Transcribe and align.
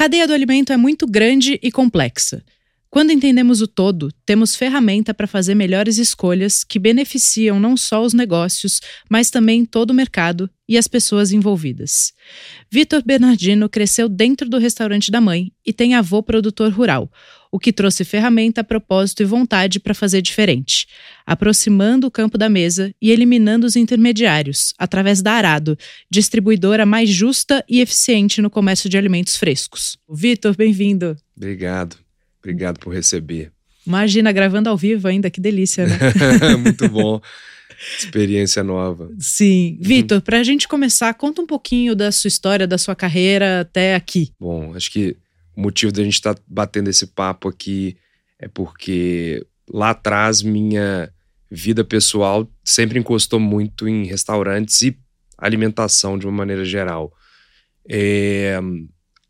cadeia 0.00 0.26
do 0.26 0.32
alimento 0.32 0.72
é 0.72 0.78
muito 0.78 1.06
grande 1.06 1.60
e 1.62 1.70
complexa. 1.70 2.42
Quando 2.88 3.12
entendemos 3.12 3.60
o 3.60 3.68
todo, 3.68 4.10
temos 4.24 4.56
ferramenta 4.56 5.12
para 5.12 5.26
fazer 5.26 5.54
melhores 5.54 5.98
escolhas 5.98 6.64
que 6.64 6.78
beneficiam 6.78 7.60
não 7.60 7.76
só 7.76 8.02
os 8.02 8.14
negócios, 8.14 8.80
mas 9.10 9.30
também 9.30 9.66
todo 9.66 9.90
o 9.90 9.94
mercado 9.94 10.48
e 10.66 10.78
as 10.78 10.88
pessoas 10.88 11.32
envolvidas. 11.32 12.14
Vitor 12.70 13.02
Bernardino 13.04 13.68
cresceu 13.68 14.08
dentro 14.08 14.48
do 14.48 14.56
restaurante 14.56 15.10
da 15.10 15.20
mãe 15.20 15.52
e 15.66 15.70
tem 15.70 15.94
avô 15.94 16.22
produtor 16.22 16.72
rural, 16.72 17.12
o 17.52 17.58
que 17.58 17.72
trouxe 17.72 18.04
ferramenta, 18.04 18.62
propósito 18.62 19.22
e 19.22 19.26
vontade 19.26 19.80
para 19.80 19.94
fazer 19.94 20.22
diferente, 20.22 20.86
aproximando 21.26 22.06
o 22.06 22.10
campo 22.10 22.38
da 22.38 22.48
mesa 22.48 22.94
e 23.00 23.10
eliminando 23.10 23.66
os 23.66 23.76
intermediários, 23.76 24.72
através 24.78 25.20
da 25.20 25.32
Arado, 25.32 25.76
distribuidora 26.10 26.86
mais 26.86 27.08
justa 27.08 27.64
e 27.68 27.80
eficiente 27.80 28.40
no 28.40 28.50
comércio 28.50 28.88
de 28.88 28.96
alimentos 28.96 29.36
frescos. 29.36 29.98
Vitor, 30.08 30.56
bem-vindo. 30.56 31.16
Obrigado. 31.36 31.96
Obrigado 32.38 32.78
por 32.78 32.94
receber. 32.94 33.52
Imagina, 33.86 34.30
gravando 34.30 34.68
ao 34.68 34.76
vivo 34.76 35.08
ainda, 35.08 35.30
que 35.30 35.40
delícia, 35.40 35.86
né? 35.86 35.98
Muito 36.62 36.88
bom. 36.88 37.20
Experiência 37.98 38.62
nova. 38.62 39.10
Sim. 39.18 39.78
Uhum. 39.80 39.88
Vitor, 39.88 40.20
para 40.20 40.38
a 40.38 40.42
gente 40.42 40.68
começar, 40.68 41.12
conta 41.14 41.40
um 41.40 41.46
pouquinho 41.46 41.96
da 41.96 42.12
sua 42.12 42.28
história, 42.28 42.66
da 42.66 42.76
sua 42.76 42.94
carreira 42.94 43.60
até 43.60 43.94
aqui. 43.94 44.32
Bom, 44.38 44.74
acho 44.74 44.92
que 44.92 45.16
o 45.56 45.60
motivo 45.60 45.92
da 45.92 46.02
gente 46.02 46.14
estar 46.14 46.34
tá 46.34 46.42
batendo 46.46 46.88
esse 46.88 47.06
papo 47.06 47.48
aqui 47.48 47.96
é 48.38 48.48
porque 48.48 49.46
lá 49.68 49.90
atrás 49.90 50.42
minha 50.42 51.12
vida 51.50 51.84
pessoal 51.84 52.48
sempre 52.64 52.98
encostou 52.98 53.40
muito 53.40 53.88
em 53.88 54.04
restaurantes 54.04 54.80
e 54.82 54.98
alimentação 55.36 56.18
de 56.18 56.26
uma 56.26 56.36
maneira 56.36 56.64
geral. 56.64 57.12
É, 57.88 58.58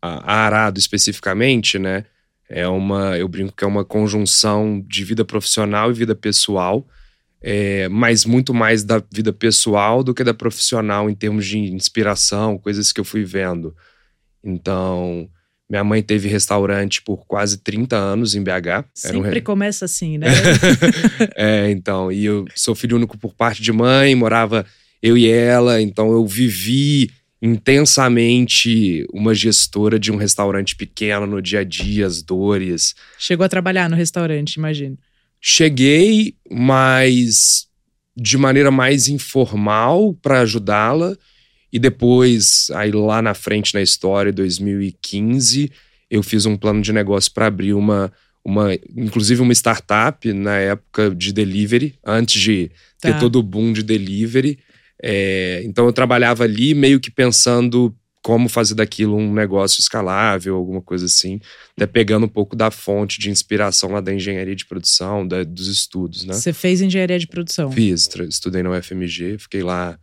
a 0.01 0.33
Arado 0.45 0.79
especificamente, 0.79 1.79
né? 1.79 2.05
É 2.49 2.67
uma, 2.67 3.17
eu 3.17 3.27
brinco 3.29 3.55
que 3.55 3.63
é 3.63 3.67
uma 3.67 3.85
conjunção 3.85 4.83
de 4.85 5.05
vida 5.05 5.23
profissional 5.23 5.89
e 5.89 5.93
vida 5.93 6.13
pessoal, 6.13 6.85
é, 7.41 7.87
mas 7.87 8.25
muito 8.25 8.53
mais 8.53 8.83
da 8.83 9.01
vida 9.11 9.31
pessoal 9.31 10.03
do 10.03 10.13
que 10.13 10.23
da 10.23 10.33
profissional 10.33 11.09
em 11.09 11.15
termos 11.15 11.45
de 11.47 11.57
inspiração, 11.57 12.57
coisas 12.57 12.91
que 12.91 12.99
eu 12.99 13.05
fui 13.05 13.23
vendo. 13.23 13.73
Então, 14.43 15.29
minha 15.71 15.85
mãe 15.85 16.03
teve 16.03 16.27
restaurante 16.27 17.01
por 17.01 17.25
quase 17.25 17.57
30 17.59 17.95
anos 17.95 18.35
em 18.35 18.43
BH. 18.43 18.83
Sempre 18.93 19.39
um... 19.39 19.43
começa 19.43 19.85
assim, 19.85 20.17
né? 20.17 20.27
é, 21.33 21.71
então, 21.71 22.11
e 22.11 22.25
eu 22.25 22.45
sou 22.53 22.75
filho 22.75 22.97
único 22.97 23.17
por 23.17 23.33
parte 23.33 23.61
de 23.61 23.71
mãe, 23.71 24.13
morava 24.13 24.65
eu 25.01 25.17
e 25.17 25.29
ela, 25.29 25.81
então 25.81 26.11
eu 26.11 26.27
vivi 26.27 27.09
intensamente 27.41 29.07
uma 29.13 29.33
gestora 29.33 29.97
de 29.97 30.11
um 30.11 30.17
restaurante 30.17 30.75
pequeno 30.75 31.25
no 31.25 31.41
dia 31.41 31.61
a 31.61 31.63
dia, 31.63 32.05
as 32.05 32.21
dores. 32.21 32.93
Chegou 33.17 33.45
a 33.45 33.49
trabalhar 33.49 33.89
no 33.89 33.95
restaurante, 33.95 34.55
imagino. 34.55 34.97
Cheguei, 35.39 36.35
mas 36.51 37.65
de 38.13 38.37
maneira 38.37 38.71
mais 38.71 39.07
informal 39.07 40.13
para 40.21 40.41
ajudá-la. 40.41 41.15
E 41.71 41.79
depois, 41.79 42.67
aí 42.73 42.91
lá 42.91 43.21
na 43.21 43.33
frente 43.33 43.73
na 43.73 43.81
história, 43.81 44.31
2015, 44.31 45.71
eu 46.09 46.21
fiz 46.21 46.45
um 46.45 46.57
plano 46.57 46.81
de 46.81 46.91
negócio 46.91 47.31
para 47.31 47.47
abrir 47.47 47.73
uma, 47.73 48.11
uma, 48.43 48.73
inclusive 48.95 49.41
uma 49.41 49.53
startup 49.53 50.31
na 50.33 50.57
época 50.57 51.13
de 51.15 51.31
delivery, 51.31 51.95
antes 52.05 52.41
de 52.41 52.71
tá. 52.99 53.13
ter 53.13 53.19
todo 53.19 53.37
o 53.37 53.43
boom 53.43 53.71
de 53.71 53.83
delivery. 53.83 54.59
É, 55.01 55.61
então 55.63 55.85
eu 55.85 55.93
trabalhava 55.93 56.43
ali 56.43 56.73
meio 56.73 56.99
que 56.99 57.09
pensando 57.09 57.95
como 58.21 58.47
fazer 58.47 58.75
daquilo 58.75 59.17
um 59.17 59.33
negócio 59.33 59.79
escalável, 59.79 60.55
alguma 60.55 60.81
coisa 60.81 61.05
assim, 61.05 61.39
até 61.75 61.87
pegando 61.87 62.25
um 62.25 62.29
pouco 62.29 62.55
da 62.55 62.69
fonte 62.69 63.19
de 63.19 63.31
inspiração 63.31 63.91
lá 63.91 64.01
da 64.01 64.13
engenharia 64.13 64.55
de 64.55 64.65
produção, 64.65 65.27
da, 65.27 65.43
dos 65.43 65.67
estudos, 65.67 66.23
né? 66.25 66.33
Você 66.33 66.53
fez 66.53 66.81
engenharia 66.81 67.17
de 67.17 67.27
produção? 67.27 67.71
Fiz, 67.71 68.07
estudei 68.29 68.61
na 68.61 68.77
UFMG, 68.77 69.39
fiquei 69.39 69.63
lá 69.63 69.97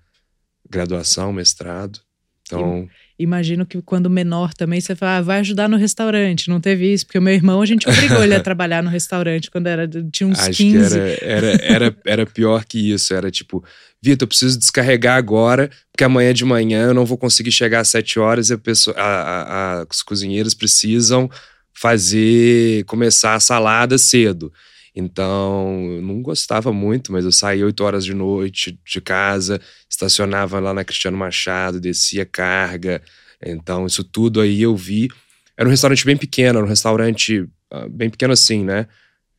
graduação, 0.70 1.32
mestrado. 1.32 2.00
Então, 2.46 2.88
imagino 3.18 3.66
que 3.66 3.82
quando 3.82 4.08
menor 4.08 4.54
também 4.54 4.80
você 4.80 4.96
fala, 4.96 5.18
ah, 5.18 5.22
vai 5.22 5.40
ajudar 5.40 5.68
no 5.68 5.76
restaurante. 5.76 6.48
Não 6.48 6.60
teve 6.60 6.90
isso, 6.90 7.04
porque 7.04 7.18
o 7.18 7.22
meu 7.22 7.34
irmão, 7.34 7.60
a 7.60 7.66
gente 7.66 7.88
obrigou 7.88 8.22
ele 8.22 8.34
a 8.34 8.40
trabalhar 8.42 8.82
no 8.82 8.88
restaurante 8.88 9.50
quando 9.50 9.66
era, 9.66 9.86
tinha 10.10 10.26
uns 10.26 10.38
Acho 10.38 10.52
15. 10.52 10.98
Que 10.98 11.04
era, 11.24 11.24
era, 11.24 11.62
era, 11.62 11.96
era 12.06 12.26
pior 12.26 12.64
que 12.64 12.92
isso. 12.92 13.12
Era 13.12 13.30
tipo, 13.30 13.62
Vitor, 14.00 14.24
eu 14.24 14.28
preciso 14.28 14.58
descarregar 14.58 15.16
agora, 15.16 15.70
porque 15.92 16.04
amanhã 16.04 16.32
de 16.32 16.44
manhã 16.44 16.86
eu 16.86 16.94
não 16.94 17.04
vou 17.04 17.18
conseguir 17.18 17.52
chegar 17.52 17.80
às 17.80 17.88
7 17.88 18.18
horas 18.18 18.50
e 18.50 18.54
a 18.54 18.58
pessoa, 18.58 18.96
a, 18.96 19.80
a, 19.80 19.86
os 19.90 20.02
cozinheiros 20.02 20.54
precisam 20.54 21.28
fazer, 21.74 22.84
começar 22.84 23.34
a 23.34 23.40
salada 23.40 23.98
cedo. 23.98 24.52
Então, 24.94 25.92
eu 25.96 26.02
não 26.02 26.20
gostava 26.22 26.72
muito, 26.72 27.12
mas 27.12 27.24
eu 27.24 27.32
saía 27.32 27.64
8 27.64 27.84
horas 27.84 28.04
de 28.04 28.14
noite 28.14 28.78
de 28.84 29.00
casa, 29.00 29.60
estacionava 29.88 30.58
lá 30.58 30.74
na 30.74 30.84
Cristiano 30.84 31.16
Machado, 31.16 31.80
descia 31.80 32.24
carga. 32.26 33.02
Então, 33.44 33.86
isso 33.86 34.02
tudo 34.02 34.40
aí 34.40 34.62
eu 34.62 34.76
vi. 34.76 35.08
Era 35.56 35.68
um 35.68 35.70
restaurante 35.70 36.04
bem 36.04 36.16
pequeno, 36.16 36.58
era 36.58 36.66
um 36.66 36.68
restaurante 36.68 37.40
uh, 37.40 37.88
bem 37.90 38.10
pequeno 38.10 38.32
assim, 38.32 38.64
né? 38.64 38.86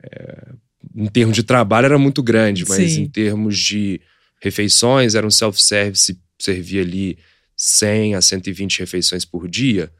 É, 0.03 0.47
em 0.95 1.07
termos 1.07 1.35
de 1.35 1.43
trabalho 1.43 1.85
era 1.85 1.97
muito 1.97 2.23
grande, 2.23 2.65
mas 2.67 2.93
Sim. 2.93 3.03
em 3.03 3.09
termos 3.09 3.57
de 3.57 4.01
refeições, 4.41 5.15
era 5.15 5.27
um 5.27 5.31
self-service, 5.31 6.17
servia 6.37 6.81
ali 6.81 7.17
100 7.55 8.15
a 8.15 8.21
120 8.21 8.79
refeições 8.79 9.25
por 9.25 9.47
dia. 9.47 9.91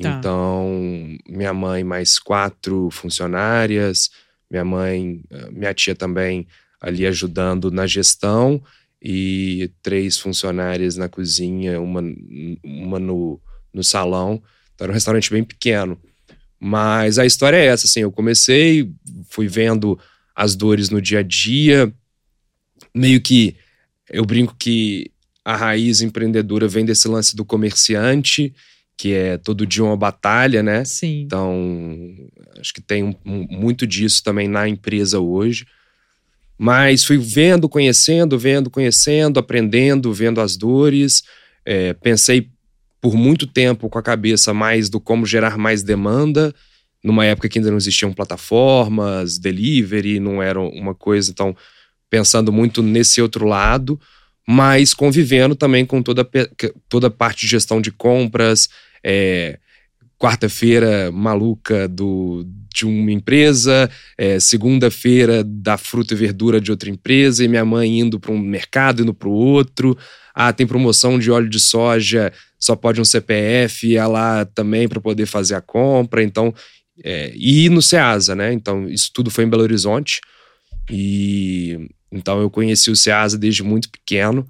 Tá. 0.00 0.08
Então, 0.10 1.18
minha 1.28 1.52
mãe 1.52 1.82
mais 1.82 2.18
quatro 2.18 2.88
funcionárias, 2.90 4.10
minha 4.50 4.64
mãe, 4.64 5.22
eh, 5.30 5.50
minha 5.50 5.72
tia 5.72 5.94
também 5.94 6.46
ali 6.80 7.06
ajudando 7.06 7.70
na 7.70 7.86
gestão 7.86 8.62
e 9.00 9.70
três 9.82 10.18
funcionárias 10.18 10.96
na 10.96 11.08
cozinha, 11.08 11.80
uma, 11.80 12.02
uma 12.64 12.98
no, 12.98 13.40
no 13.72 13.84
salão. 13.84 14.42
Então 14.74 14.86
era 14.86 14.92
um 14.92 14.94
restaurante 14.94 15.30
bem 15.30 15.44
pequeno. 15.44 15.98
Mas 16.58 17.18
a 17.18 17.24
história 17.24 17.56
é 17.56 17.66
essa, 17.66 17.86
assim, 17.86 18.00
eu 18.00 18.12
comecei, 18.12 18.90
fui 19.28 19.46
vendo 19.46 19.98
as 20.34 20.54
dores 20.54 20.90
no 20.90 21.00
dia 21.00 21.20
a 21.20 21.22
dia, 21.22 21.92
meio 22.94 23.20
que 23.20 23.56
eu 24.10 24.24
brinco 24.24 24.54
que 24.58 25.10
a 25.44 25.56
raiz 25.56 26.02
empreendedora 26.02 26.68
vem 26.68 26.84
desse 26.84 27.08
lance 27.08 27.34
do 27.34 27.44
comerciante 27.44 28.54
que 29.00 29.14
é 29.14 29.38
todo 29.38 29.66
dia 29.66 29.82
uma 29.82 29.96
batalha, 29.96 30.62
né? 30.62 30.84
Sim. 30.84 31.22
Então, 31.22 32.14
acho 32.60 32.74
que 32.74 32.82
tem 32.82 33.02
um, 33.02 33.14
um, 33.24 33.46
muito 33.48 33.86
disso 33.86 34.22
também 34.22 34.46
na 34.46 34.68
empresa 34.68 35.18
hoje. 35.18 35.66
Mas 36.58 37.02
fui 37.02 37.16
vendo, 37.16 37.66
conhecendo, 37.66 38.38
vendo, 38.38 38.68
conhecendo, 38.68 39.40
aprendendo, 39.40 40.12
vendo 40.12 40.38
as 40.38 40.54
dores. 40.54 41.22
É, 41.64 41.94
pensei 41.94 42.50
por 43.00 43.14
muito 43.14 43.46
tempo 43.46 43.88
com 43.88 43.98
a 43.98 44.02
cabeça 44.02 44.52
mais 44.52 44.90
do 44.90 45.00
como 45.00 45.24
gerar 45.24 45.56
mais 45.56 45.82
demanda, 45.82 46.54
numa 47.02 47.24
época 47.24 47.48
que 47.48 47.58
ainda 47.58 47.70
não 47.70 47.78
existiam 47.78 48.12
plataformas, 48.12 49.38
delivery, 49.38 50.20
não 50.20 50.42
era 50.42 50.60
uma 50.60 50.94
coisa. 50.94 51.30
Então, 51.30 51.56
pensando 52.10 52.52
muito 52.52 52.82
nesse 52.82 53.22
outro 53.22 53.46
lado, 53.46 53.98
mas 54.46 54.92
convivendo 54.92 55.54
também 55.54 55.86
com 55.86 56.02
toda, 56.02 56.28
toda 56.86 57.06
a 57.06 57.10
parte 57.10 57.46
de 57.46 57.46
gestão 57.46 57.80
de 57.80 57.90
compras, 57.90 58.68
é, 59.02 59.58
quarta-feira 60.18 61.10
maluca 61.10 61.88
do, 61.88 62.44
de 62.74 62.84
uma 62.84 63.10
empresa, 63.10 63.90
é, 64.18 64.38
segunda-feira 64.38 65.42
da 65.42 65.76
fruta 65.76 66.14
e 66.14 66.16
verdura 66.16 66.60
de 66.60 66.70
outra 66.70 66.90
empresa, 66.90 67.44
e 67.44 67.48
minha 67.48 67.64
mãe 67.64 68.00
indo 68.00 68.20
para 68.20 68.32
um 68.32 68.38
mercado, 68.38 69.02
indo 69.02 69.14
para 69.14 69.28
o 69.28 69.32
outro. 69.32 69.96
Ah, 70.34 70.52
tem 70.52 70.66
promoção 70.66 71.18
de 71.18 71.30
óleo 71.30 71.48
de 71.48 71.58
soja, 71.58 72.32
só 72.58 72.76
pode 72.76 73.00
um 73.00 73.04
CPF, 73.04 73.88
ia 73.88 74.06
lá 74.06 74.44
também 74.44 74.88
para 74.88 75.00
poder 75.00 75.26
fazer 75.26 75.54
a 75.54 75.60
compra. 75.60 76.22
Então, 76.22 76.54
é, 77.02 77.32
e 77.34 77.68
no 77.68 77.80
Ceasa, 77.80 78.34
né? 78.34 78.52
Então, 78.52 78.88
isso 78.88 79.10
tudo 79.12 79.30
foi 79.30 79.44
em 79.44 79.48
Belo 79.48 79.62
Horizonte. 79.62 80.20
E 80.90 81.88
então 82.12 82.40
eu 82.40 82.50
conheci 82.50 82.90
o 82.90 82.96
Ceasa 82.96 83.38
desde 83.38 83.62
muito 83.62 83.88
pequeno. 83.88 84.46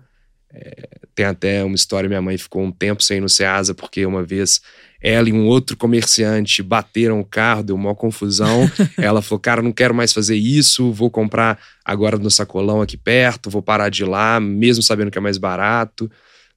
É, 0.52 0.88
tem 1.14 1.26
até 1.26 1.64
uma 1.64 1.75
história: 1.75 2.08
minha 2.08 2.23
mãe 2.23 2.37
ficou 2.37 2.62
um 2.62 2.73
tempo 2.73 3.02
sem 3.02 3.19
ir 3.19 3.20
no 3.20 3.29
Ceasa, 3.29 3.75
porque 3.75 4.05
uma 4.05 4.23
vez 4.23 4.61
ela 5.00 5.29
e 5.29 5.32
um 5.32 5.47
outro 5.47 5.76
comerciante 5.76 6.62
bateram 6.62 7.20
o 7.20 7.25
carro, 7.25 7.62
deu 7.62 7.76
uma 7.76 7.94
confusão. 7.94 8.70
ela 8.99 9.23
falou: 9.23 9.41
Cara, 9.41 9.62
não 9.62 9.73
quero 9.73 9.94
mais 9.94 10.12
fazer 10.12 10.37
isso, 10.37 10.93
vou 10.93 11.11
comprar 11.11 11.58
agora 11.85 12.19
no 12.19 12.31
sacolão 12.31 12.82
aqui 12.82 12.97
perto, 12.97 13.50
vou 13.50 13.62
parar 13.62 13.88
de 13.88 14.02
ir 14.02 14.06
lá, 14.06 14.38
mesmo 14.38 14.82
sabendo 14.82 15.11
que 15.11 15.19
é 15.19 15.20
mais 15.20 15.38
barato. 15.38 16.11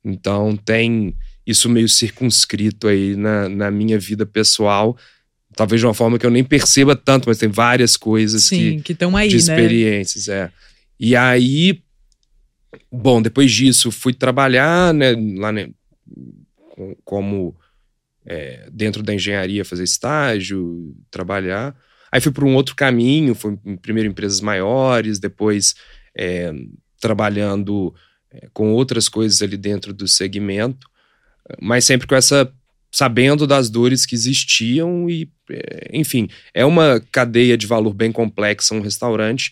Então 0.03 0.57
tem 0.57 1.15
isso 1.45 1.69
meio 1.69 1.87
circunscrito 1.87 2.87
aí 2.87 3.15
na, 3.15 3.47
na 3.47 3.71
minha 3.71 3.97
vida 3.97 4.25
pessoal. 4.25 4.97
Talvez 5.55 5.79
de 5.79 5.85
uma 5.85 5.93
forma 5.93 6.17
que 6.17 6.25
eu 6.25 6.31
nem 6.31 6.43
perceba 6.43 6.95
tanto, 6.95 7.29
mas 7.29 7.37
tem 7.37 7.47
várias 7.47 7.95
coisas 7.95 8.43
Sim, 8.43 8.79
que 8.79 8.91
estão 8.91 9.15
aí, 9.15 9.29
de 9.29 9.35
né? 9.35 9.41
experiências, 9.41 10.27
né? 10.27 10.35
é. 10.35 10.51
E 10.99 11.15
aí 11.15 11.81
Bom, 12.91 13.21
depois 13.21 13.51
disso 13.51 13.91
fui 13.91 14.13
trabalhar, 14.13 14.93
né, 14.93 15.15
lá 15.37 15.51
né, 15.51 15.69
como 17.03 17.55
é, 18.25 18.67
dentro 18.71 19.03
da 19.03 19.13
engenharia 19.13 19.65
fazer 19.65 19.83
estágio, 19.83 20.95
trabalhar. 21.11 21.75
Aí 22.11 22.21
fui 22.21 22.31
para 22.31 22.45
um 22.45 22.55
outro 22.55 22.75
caminho, 22.75 23.35
fui 23.35 23.57
primeiro 23.81 24.09
empresas 24.09 24.39
maiores, 24.39 25.19
depois 25.19 25.75
é, 26.17 26.53
trabalhando 26.99 27.93
é, 28.31 28.47
com 28.53 28.71
outras 28.71 29.09
coisas 29.09 29.41
ali 29.41 29.57
dentro 29.57 29.93
do 29.93 30.07
segmento, 30.07 30.87
mas 31.61 31.85
sempre 31.85 32.07
com 32.07 32.15
essa 32.15 32.51
sabendo 32.91 33.47
das 33.47 33.71
dores 33.71 34.05
que 34.05 34.13
existiam 34.13 35.09
e, 35.09 35.27
é, 35.49 35.89
enfim, 35.91 36.29
é 36.53 36.63
uma 36.63 37.01
cadeia 37.11 37.57
de 37.57 37.65
valor 37.65 37.91
bem 37.91 38.11
complexa 38.11 38.75
um 38.75 38.81
restaurante 38.81 39.51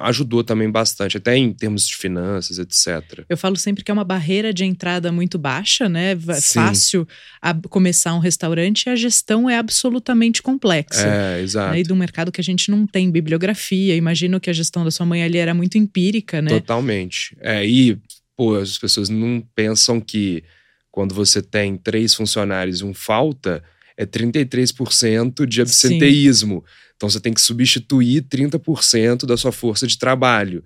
ajudou 0.00 0.42
também 0.44 0.70
bastante, 0.70 1.16
até 1.16 1.36
em 1.36 1.52
termos 1.52 1.86
de 1.86 1.96
finanças, 1.96 2.58
etc. 2.58 3.24
Eu 3.28 3.36
falo 3.36 3.56
sempre 3.56 3.84
que 3.84 3.90
é 3.90 3.94
uma 3.94 4.04
barreira 4.04 4.52
de 4.52 4.64
entrada 4.64 5.10
muito 5.12 5.38
baixa, 5.38 5.88
né? 5.88 6.16
Sim. 6.34 6.54
Fácil 6.54 7.08
a 7.40 7.54
começar 7.54 8.14
um 8.14 8.18
restaurante 8.18 8.84
e 8.86 8.90
a 8.90 8.96
gestão 8.96 9.48
é 9.48 9.56
absolutamente 9.56 10.42
complexa. 10.42 11.06
É, 11.06 11.40
exato. 11.40 11.76
E 11.76 11.82
do 11.82 11.96
mercado 11.96 12.32
que 12.32 12.40
a 12.40 12.44
gente 12.44 12.70
não 12.70 12.86
tem 12.86 13.10
bibliografia. 13.10 13.96
Imagino 13.96 14.40
que 14.40 14.50
a 14.50 14.52
gestão 14.52 14.84
da 14.84 14.90
sua 14.90 15.06
mãe 15.06 15.22
ali 15.22 15.38
era 15.38 15.54
muito 15.54 15.78
empírica, 15.78 16.42
né? 16.42 16.50
Totalmente. 16.50 17.36
É, 17.40 17.64
e, 17.64 17.98
pô, 18.36 18.56
as 18.56 18.76
pessoas 18.76 19.08
não 19.08 19.42
pensam 19.54 20.00
que 20.00 20.42
quando 20.90 21.14
você 21.14 21.40
tem 21.40 21.76
três 21.76 22.14
funcionários 22.14 22.80
e 22.80 22.84
um 22.84 22.92
falta, 22.92 23.62
é 23.96 24.04
33% 24.04 25.46
de 25.46 25.62
absenteísmo. 25.62 26.62
Sim. 26.66 26.91
Então 27.02 27.10
você 27.10 27.18
tem 27.18 27.34
que 27.34 27.40
substituir 27.40 28.22
30% 28.22 29.26
da 29.26 29.36
sua 29.36 29.50
força 29.50 29.88
de 29.88 29.98
trabalho. 29.98 30.62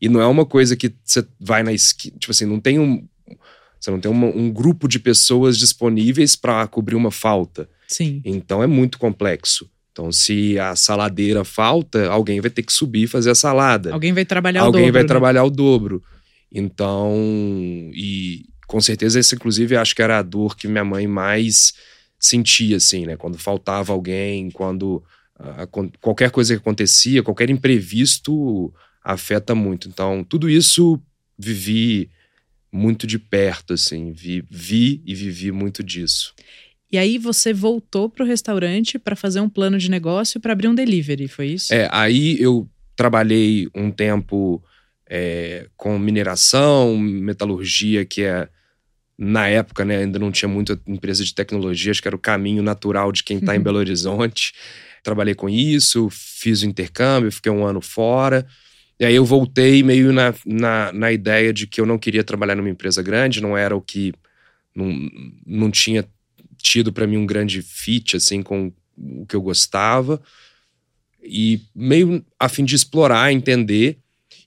E 0.00 0.08
não 0.08 0.20
é 0.20 0.26
uma 0.26 0.46
coisa 0.46 0.76
que 0.76 0.94
você 1.04 1.26
vai 1.40 1.64
na 1.64 1.72
esquina. 1.72 2.16
Tipo 2.16 2.30
assim, 2.30 2.46
não 2.46 2.60
tem 2.60 2.78
um. 2.78 3.04
Você 3.80 3.90
não 3.90 3.98
tem 3.98 4.08
uma, 4.08 4.28
um 4.28 4.52
grupo 4.52 4.86
de 4.86 5.00
pessoas 5.00 5.58
disponíveis 5.58 6.36
para 6.36 6.64
cobrir 6.68 6.94
uma 6.94 7.10
falta. 7.10 7.68
Sim. 7.88 8.22
Então 8.24 8.62
é 8.62 8.68
muito 8.68 9.00
complexo. 9.00 9.68
Então, 9.90 10.12
se 10.12 10.56
a 10.60 10.76
saladeira 10.76 11.44
falta, 11.44 12.08
alguém 12.08 12.40
vai 12.40 12.50
ter 12.50 12.62
que 12.62 12.72
subir 12.72 13.02
e 13.02 13.08
fazer 13.08 13.30
a 13.30 13.34
salada. 13.34 13.92
Alguém 13.92 14.12
vai 14.12 14.24
trabalhar 14.24 14.60
alguém 14.60 14.68
o 14.68 14.72
dobro. 14.72 14.80
Alguém 14.82 14.92
vai 14.92 15.02
né? 15.02 15.08
trabalhar 15.08 15.42
o 15.42 15.50
dobro. 15.50 16.04
Então, 16.52 17.16
e 17.92 18.44
com 18.68 18.80
certeza 18.80 19.18
esse, 19.18 19.34
inclusive, 19.34 19.76
acho 19.76 19.96
que 19.96 20.02
era 20.02 20.20
a 20.20 20.22
dor 20.22 20.56
que 20.56 20.68
minha 20.68 20.84
mãe 20.84 21.08
mais 21.08 21.74
sentia, 22.16 22.76
assim, 22.76 23.06
né? 23.06 23.16
Quando 23.16 23.36
faltava 23.36 23.92
alguém, 23.92 24.52
quando 24.52 25.02
a, 25.40 25.66
qualquer 26.00 26.30
coisa 26.30 26.54
que 26.54 26.60
acontecia, 26.60 27.22
qualquer 27.22 27.50
imprevisto 27.50 28.72
afeta 29.02 29.54
muito. 29.54 29.88
Então, 29.88 30.22
tudo 30.22 30.48
isso 30.48 31.00
vivi 31.38 32.10
muito 32.72 33.06
de 33.06 33.18
perto, 33.18 33.72
assim, 33.72 34.12
vi, 34.12 34.44
vi 34.48 35.02
e 35.04 35.14
vivi 35.14 35.50
muito 35.50 35.82
disso. 35.82 36.34
E 36.92 36.98
aí 36.98 37.18
você 37.18 37.52
voltou 37.52 38.08
para 38.08 38.24
o 38.24 38.26
restaurante 38.26 38.98
para 38.98 39.16
fazer 39.16 39.40
um 39.40 39.48
plano 39.48 39.78
de 39.78 39.90
negócio 39.90 40.40
para 40.40 40.52
abrir 40.52 40.68
um 40.68 40.74
delivery, 40.74 41.28
foi 41.28 41.48
isso? 41.48 41.72
É, 41.72 41.88
aí 41.92 42.36
eu 42.40 42.68
trabalhei 42.96 43.68
um 43.74 43.90
tempo 43.90 44.62
é, 45.08 45.68
com 45.76 45.98
mineração, 45.98 46.96
metalurgia, 46.98 48.04
que 48.04 48.22
é 48.22 48.48
na 49.16 49.46
época, 49.46 49.84
né, 49.84 49.98
ainda 49.98 50.18
não 50.18 50.32
tinha 50.32 50.48
muita 50.48 50.80
empresa 50.86 51.22
de 51.22 51.34
tecnologia, 51.34 51.90
acho 51.90 52.00
que 52.00 52.08
era 52.08 52.16
o 52.16 52.20
caminho 52.20 52.62
natural 52.62 53.12
de 53.12 53.22
quem 53.22 53.38
está 53.38 53.54
em. 53.54 53.60
Belo 53.60 53.78
Horizonte. 53.78 54.54
Trabalhei 55.02 55.34
com 55.34 55.48
isso, 55.48 56.08
fiz 56.10 56.62
o 56.62 56.66
intercâmbio, 56.66 57.32
fiquei 57.32 57.50
um 57.50 57.64
ano 57.64 57.80
fora. 57.80 58.46
E 58.98 59.04
aí 59.04 59.14
eu 59.14 59.24
voltei 59.24 59.82
meio 59.82 60.12
na, 60.12 60.34
na, 60.44 60.92
na 60.92 61.12
ideia 61.12 61.52
de 61.52 61.66
que 61.66 61.80
eu 61.80 61.86
não 61.86 61.98
queria 61.98 62.22
trabalhar 62.22 62.54
numa 62.54 62.68
empresa 62.68 63.02
grande, 63.02 63.40
não 63.40 63.56
era 63.56 63.74
o 63.74 63.80
que. 63.80 64.12
Não, 64.74 64.94
não 65.46 65.70
tinha 65.70 66.06
tido 66.58 66.92
para 66.92 67.06
mim 67.06 67.16
um 67.16 67.26
grande 67.26 67.62
fit, 67.62 68.16
assim, 68.16 68.42
com 68.42 68.72
o 68.96 69.24
que 69.26 69.34
eu 69.34 69.40
gostava. 69.40 70.20
E 71.22 71.60
meio 71.74 72.24
a 72.38 72.48
fim 72.48 72.64
de 72.64 72.74
explorar, 72.74 73.32
entender. 73.32 73.98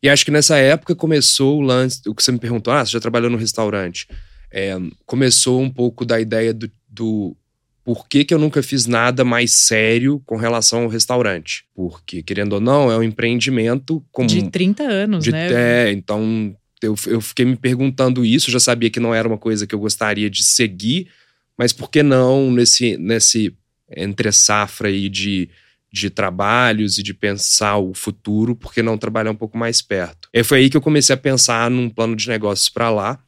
E 0.02 0.10
acho 0.10 0.24
que 0.26 0.32
nessa 0.32 0.58
época 0.58 0.96
começou 0.96 1.60
o 1.60 1.62
lance, 1.62 2.02
o 2.08 2.14
que 2.14 2.24
você 2.24 2.32
me 2.32 2.40
perguntou, 2.40 2.74
ah, 2.74 2.86
você 2.86 2.92
já 2.92 3.00
trabalhou 3.00 3.30
no 3.30 3.38
restaurante. 3.38 4.08
É, 4.52 4.78
começou 5.06 5.62
um 5.62 5.70
pouco 5.70 6.06
da 6.06 6.20
ideia 6.20 6.54
do, 6.54 6.70
do 6.88 7.36
por 7.84 8.08
que, 8.08 8.24
que 8.24 8.34
eu 8.34 8.40
nunca 8.40 8.64
fiz 8.64 8.86
nada 8.86 9.26
mais 9.26 9.52
sério 9.52 10.22
com 10.26 10.38
relação 10.38 10.84
ao 10.84 10.88
restaurante. 10.88 11.66
Porque, 11.76 12.24
querendo 12.24 12.54
ou 12.54 12.62
não, 12.62 12.90
é 12.90 12.98
um 12.98 13.04
empreendimento 13.04 14.04
com. 14.12 14.26
De 14.26 14.50
30 14.50 14.84
anos, 14.84 15.24
de, 15.24 15.32
né? 15.32 15.50
É, 15.52 15.92
então 15.92 16.56
eu, 16.82 16.96
eu 17.08 17.20
fiquei 17.20 17.46
me 17.46 17.56
perguntando 17.56 18.26
isso, 18.26 18.52
já 18.52 18.60
sabia 18.60 18.90
que 18.90 19.00
não 19.00 19.14
era 19.14 19.28
uma 19.28 19.38
coisa 19.38 19.68
que 19.68 19.76
eu 19.76 19.80
gostaria 19.80 20.30
de 20.30 20.44
seguir, 20.44 21.08
mas 21.58 21.74
por 21.74 21.90
que 21.90 22.02
não 22.02 22.52
nesse, 22.52 22.98
nesse 22.98 23.56
entre 23.96 24.32
safra 24.32 24.88
aí 24.88 25.10
de, 25.10 25.50
de 25.92 26.10
trabalhos 26.10 26.98
e 26.98 27.04
de 27.04 27.14
pensar 27.14 27.78
o 27.78 27.94
futuro, 27.94 28.56
por 28.56 28.74
que 28.74 28.82
não 28.82 28.98
trabalhar 28.98 29.32
um 29.32 29.36
pouco 29.36 29.58
mais 29.58 29.82
perto? 29.82 30.30
E 30.34 30.44
foi 30.44 30.60
aí 30.60 30.70
que 30.70 30.78
eu 30.78 30.82
comecei 30.82 31.14
a 31.14 31.18
pensar 31.18 31.70
num 31.70 31.90
plano 31.90 32.16
de 32.16 32.28
negócios 32.30 32.70
para 32.70 32.90
lá. 32.90 33.20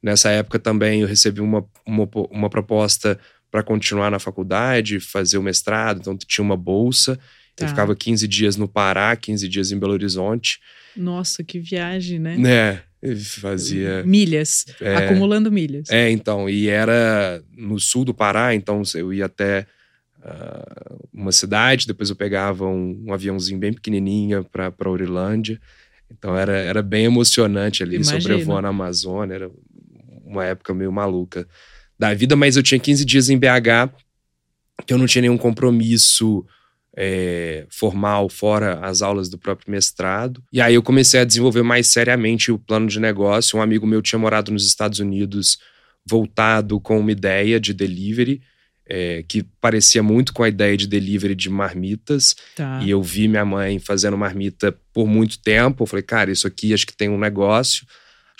Nessa 0.00 0.30
época 0.30 0.58
também 0.60 1.00
eu 1.00 1.08
recebi 1.08 1.40
uma, 1.40 1.64
uma, 1.84 2.08
uma 2.30 2.48
proposta 2.48 3.18
para 3.50 3.62
continuar 3.62 4.10
na 4.10 4.18
faculdade, 4.18 5.00
fazer 5.00 5.38
o 5.38 5.42
mestrado, 5.42 6.00
então 6.00 6.16
tinha 6.16 6.44
uma 6.44 6.56
bolsa. 6.56 7.18
Tá. 7.56 7.64
Eu 7.64 7.68
ficava 7.68 7.96
15 7.96 8.28
dias 8.28 8.56
no 8.56 8.68
Pará, 8.68 9.16
15 9.16 9.48
dias 9.48 9.72
em 9.72 9.78
Belo 9.78 9.92
Horizonte. 9.92 10.60
Nossa, 10.96 11.42
que 11.42 11.58
viagem, 11.58 12.18
né? 12.18 12.36
É, 13.02 13.16
fazia. 13.16 14.02
Milhas, 14.04 14.66
é, 14.80 14.96
acumulando 14.96 15.50
milhas. 15.50 15.88
É, 15.90 16.10
então, 16.10 16.48
e 16.48 16.68
era 16.68 17.42
no 17.56 17.78
sul 17.78 18.04
do 18.04 18.14
Pará, 18.14 18.54
então 18.54 18.82
eu 18.94 19.12
ia 19.12 19.26
até 19.26 19.66
uh, 20.18 21.08
uma 21.12 21.32
cidade, 21.32 21.86
depois 21.86 22.10
eu 22.10 22.16
pegava 22.16 22.66
um, 22.66 23.04
um 23.06 23.12
aviãozinho 23.12 23.58
bem 23.58 23.72
pequenininho 23.72 24.44
para 24.44 24.90
Orilândia. 24.90 25.60
Então 26.10 26.36
era, 26.36 26.56
era 26.56 26.82
bem 26.82 27.04
emocionante 27.04 27.82
ali, 27.82 27.96
Imagino. 27.96 28.20
sobrevoando 28.20 28.66
a 28.66 28.70
Amazônia, 28.70 29.34
era 29.34 29.50
uma 30.24 30.44
época 30.44 30.74
meio 30.74 30.92
maluca 30.92 31.46
da 31.98 32.14
vida, 32.14 32.36
mas 32.36 32.56
eu 32.56 32.62
tinha 32.62 32.78
15 32.78 33.04
dias 33.04 33.28
em 33.28 33.38
BH, 33.38 33.92
que 34.86 34.94
eu 34.94 34.98
não 34.98 35.06
tinha 35.06 35.22
nenhum 35.22 35.36
compromisso 35.36 36.46
é, 36.96 37.66
formal, 37.70 38.28
fora 38.28 38.80
as 38.80 39.02
aulas 39.02 39.28
do 39.28 39.38
próprio 39.38 39.70
mestrado. 39.70 40.42
E 40.52 40.60
aí 40.60 40.74
eu 40.74 40.82
comecei 40.82 41.20
a 41.20 41.24
desenvolver 41.24 41.62
mais 41.62 41.86
seriamente 41.88 42.50
o 42.50 42.58
plano 42.58 42.88
de 42.88 42.98
negócio. 42.98 43.58
Um 43.58 43.62
amigo 43.62 43.86
meu 43.86 44.02
tinha 44.02 44.18
morado 44.18 44.50
nos 44.50 44.66
Estados 44.66 44.98
Unidos, 44.98 45.58
voltado 46.04 46.80
com 46.80 46.98
uma 46.98 47.12
ideia 47.12 47.60
de 47.60 47.72
delivery. 47.72 48.40
É, 48.90 49.22
que 49.28 49.42
parecia 49.60 50.02
muito 50.02 50.32
com 50.32 50.42
a 50.42 50.48
ideia 50.48 50.74
de 50.74 50.86
delivery 50.86 51.34
de 51.34 51.50
marmitas. 51.50 52.34
Tá. 52.56 52.80
E 52.82 52.88
eu 52.88 53.02
vi 53.02 53.28
minha 53.28 53.44
mãe 53.44 53.78
fazendo 53.78 54.16
marmita 54.16 54.74
por 54.94 55.06
muito 55.06 55.38
tempo. 55.42 55.82
Eu 55.82 55.86
falei, 55.86 56.02
cara, 56.02 56.30
isso 56.32 56.46
aqui 56.46 56.72
acho 56.72 56.86
que 56.86 56.96
tem 56.96 57.10
um 57.10 57.18
negócio. 57.18 57.86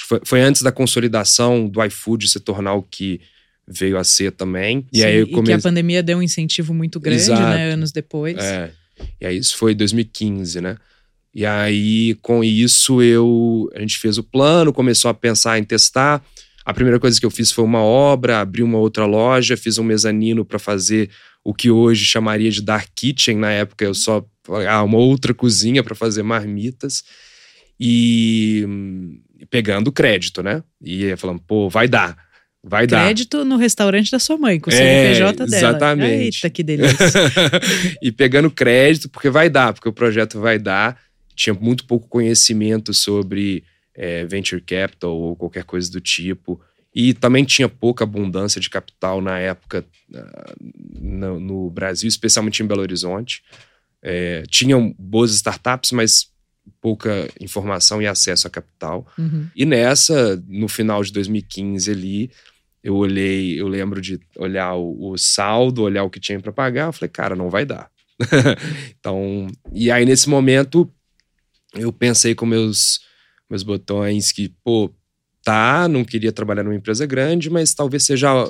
Foi, 0.07 0.21
foi 0.25 0.41
antes 0.41 0.63
da 0.63 0.73
consolidação 0.73 1.69
do 1.69 1.85
iFood 1.85 2.27
se 2.27 2.41
tornar 2.41 2.73
o 2.73 2.83
que 2.83 3.21
veio 3.69 3.99
a 3.99 4.05
ser 4.05 4.33
também. 4.33 4.81
Sim, 4.93 5.01
e 5.01 5.05
aí 5.05 5.17
eu 5.19 5.27
comecei... 5.29 5.55
e 5.55 5.59
que 5.59 5.67
a 5.67 5.71
pandemia 5.71 6.03
deu 6.03 6.19
um 6.19 6.23
incentivo 6.23 6.73
muito 6.73 6.99
grande, 6.99 7.23
Exato. 7.23 7.43
né, 7.43 7.73
anos 7.73 7.93
depois. 7.93 8.39
É. 8.39 8.71
E 9.21 9.27
aí 9.27 9.37
isso 9.37 9.57
foi 9.57 9.75
2015, 9.75 10.61
né? 10.61 10.77
E 11.35 11.45
aí 11.45 12.17
com 12.23 12.43
isso 12.43 13.03
eu 13.03 13.71
a 13.75 13.81
gente 13.81 13.99
fez 13.99 14.19
o 14.19 14.23
plano, 14.23 14.73
começou 14.73 15.11
a 15.11 15.15
pensar 15.15 15.59
em 15.59 15.65
testar. 15.65 16.25
A 16.65 16.75
primeira 16.75 16.99
coisa 16.99 17.19
que 17.19 17.25
eu 17.25 17.31
fiz 17.31 17.53
foi 17.53 17.65
uma 17.65 17.83
obra, 17.83 18.41
abri 18.41 18.63
uma 18.63 18.79
outra 18.79 19.07
loja, 19.07 19.57
fiz 19.57 19.79
um 19.79 19.85
mezanino 19.85 20.45
para 20.45 20.59
fazer 20.59 21.11
o 21.45 21.55
que 21.55 21.71
hoje 21.71 22.05
chamaria 22.05 22.51
de 22.51 22.61
dark 22.61 22.89
kitchen, 22.95 23.37
na 23.37 23.51
época 23.51 23.85
eu 23.85 23.95
só 23.95 24.25
ah, 24.69 24.83
uma 24.83 24.99
outra 24.99 25.33
cozinha 25.33 25.83
para 25.83 25.95
fazer 25.95 26.23
marmitas. 26.23 27.05
E 27.81 28.67
pegando 29.49 29.93
crédito, 29.93 30.43
né? 30.43 30.63
E 30.83 31.15
falando, 31.17 31.41
pô, 31.41 31.69
vai 31.71 31.87
dar. 31.87 32.17
Vai 32.69 32.87
dar. 32.87 33.05
Crédito 33.05 33.45
no 33.45 33.57
restaurante 33.57 34.11
da 34.11 34.19
sua 34.19 34.37
mãe, 34.37 34.61
com 34.61 34.69
o 34.69 34.73
CNPJ 34.73 35.43
é, 35.43 35.47
dela. 35.47 35.57
Exatamente. 35.57 36.37
Eita, 36.37 36.51
que 36.51 36.63
delícia. 36.63 36.97
e 38.03 38.13
pegando 38.13 38.51
crédito, 38.51 39.09
porque 39.09 39.31
vai 39.31 39.49
dar, 39.49 39.73
porque 39.73 39.89
o 39.89 39.93
projeto 39.93 40.39
vai 40.39 40.59
dar. 40.59 40.99
Tinha 41.35 41.55
muito 41.55 41.87
pouco 41.87 42.07
conhecimento 42.09 42.93
sobre 42.93 43.65
é, 43.95 44.25
venture 44.27 44.61
capital 44.61 45.17
ou 45.17 45.35
qualquer 45.35 45.65
coisa 45.65 45.91
do 45.91 46.01
tipo. 46.01 46.61
E 46.95 47.15
também 47.15 47.45
tinha 47.45 47.69
pouca 47.69 48.05
abundância 48.05 48.61
de 48.61 48.69
capital 48.69 49.21
na 49.21 49.39
época 49.39 49.85
uh, 50.13 50.55
no, 51.01 51.39
no, 51.39 51.71
Brasil, 51.71 52.09
especialmente 52.09 52.63
em 52.63 52.67
Belo 52.67 52.81
Horizonte. 52.81 53.43
É, 54.03 54.43
tinham 54.49 54.95
boas 54.99 55.33
startups, 55.33 55.93
mas 55.93 56.29
pouca 56.81 57.29
informação 57.41 58.03
e 58.03 58.07
acesso 58.07 58.47
a 58.47 58.51
capital. 58.51 59.07
Uhum. 59.17 59.49
E 59.55 59.65
nessa, 59.65 60.43
no 60.47 60.69
final 60.69 61.03
de 61.03 61.13
2015 61.13 61.91
ali, 61.91 62.31
eu 62.89 62.97
olhei, 62.97 63.61
eu 63.61 63.69
lembro 63.69 64.01
de 64.01 64.19
olhar 64.37 64.75
o, 64.75 65.13
o 65.13 65.19
saldo, 65.19 65.83
olhar 65.83 66.05
o 66.05 66.11
que 66.11 66.19
tinha 66.19 66.41
para 66.41 66.53
pagar, 66.53 66.87
eu 66.87 66.93
falei, 66.93 67.11
cara, 67.11 67.37
não 67.37 67.51
vai 67.51 67.67
dar. 67.67 67.91
então, 68.99 69.47
e 69.73 69.91
aí 69.91 70.05
nesse 70.05 70.29
momento 70.29 70.91
eu 71.75 71.93
pensei 71.93 72.35
com 72.35 72.47
meus 72.47 73.01
meus 73.49 73.63
botões 73.63 74.33
que, 74.33 74.55
pô, 74.63 74.93
tá, 75.43 75.89
não 75.89 76.05
queria 76.05 76.33
trabalhar 76.33 76.63
numa 76.63 76.75
empresa 76.75 77.07
grande, 77.07 77.49
mas 77.49 77.73
talvez 77.73 78.03
seja 78.03 78.47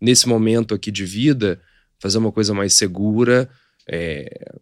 nesse 0.00 0.28
momento 0.28 0.74
aqui 0.74 0.90
de 0.90 1.04
vida, 1.04 1.60
fazer 1.98 2.18
uma 2.18 2.32
coisa 2.32 2.52
mais 2.52 2.74
segura. 2.74 3.48
É, 3.88 4.52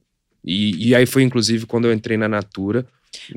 e, 0.45 0.89
e 0.91 0.95
aí 0.95 1.07
foi, 1.07 1.23
inclusive, 1.23 1.67
quando 1.67 1.87
eu 1.87 1.93
entrei 1.93 2.17
na 2.17 2.29
Natura. 2.29 2.87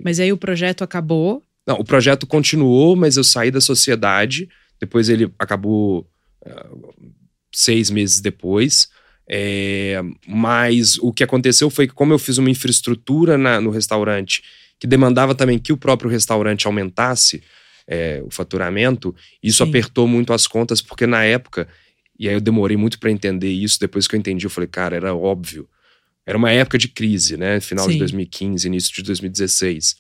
Mas 0.04 0.20
aí 0.20 0.32
o 0.32 0.38
projeto 0.38 0.84
acabou? 0.84 1.42
Não, 1.66 1.78
o 1.78 1.84
projeto 1.84 2.28
continuou, 2.28 2.96
mas 2.96 3.18
eu 3.18 3.24
saí 3.24 3.50
da 3.50 3.62
sociedade. 3.62 4.48
Depois 4.84 5.08
ele 5.08 5.32
acabou 5.40 6.06
uh, 6.46 6.94
seis 7.54 7.90
meses 7.90 8.20
depois. 8.20 8.90
É, 9.30 10.02
mas 10.28 10.98
o 11.00 11.14
que 11.14 11.24
aconteceu 11.24 11.70
foi 11.70 11.88
que, 11.88 11.94
como 11.94 12.12
eu 12.12 12.20
fiz 12.20 12.38
uma 12.38 12.50
infraestrutura 12.50 13.38
na, 13.38 13.62
no 13.62 13.70
restaurante 13.70 14.44
que 14.78 14.86
demandava 14.86 15.34
também 15.34 15.58
que 15.58 15.72
o 15.72 15.78
próprio 15.78 16.12
restaurante 16.12 16.68
aumentasse 16.68 17.42
é, 17.88 18.22
o 18.26 18.30
faturamento, 18.30 19.16
isso 19.42 19.64
Sim. 19.64 19.70
apertou 19.70 20.06
muito 20.06 20.34
as 20.34 20.46
contas, 20.46 20.82
porque 20.82 21.08
na 21.08 21.24
época, 21.24 21.70
e 22.20 22.28
aí 22.28 22.36
eu 22.36 22.42
demorei 22.42 22.76
muito 22.76 23.00
para 23.00 23.10
entender 23.10 23.54
isso, 23.54 23.80
depois 23.80 24.06
que 24.06 24.16
eu 24.18 24.20
entendi, 24.20 24.46
eu 24.46 24.50
falei, 24.50 24.68
cara, 24.68 24.98
era 24.98 25.16
óbvio. 25.16 25.66
Era 26.26 26.38
uma 26.38 26.52
época 26.52 26.78
de 26.78 26.90
crise, 26.90 27.38
né? 27.38 27.62
Final 27.62 27.86
Sim. 27.86 27.94
de 27.94 28.00
2015, 28.00 28.68
início 28.68 28.94
de 28.94 29.04
2016. 29.04 29.96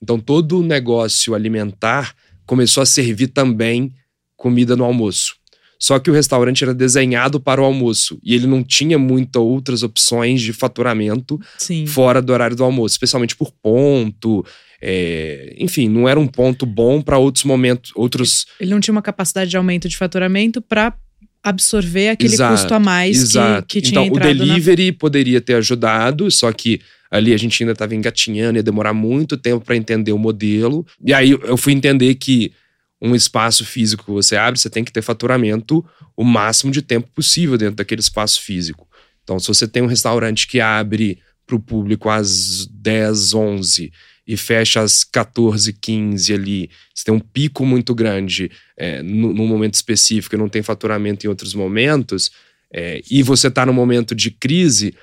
Então 0.00 0.20
todo 0.20 0.60
o 0.60 0.62
negócio 0.62 1.34
alimentar 1.34 2.14
começou 2.46 2.80
a 2.80 2.86
servir 2.86 3.28
também 3.28 3.92
comida 4.38 4.74
no 4.74 4.84
almoço. 4.84 5.34
Só 5.78 5.98
que 5.98 6.10
o 6.10 6.14
restaurante 6.14 6.64
era 6.64 6.74
desenhado 6.74 7.38
para 7.38 7.60
o 7.60 7.64
almoço 7.64 8.18
e 8.22 8.34
ele 8.34 8.46
não 8.46 8.64
tinha 8.64 8.98
muitas 8.98 9.40
outras 9.40 9.82
opções 9.82 10.40
de 10.40 10.52
faturamento 10.52 11.38
Sim. 11.56 11.86
fora 11.86 12.20
do 12.20 12.32
horário 12.32 12.56
do 12.56 12.64
almoço, 12.64 12.94
especialmente 12.94 13.36
por 13.36 13.52
ponto. 13.62 14.44
É, 14.82 15.54
enfim, 15.58 15.88
não 15.88 16.08
era 16.08 16.18
um 16.18 16.26
ponto 16.26 16.66
bom 16.66 17.00
para 17.00 17.18
outros 17.18 17.44
momentos, 17.44 17.92
outros. 17.94 18.46
Ele 18.58 18.70
não 18.70 18.80
tinha 18.80 18.92
uma 18.92 19.02
capacidade 19.02 19.50
de 19.50 19.56
aumento 19.56 19.88
de 19.88 19.96
faturamento 19.96 20.60
para 20.60 20.94
absorver 21.42 22.10
aquele 22.10 22.34
exato, 22.34 22.54
custo 22.54 22.74
a 22.74 22.80
mais 22.80 23.16
exato. 23.16 23.66
que, 23.68 23.80
que 23.80 23.88
tinha 23.88 24.04
Então, 24.04 24.16
o 24.16 24.20
delivery 24.20 24.90
na... 24.90 24.98
poderia 24.98 25.40
ter 25.40 25.54
ajudado, 25.54 26.28
só 26.30 26.50
que 26.52 26.80
ali 27.08 27.32
a 27.32 27.36
gente 27.36 27.62
ainda 27.62 27.72
estava 27.72 27.94
engatinhando, 27.94 28.58
ia 28.58 28.62
demorar 28.62 28.92
muito 28.92 29.36
tempo 29.36 29.64
para 29.64 29.76
entender 29.76 30.12
o 30.12 30.18
modelo. 30.18 30.84
E 31.04 31.14
aí 31.14 31.30
eu 31.30 31.56
fui 31.56 31.72
entender 31.72 32.16
que 32.16 32.52
um 33.00 33.14
espaço 33.14 33.64
físico 33.64 34.04
que 34.04 34.10
você 34.10 34.36
abre, 34.36 34.58
você 34.58 34.68
tem 34.68 34.84
que 34.84 34.92
ter 34.92 35.02
faturamento 35.02 35.84
o 36.16 36.24
máximo 36.24 36.72
de 36.72 36.82
tempo 36.82 37.08
possível 37.14 37.56
dentro 37.56 37.76
daquele 37.76 38.00
espaço 38.00 38.42
físico. 38.42 38.88
Então, 39.22 39.38
se 39.38 39.46
você 39.46 39.68
tem 39.68 39.82
um 39.82 39.86
restaurante 39.86 40.46
que 40.46 40.60
abre 40.60 41.18
para 41.46 41.56
o 41.56 41.60
público 41.60 42.08
às 42.08 42.66
10, 42.66 43.34
11 43.34 43.92
e 44.26 44.36
fecha 44.36 44.80
às 44.80 45.04
14, 45.04 45.72
15 45.72 46.34
ali, 46.34 46.70
você 46.94 47.04
tem 47.04 47.14
um 47.14 47.20
pico 47.20 47.64
muito 47.64 47.94
grande 47.94 48.50
é, 48.76 49.02
num 49.02 49.46
momento 49.46 49.74
específico 49.74 50.34
e 50.34 50.38
não 50.38 50.48
tem 50.48 50.62
faturamento 50.62 51.24
em 51.24 51.28
outros 51.28 51.54
momentos, 51.54 52.30
é, 52.70 53.00
e 53.10 53.22
você 53.22 53.48
está 53.48 53.64
no 53.64 53.72
momento 53.72 54.14
de 54.14 54.30
crise, 54.30 54.94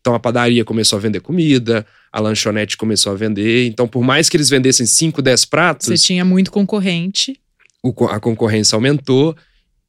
então 0.00 0.14
a 0.14 0.20
padaria 0.20 0.64
começou 0.64 0.96
a 0.96 1.00
vender 1.00 1.20
comida, 1.20 1.86
a 2.12 2.20
lanchonete 2.20 2.76
começou 2.76 3.12
a 3.12 3.14
vender. 3.14 3.66
Então, 3.66 3.86
por 3.86 4.02
mais 4.02 4.28
que 4.28 4.36
eles 4.36 4.50
vendessem 4.50 4.84
5, 4.84 5.22
10 5.22 5.44
pratos. 5.44 5.86
Você 5.86 5.96
tinha 5.96 6.24
muito 6.24 6.50
concorrente. 6.50 7.40
O, 7.82 7.92
a 8.06 8.20
concorrência 8.20 8.76
aumentou. 8.76 9.36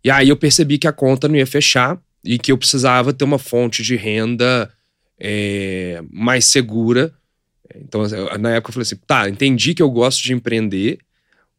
E 0.03 0.09
aí 0.09 0.29
eu 0.29 0.37
percebi 0.37 0.77
que 0.77 0.87
a 0.87 0.91
conta 0.91 1.27
não 1.27 1.35
ia 1.35 1.47
fechar 1.47 1.99
e 2.23 2.37
que 2.37 2.51
eu 2.51 2.57
precisava 2.57 3.13
ter 3.13 3.23
uma 3.23 3.37
fonte 3.37 3.83
de 3.83 3.95
renda 3.95 4.71
é, 5.19 6.01
mais 6.11 6.45
segura. 6.45 7.13
Então, 7.75 8.03
na 8.39 8.51
época 8.51 8.69
eu 8.69 8.73
falei 8.73 8.83
assim: 8.83 8.95
tá, 9.07 9.29
entendi 9.29 9.73
que 9.73 9.81
eu 9.81 9.89
gosto 9.89 10.21
de 10.23 10.33
empreender 10.33 10.99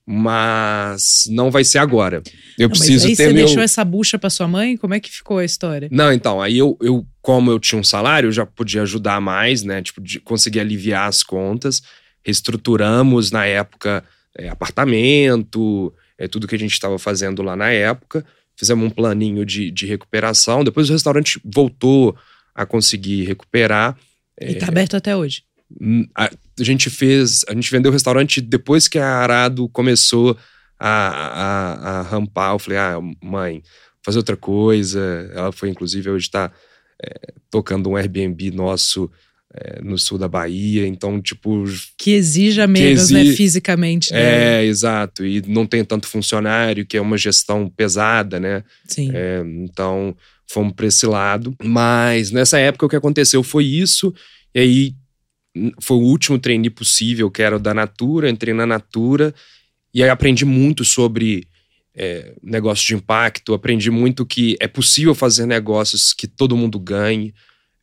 mas 0.07 1.25
não 1.31 1.51
vai 1.51 1.65
ser 1.65 1.79
agora. 1.79 2.23
Eu 2.59 2.65
não, 2.65 2.71
preciso 2.71 3.09
mas 3.09 3.11
aí 3.11 3.17
ter 3.17 3.29
você 3.29 3.33
meu... 3.33 3.47
deixou 3.47 3.63
essa 3.63 3.85
bucha 3.85 4.19
para 4.19 4.29
sua 4.29 4.47
mãe? 4.47 4.77
Como 4.77 4.93
é 4.93 5.01
que 5.01 5.11
ficou 5.11 5.39
a 5.39 5.45
história? 5.45 5.89
Não, 5.91 6.13
então, 6.13 6.43
aí 6.43 6.59
eu, 6.59 6.77
eu 6.83 7.07
como 7.23 7.51
eu 7.51 7.59
tinha 7.59 7.81
um 7.81 7.85
salário, 7.85 8.29
eu 8.29 8.33
já 8.33 8.45
podia 8.45 8.83
ajudar 8.83 9.21
mais, 9.21 9.63
né? 9.63 9.83
Tipo, 9.83 10.03
de 10.03 10.21
conseguir 10.21 10.61
aliviar 10.61 11.09
as 11.09 11.23
contas. 11.23 11.83
Reestruturamos 12.23 13.31
na 13.31 13.47
época 13.47 14.05
é, 14.37 14.49
apartamento, 14.49 15.93
é, 16.19 16.29
tudo 16.29 16.47
que 16.47 16.55
a 16.55 16.59
gente 16.59 16.73
estava 16.73 16.99
fazendo 16.99 17.43
lá 17.43 17.57
na 17.57 17.71
época. 17.71 18.25
Fizemos 18.57 18.87
um 18.87 18.91
planinho 18.91 19.45
de, 19.45 19.71
de 19.71 19.87
recuperação. 19.87 20.63
Depois 20.63 20.89
o 20.89 20.93
restaurante 20.93 21.41
voltou 21.45 22.17
a 22.55 22.65
conseguir 22.65 23.25
recuperar. 23.25 23.97
E 24.41 24.53
está 24.53 24.67
é, 24.67 24.69
aberto 24.69 24.97
até 24.97 25.17
hoje. 25.17 25.43
Hum, 25.81 26.07
a, 26.15 26.27
a, 26.27 26.65
gente 26.65 26.89
fez, 26.89 27.45
a 27.49 27.55
gente 27.55 27.71
vendeu 27.71 27.91
o 27.91 27.93
restaurante 27.93 28.41
depois 28.41 28.87
que 28.87 28.99
a 28.99 29.07
Arado 29.07 29.69
começou 29.69 30.37
a, 30.79 30.89
a, 30.89 31.99
a 31.99 32.03
rampar. 32.03 32.53
Eu 32.53 32.59
falei, 32.59 32.79
ah, 32.79 32.99
mãe, 33.23 33.63
fazer 34.05 34.19
outra 34.19 34.37
coisa. 34.37 35.31
Ela 35.35 35.51
foi, 35.51 35.69
inclusive, 35.69 36.11
hoje 36.11 36.27
está 36.27 36.53
é, 37.03 37.33
tocando 37.51 37.91
um 37.91 37.97
Airbnb 37.97 38.53
nosso 38.53 39.11
é, 39.55 39.81
no 39.83 39.97
sul 39.97 40.19
da 40.19 40.27
Bahia, 40.27 40.87
então, 40.87 41.21
tipo. 41.23 41.65
Que 41.97 42.13
exija 42.13 42.67
menos, 42.67 43.09
que 43.09 43.15
exi... 43.15 43.31
né, 43.31 43.37
fisicamente. 43.37 44.13
Né? 44.13 44.61
É, 44.61 44.65
exato. 44.65 45.25
E 45.25 45.43
não 45.47 45.67
tem 45.67 45.85
tanto 45.85 46.09
funcionário, 46.09 46.85
que 46.85 46.97
é 46.97 47.01
uma 47.01 47.17
gestão 47.17 47.69
pesada, 47.69 48.41
né? 48.41 48.65
Sim. 48.87 49.11
É, 49.15 49.43
então, 49.63 50.17
fomos 50.51 50.73
para 50.73 50.87
esse 50.87 51.07
lado. 51.07 51.55
Mas 51.63 52.31
nessa 52.31 52.59
época 52.59 52.87
o 52.87 52.89
que 52.89 52.97
aconteceu 52.97 53.43
foi 53.43 53.65
isso, 53.65 54.13
e 54.55 54.59
aí 54.59 54.95
foi 55.81 55.97
o 55.97 56.01
último 56.01 56.39
trainee 56.39 56.71
possível, 56.71 57.31
que 57.31 57.43
era 57.43 57.57
o 57.57 57.61
da 57.61 57.73
Natura, 57.73 58.29
entrei 58.29 58.53
na 58.53 58.67
Natura 58.67 59.33
e 59.93 60.03
aí 60.03 60.11
aprendi 60.11 60.45
muito 60.45 60.85
sobre 60.85 61.47
é, 61.95 62.35
negócio 62.43 62.85
de 62.85 62.95
impacto, 62.95 63.55
aprendi 63.55 63.91
muito 63.91 64.27
que 64.27 64.57
é 64.59 64.67
possível 64.67 65.15
fazer 65.15 65.47
negócios 65.47 66.13
que 66.13 66.27
todo 66.27 66.57
mundo 66.57 66.81
ganhe, 66.81 67.33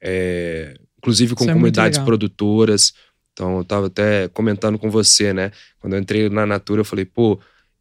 é, 0.01 0.75
inclusive 1.01 1.36
com 1.36 1.43
Isso 1.43 1.51
é 1.51 1.53
comunidades 1.53 2.00
é 2.00 2.03
produtoras. 2.03 2.93
Então, 3.34 3.55
eu 3.55 3.62
estava 3.62 3.88
até 3.88 4.27
comentando 4.27 4.77
com 4.77 4.89
você, 4.89 5.34
né? 5.34 5.51
Quando 5.79 5.93
eu 5.93 6.00
entrei 6.00 6.29
na 6.29 6.46
Natura, 6.46 6.81
eu 6.81 6.86
falei, 6.86 7.05
pô, 7.05 7.39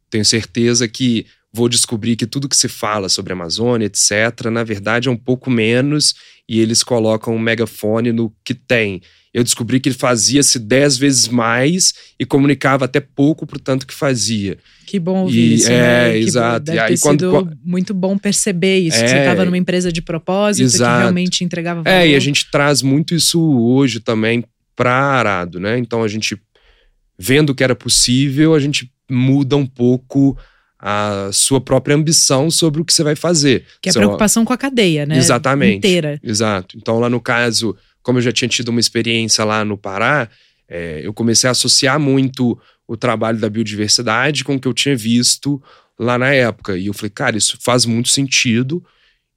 tenho 0.09 0.25
certeza 0.25 0.87
que 0.87 1.27
vou 1.53 1.69
descobrir 1.69 2.15
que 2.15 2.25
tudo 2.25 2.49
que 2.49 2.55
se 2.55 2.67
fala 2.67 3.09
sobre 3.09 3.33
a 3.33 3.35
Amazônia, 3.35 3.85
etc., 3.85 4.49
na 4.51 4.63
verdade 4.63 5.09
é 5.09 5.11
um 5.11 5.17
pouco 5.17 5.49
menos 5.49 6.15
e 6.47 6.59
eles 6.59 6.83
colocam 6.83 7.35
um 7.35 7.39
megafone 7.39 8.11
no 8.11 8.33
que 8.43 8.53
tem 8.53 9.01
eu 9.33 9.43
descobri 9.43 9.79
que 9.79 9.89
ele 9.89 9.95
fazia-se 9.95 10.59
dez 10.59 10.97
vezes 10.97 11.27
mais 11.27 11.93
e 12.19 12.25
comunicava 12.25 12.85
até 12.85 12.99
pouco 12.99 13.45
pro 13.47 13.59
tanto 13.59 13.87
que 13.87 13.93
fazia. 13.93 14.57
Que 14.85 14.99
bom 14.99 15.21
ouvir 15.21 15.39
e, 15.39 15.53
isso, 15.53 15.71
é, 15.71 16.09
né? 16.09 16.17
exato. 16.17 16.65
Deve 16.65 16.77
e 16.77 16.81
aí, 16.81 16.99
quando, 16.99 17.49
muito 17.63 17.93
bom 17.93 18.17
perceber 18.17 18.79
isso, 18.79 18.97
é, 18.97 19.03
que 19.03 19.09
você 19.09 19.17
estava 19.19 19.45
numa 19.45 19.57
empresa 19.57 19.91
de 19.91 20.01
propósito 20.01 20.65
exato. 20.65 20.95
que 20.95 20.99
realmente 20.99 21.43
entregava 21.45 21.81
valor. 21.81 21.95
É, 21.95 22.09
e 22.09 22.15
a 22.15 22.19
gente 22.19 22.51
traz 22.51 22.81
muito 22.81 23.15
isso 23.15 23.41
hoje 23.41 24.01
também 24.01 24.43
para 24.75 24.93
Arado, 24.93 25.61
né? 25.61 25.77
Então 25.77 26.03
a 26.03 26.09
gente, 26.09 26.37
vendo 27.17 27.55
que 27.55 27.63
era 27.63 27.75
possível, 27.75 28.53
a 28.53 28.59
gente 28.59 28.91
muda 29.09 29.55
um 29.55 29.65
pouco 29.65 30.37
a 30.77 31.29
sua 31.31 31.61
própria 31.61 31.95
ambição 31.95 32.49
sobre 32.49 32.81
o 32.81 32.85
que 32.85 32.91
você 32.91 33.03
vai 33.03 33.15
fazer. 33.15 33.65
Que 33.81 33.89
é 33.89 33.91
a 33.91 33.93
preocupação 33.93 34.43
com 34.43 34.51
a 34.51 34.57
cadeia, 34.57 35.05
né? 35.05 35.17
Exatamente. 35.17 35.77
Inteira. 35.77 36.19
Exato. 36.23 36.75
Então 36.75 36.99
lá 36.99 37.07
no 37.07 37.21
caso 37.21 37.77
como 38.01 38.17
eu 38.17 38.21
já 38.21 38.31
tinha 38.31 38.49
tido 38.49 38.69
uma 38.69 38.79
experiência 38.79 39.43
lá 39.43 39.63
no 39.63 39.77
Pará, 39.77 40.29
é, 40.67 41.01
eu 41.03 41.13
comecei 41.13 41.47
a 41.47 41.51
associar 41.51 41.99
muito 41.99 42.59
o 42.87 42.95
trabalho 42.95 43.37
da 43.37 43.49
biodiversidade 43.49 44.43
com 44.43 44.55
o 44.55 44.59
que 44.59 44.67
eu 44.67 44.73
tinha 44.73 44.95
visto 44.95 45.61
lá 45.97 46.17
na 46.17 46.33
época. 46.33 46.77
E 46.77 46.87
eu 46.87 46.93
falei, 46.93 47.09
cara, 47.09 47.37
isso 47.37 47.57
faz 47.61 47.85
muito 47.85 48.09
sentido. 48.09 48.83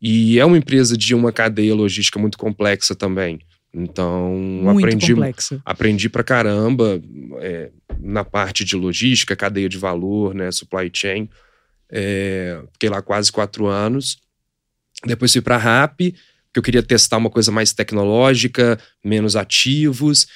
E 0.01 0.39
é 0.39 0.45
uma 0.45 0.59
empresa 0.59 0.97
de 0.97 1.15
uma 1.15 1.33
cadeia 1.33 1.75
logística 1.75 2.19
muito 2.19 2.39
complexa 2.39 2.95
também. 2.95 3.41
Então, 3.73 4.33
muito 4.37 4.79
aprendi, 4.79 5.15
complexa. 5.15 5.61
aprendi 5.65 6.09
pra 6.09 6.23
caramba 6.23 7.03
é, 7.41 7.71
na 7.99 8.25
parte 8.25 8.65
de 8.65 8.77
logística, 8.77 9.35
cadeia 9.35 9.69
de 9.69 9.77
valor, 9.77 10.35
né, 10.35 10.53
supply 10.53 10.91
chain. 10.93 11.29
É, 11.91 12.63
fiquei 12.73 12.89
lá 12.89 13.03
quase 13.03 13.33
quatro 13.33 13.67
anos. 13.67 14.19
Depois 15.05 15.33
fui 15.33 15.41
para 15.41 15.57
a 15.57 15.59
RAP, 15.59 16.15
que 16.55 16.59
eu 16.59 16.63
queria 16.63 16.83
testar 16.83 17.17
uma 17.17 17.29
coisa 17.29 17.51
mais 17.51 17.73
tecnológica, 17.73 18.79
menos 19.05 19.35
ativos. 19.35 20.29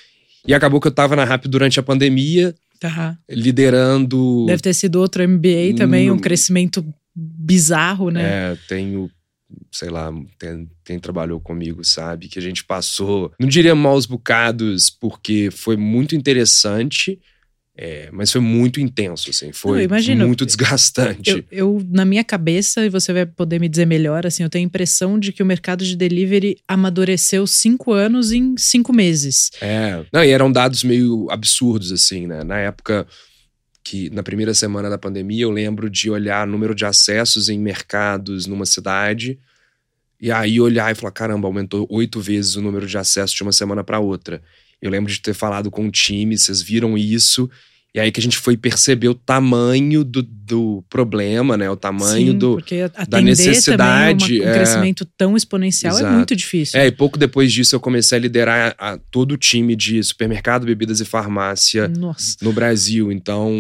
E 0.45 0.53
acabou 0.53 0.81
que 0.81 0.89
eu 0.89 0.91
estava 0.91 1.15
na 1.15 1.25
RAP 1.25 1.47
durante 1.47 1.79
a 1.79 1.83
pandemia, 1.83 2.55
uhum. 2.83 3.17
liderando. 3.31 4.45
Deve 4.47 4.63
ter 4.63 4.75
sido 4.75 4.97
outro 4.97 5.27
MBA 5.27 5.77
também, 5.77 6.09
no... 6.09 6.15
um 6.15 6.19
crescimento 6.19 6.85
bizarro, 7.15 8.11
né? 8.11 8.53
É, 8.53 8.59
tenho 8.69 9.09
sei 9.73 9.89
lá, 9.89 10.13
quem, 10.85 10.99
trabalhou 10.99 11.41
comigo 11.41 11.83
sabe 11.83 12.29
que 12.29 12.39
a 12.39 12.43
gente 12.43 12.65
passou, 12.65 13.33
não 13.41 13.49
diria 13.49 13.75
maus 13.75 14.05
bocados, 14.05 14.91
porque 14.91 15.49
foi 15.51 15.75
muito 15.75 16.15
interessante, 16.15 17.19
é, 17.81 18.09
mas 18.11 18.33
foi 18.33 18.41
muito 18.41 18.81
intenso, 18.81 19.31
assim, 19.31 19.53
foi 19.53 19.85
imagino, 19.85 20.27
muito 20.27 20.45
desgastante. 20.45 21.47
Eu, 21.49 21.77
eu, 21.77 21.87
na 21.89 22.05
minha 22.05 22.25
cabeça, 22.25 22.85
e 22.85 22.89
você 22.89 23.13
vai 23.13 23.25
poder 23.25 23.61
me 23.61 23.69
dizer 23.69 23.87
melhor, 23.87 24.27
assim, 24.27 24.43
eu 24.43 24.51
tenho 24.51 24.65
a 24.65 24.67
impressão 24.67 25.17
de 25.17 25.33
que 25.33 25.45
o 25.45 25.47
mercado 25.47 25.85
de 25.85 25.95
delivery 25.95 26.59
amadureceu 26.67 27.47
cinco 27.47 27.93
anos 27.93 28.33
em 28.33 28.57
cinco 28.59 28.93
meses. 28.93 29.53
É, 29.61 30.05
não, 30.13 30.25
e 30.25 30.31
eram 30.31 30.51
dados 30.51 30.83
meio 30.83 31.29
absurdos, 31.31 31.93
assim, 31.93 32.27
né? 32.27 32.43
Na 32.43 32.59
época 32.59 33.07
que 33.85 34.11
na 34.11 34.25
primeira 34.25 34.53
semana 34.55 34.91
da 34.91 34.99
pandemia 34.99 35.45
eu 35.45 35.51
lembro 35.53 35.89
de 35.89 36.11
olhar 36.11 36.49
número 36.49 36.75
de 36.75 36.85
acessos 36.85 37.49
em 37.49 37.61
mercados 37.61 38.45
numa 38.47 38.67
cidade 38.67 39.39
e 40.21 40.33
aí 40.33 40.61
olhar 40.61 40.91
e 40.91 40.97
falar: 40.97 41.13
caramba, 41.13 41.47
aumentou 41.47 41.87
oito 41.89 42.21
vezes 42.21 42.57
o 42.57 42.61
número 42.61 42.89
de 42.89 42.99
acessos 42.99 43.37
de 43.37 43.43
uma 43.45 43.53
semana 43.53 43.85
para 43.85 44.01
outra. 44.01 44.43
Eu 44.81 44.91
lembro 44.91 45.13
de 45.13 45.21
ter 45.21 45.35
falado 45.35 45.71
com 45.71 45.87
o 45.87 45.91
time, 45.91 46.39
vocês 46.39 46.63
viram 46.63 46.97
isso. 46.97 47.51
E 47.95 48.01
aí 48.01 48.13
que 48.13 48.21
a 48.21 48.23
gente 48.23 48.37
foi 48.37 48.57
perceber 48.57 49.09
o 49.09 49.15
tamanho 49.15 50.05
do, 50.05 50.23
do 50.23 50.85
problema, 50.91 51.57
né? 51.57 51.71
O 51.71 51.77
tamanho 51.77 52.33
Sim, 52.33 52.39
do, 52.39 52.53
porque 52.53 52.89
da 53.09 53.21
necessidade. 53.21 54.41
Uma, 54.41 54.47
um 54.47 54.51
é. 54.51 54.55
crescimento 54.55 55.05
tão 55.17 55.37
exponencial 55.37 55.95
Exato. 55.95 56.07
é 56.07 56.17
muito 56.17 56.37
difícil. 56.37 56.79
É, 56.79 56.87
e 56.87 56.93
pouco 56.93 57.19
depois 57.19 57.51
disso 57.51 57.75
eu 57.75 57.81
comecei 57.81 58.19
a 58.19 58.21
liderar 58.21 58.75
a, 58.79 58.99
todo 59.11 59.33
o 59.33 59.37
time 59.39 59.75
de 59.75 60.03
supermercado, 60.03 60.67
bebidas 60.67 61.01
e 61.01 61.05
farmácia 61.07 61.89
Nossa, 61.89 62.37
no 62.43 62.53
Brasil. 62.53 63.11
Então, 63.11 63.51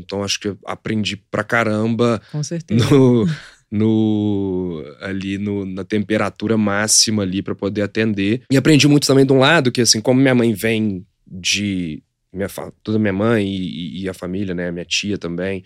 então 0.00 0.24
acho 0.24 0.40
que 0.40 0.48
eu 0.48 0.58
aprendi 0.64 1.16
pra 1.16 1.44
caramba 1.44 2.22
com 2.32 2.42
certeza. 2.42 2.88
no, 2.88 3.28
no 3.74 4.84
ali 5.00 5.36
no, 5.36 5.66
na 5.66 5.82
temperatura 5.82 6.56
máxima 6.56 7.24
ali 7.24 7.42
para 7.42 7.56
poder 7.56 7.82
atender. 7.82 8.42
E 8.48 8.56
aprendi 8.56 8.86
muito 8.86 9.04
também 9.04 9.26
de 9.26 9.32
um 9.32 9.38
lado 9.38 9.72
que 9.72 9.80
assim, 9.80 10.00
como 10.00 10.20
minha 10.20 10.34
mãe 10.34 10.54
vem 10.54 11.04
de 11.26 12.00
minha, 12.32 12.48
toda 12.84 13.00
minha 13.00 13.12
mãe 13.12 13.44
e, 13.48 14.02
e, 14.02 14.08
a 14.08 14.14
família, 14.14 14.54
né, 14.54 14.70
minha 14.70 14.84
tia 14.84 15.18
também, 15.18 15.64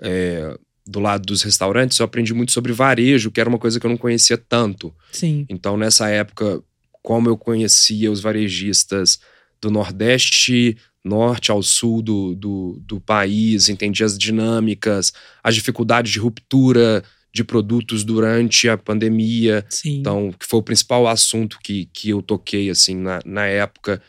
é, 0.00 0.56
do 0.86 1.00
lado 1.00 1.26
dos 1.26 1.42
restaurantes, 1.42 1.98
eu 1.98 2.04
aprendi 2.04 2.32
muito 2.32 2.52
sobre 2.52 2.72
varejo, 2.72 3.32
que 3.32 3.40
era 3.40 3.48
uma 3.48 3.58
coisa 3.58 3.80
que 3.80 3.86
eu 3.86 3.90
não 3.90 3.96
conhecia 3.96 4.38
tanto. 4.38 4.94
Sim. 5.10 5.44
Então, 5.48 5.76
nessa 5.76 6.08
época, 6.08 6.62
como 7.02 7.28
eu 7.28 7.36
conhecia 7.36 8.12
os 8.12 8.20
varejistas 8.20 9.18
do 9.60 9.70
Nordeste, 9.70 10.76
Norte 11.04 11.50
ao 11.50 11.62
Sul 11.62 12.02
do, 12.02 12.34
do, 12.34 12.80
do 12.84 13.00
país, 13.00 13.68
entendia 13.68 14.06
as 14.06 14.16
dinâmicas, 14.16 15.12
as 15.42 15.54
dificuldades 15.54 16.12
de 16.12 16.18
ruptura 16.18 17.02
de 17.32 17.44
produtos 17.44 18.04
durante 18.04 18.68
a 18.68 18.76
pandemia. 18.76 19.64
Sim. 19.68 19.98
Então, 19.98 20.32
que 20.38 20.46
foi 20.46 20.60
o 20.60 20.62
principal 20.62 21.06
assunto 21.06 21.58
que, 21.62 21.88
que 21.92 22.10
eu 22.10 22.20
toquei, 22.22 22.70
assim, 22.70 22.94
na, 22.94 23.20
na 23.24 23.46
época 23.46 24.00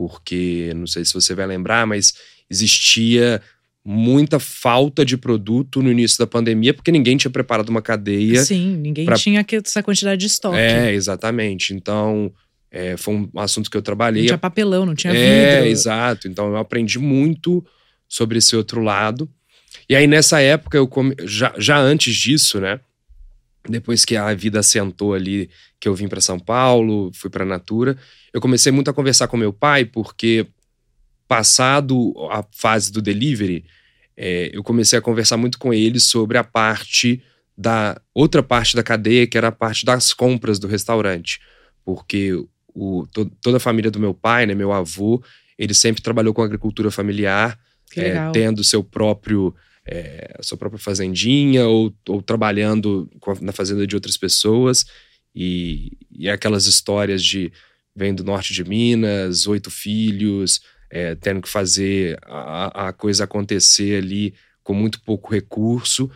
porque 0.00 0.72
não 0.74 0.86
sei 0.86 1.04
se 1.04 1.12
você 1.12 1.34
vai 1.34 1.46
lembrar, 1.46 1.86
mas 1.86 2.14
existia 2.48 3.42
muita 3.84 4.38
falta 4.38 5.04
de 5.04 5.14
produto 5.14 5.82
no 5.82 5.90
início 5.90 6.18
da 6.18 6.26
pandemia, 6.26 6.72
porque 6.72 6.90
ninguém 6.90 7.18
tinha 7.18 7.30
preparado 7.30 7.68
uma 7.68 7.82
cadeia. 7.82 8.42
Sim, 8.42 8.78
ninguém 8.78 9.04
pra... 9.04 9.16
tinha 9.16 9.44
essa 9.52 9.82
quantidade 9.82 10.18
de 10.18 10.26
estoque. 10.26 10.56
É, 10.56 10.94
exatamente. 10.94 11.74
Então, 11.74 12.32
é, 12.70 12.96
foi 12.96 13.14
um 13.14 13.30
assunto 13.36 13.70
que 13.70 13.76
eu 13.76 13.82
trabalhei. 13.82 14.22
Não 14.22 14.28
tinha 14.28 14.38
papelão, 14.38 14.86
não 14.86 14.94
tinha 14.94 15.12
é, 15.12 15.16
vidro. 15.16 15.66
É, 15.66 15.68
exato. 15.68 16.26
Então, 16.26 16.48
eu 16.48 16.56
aprendi 16.56 16.98
muito 16.98 17.62
sobre 18.08 18.38
esse 18.38 18.56
outro 18.56 18.80
lado. 18.80 19.28
E 19.88 19.96
aí, 19.96 20.06
nessa 20.06 20.40
época, 20.40 20.76
eu 20.76 20.86
come... 20.86 21.14
já, 21.24 21.54
já 21.58 21.78
antes 21.78 22.14
disso, 22.14 22.60
né? 22.60 22.80
Depois 23.68 24.04
que 24.04 24.16
a 24.16 24.32
vida 24.34 24.60
assentou 24.60 25.14
ali, 25.14 25.50
que 25.78 25.88
eu 25.88 25.94
vim 25.94 26.08
para 26.08 26.20
São 26.20 26.38
Paulo, 26.38 27.10
fui 27.14 27.28
para 27.28 27.44
Natura, 27.44 27.96
eu 28.32 28.40
comecei 28.40 28.72
muito 28.72 28.90
a 28.90 28.94
conversar 28.94 29.28
com 29.28 29.36
meu 29.36 29.52
pai, 29.52 29.84
porque 29.84 30.46
passado 31.28 32.14
a 32.30 32.44
fase 32.52 32.90
do 32.90 33.00
delivery, 33.00 33.64
é, 34.16 34.50
eu 34.52 34.62
comecei 34.62 34.98
a 34.98 35.02
conversar 35.02 35.36
muito 35.36 35.58
com 35.58 35.72
ele 35.72 36.00
sobre 36.00 36.36
a 36.36 36.44
parte 36.44 37.22
da 37.56 38.00
outra 38.14 38.42
parte 38.42 38.74
da 38.74 38.82
cadeia, 38.82 39.26
que 39.26 39.36
era 39.36 39.48
a 39.48 39.52
parte 39.52 39.84
das 39.84 40.12
compras 40.12 40.58
do 40.58 40.66
restaurante. 40.66 41.40
Porque 41.84 42.32
o, 42.74 43.06
to, 43.12 43.30
toda 43.42 43.58
a 43.58 43.60
família 43.60 43.90
do 43.90 44.00
meu 44.00 44.14
pai, 44.14 44.46
né, 44.46 44.54
meu 44.54 44.72
avô, 44.72 45.22
ele 45.58 45.74
sempre 45.74 46.02
trabalhou 46.02 46.32
com 46.32 46.42
agricultura 46.42 46.90
familiar, 46.90 47.58
é, 47.96 48.30
tendo 48.32 48.62
seu 48.62 48.82
próprio 48.84 49.54
é, 49.86 50.34
a 50.38 50.42
sua 50.42 50.56
própria 50.56 50.78
fazendinha 50.78 51.66
ou, 51.66 51.92
ou 52.08 52.22
trabalhando 52.22 53.10
na 53.40 53.52
fazenda 53.52 53.86
de 53.86 53.94
outras 53.94 54.16
pessoas. 54.16 54.84
E, 55.34 55.96
e 56.10 56.28
aquelas 56.28 56.66
histórias 56.66 57.22
de 57.22 57.52
vem 57.94 58.14
do 58.14 58.24
norte 58.24 58.54
de 58.54 58.64
Minas, 58.64 59.46
oito 59.46 59.70
filhos, 59.70 60.60
é, 60.90 61.14
tendo 61.14 61.42
que 61.42 61.48
fazer 61.48 62.18
a, 62.22 62.88
a, 62.88 62.92
coisa 62.92 63.24
acontecer 63.24 64.02
ali 64.02 64.34
com 64.62 64.74
muito 64.74 65.00
pouco 65.02 65.32
recurso. 65.32 66.10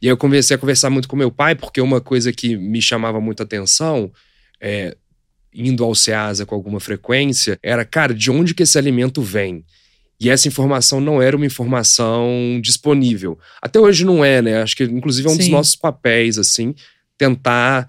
E 0.00 0.06
eu 0.06 0.16
comecei 0.16 0.54
a 0.54 0.58
conversar 0.58 0.90
muito 0.90 1.08
com 1.08 1.16
meu 1.16 1.30
pai, 1.30 1.54
porque 1.54 1.80
uma 1.80 2.00
coisa 2.00 2.32
que 2.32 2.56
me 2.56 2.80
chamava 2.80 3.20
muita 3.20 3.42
atenção, 3.42 4.12
é, 4.60 4.96
indo 5.52 5.82
ao 5.82 5.94
Ceasa 5.94 6.44
com 6.44 6.54
alguma 6.54 6.80
frequência, 6.80 7.58
era, 7.62 7.84
cara, 7.84 8.12
de 8.12 8.30
onde 8.30 8.54
que 8.54 8.62
esse 8.62 8.76
alimento 8.76 9.22
vem? 9.22 9.64
E 10.24 10.30
essa 10.30 10.48
informação 10.48 11.00
não 11.00 11.20
era 11.20 11.36
uma 11.36 11.46
informação 11.46 12.58
disponível. 12.62 13.38
Até 13.60 13.78
hoje 13.78 14.04
não 14.04 14.24
é, 14.24 14.40
né? 14.40 14.62
Acho 14.62 14.76
que, 14.76 14.84
inclusive, 14.84 15.28
é 15.28 15.30
um 15.30 15.34
Sim. 15.34 15.40
dos 15.40 15.48
nossos 15.48 15.76
papéis, 15.76 16.38
assim, 16.38 16.74
tentar 17.18 17.88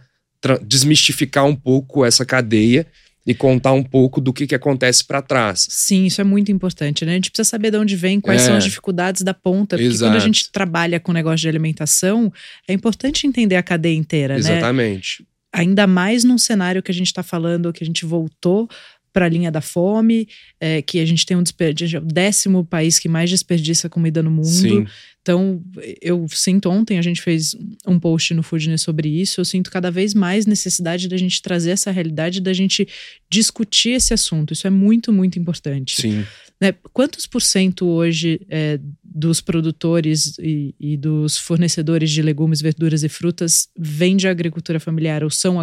desmistificar 0.63 1.45
um 1.45 1.55
pouco 1.55 2.05
essa 2.05 2.25
cadeia 2.25 2.85
e 3.25 3.33
contar 3.33 3.71
um 3.71 3.81
pouco 3.81 4.21
do 4.21 4.31
que, 4.31 4.45
que 4.45 4.53
acontece 4.53 5.03
para 5.03 5.21
trás. 5.21 5.65
Sim, 5.69 6.05
isso 6.05 6.21
é 6.21 6.23
muito 6.23 6.51
importante, 6.51 7.03
né? 7.03 7.13
A 7.13 7.15
gente 7.15 7.31
precisa 7.31 7.49
saber 7.49 7.71
de 7.71 7.77
onde 7.77 7.95
vem, 7.95 8.21
quais 8.21 8.43
é. 8.43 8.45
são 8.45 8.55
as 8.55 8.63
dificuldades 8.63 9.23
da 9.23 9.33
ponta. 9.33 9.75
Porque 9.75 9.87
Exato. 9.87 10.11
quando 10.11 10.21
a 10.21 10.23
gente 10.23 10.51
trabalha 10.51 10.99
com 10.99 11.11
negócio 11.11 11.39
de 11.39 11.49
alimentação, 11.49 12.31
é 12.67 12.73
importante 12.73 13.25
entender 13.25 13.55
a 13.55 13.63
cadeia 13.63 13.95
inteira, 13.95 14.37
Exatamente. 14.37 14.51
né? 14.51 14.59
Exatamente. 14.59 15.27
Ainda 15.51 15.87
mais 15.87 16.23
num 16.23 16.37
cenário 16.37 16.83
que 16.83 16.91
a 16.91 16.93
gente 16.93 17.07
está 17.07 17.23
falando, 17.23 17.71
que 17.71 17.83
a 17.83 17.87
gente 17.87 18.05
voltou 18.05 18.69
para 19.15 19.28
a 19.28 19.30
linha 19.30 19.49
da 19.49 19.62
fome, 19.62 20.28
é, 20.60 20.82
que 20.82 20.99
a 20.99 21.06
gente 21.06 21.25
tem 21.25 21.38
um 21.38 21.41
desperdício, 21.41 22.01
o 22.01 22.06
décimo 22.06 22.65
país 22.65 22.99
que 22.99 23.08
mais 23.08 23.30
desperdiça 23.30 23.88
comida 23.88 24.21
no 24.21 24.30
mundo. 24.30 24.45
Sim. 24.45 24.86
Então, 25.21 25.63
eu 26.01 26.28
sinto 26.28 26.69
ontem, 26.69 26.99
a 26.99 27.01
gente 27.01 27.21
fez 27.21 27.56
um 27.88 27.97
post 27.97 28.34
no 28.34 28.43
Foodness 28.43 28.82
sobre 28.82 29.08
isso, 29.08 29.39
eu 29.39 29.45
sinto 29.45 29.71
cada 29.71 29.89
vez 29.89 30.13
mais 30.13 30.45
necessidade 30.45 31.08
da 31.08 31.15
gente 31.15 31.41
trazer 31.41 31.71
essa 31.71 31.91
realidade, 31.91 32.41
da 32.41 32.51
gente 32.51 32.86
discutir 33.30 33.91
esse 33.91 34.13
assunto. 34.13 34.51
Isso 34.51 34.67
é 34.67 34.69
muito, 34.69 35.13
muito 35.13 35.39
importante. 35.39 35.95
Sim. 35.95 36.25
Né? 36.60 36.73
Quantos 36.91 37.25
por 37.25 37.41
cento 37.41 37.88
hoje 37.88 38.41
é, 38.49 38.78
dos 39.01 39.39
produtores 39.39 40.38
e, 40.39 40.75
e, 40.78 40.97
dos 40.97 41.38
fornecedores 41.38 42.12
de 42.12 42.21
legumes, 42.21 42.62
verduras 42.62 43.01
e 43.01 43.08
frutas 43.08 43.69
vêm 43.80 44.17
de 44.17 44.28
agricultura 44.28 44.78
familiar 44.78 45.23
ou 45.23 45.30
são 45.30 45.58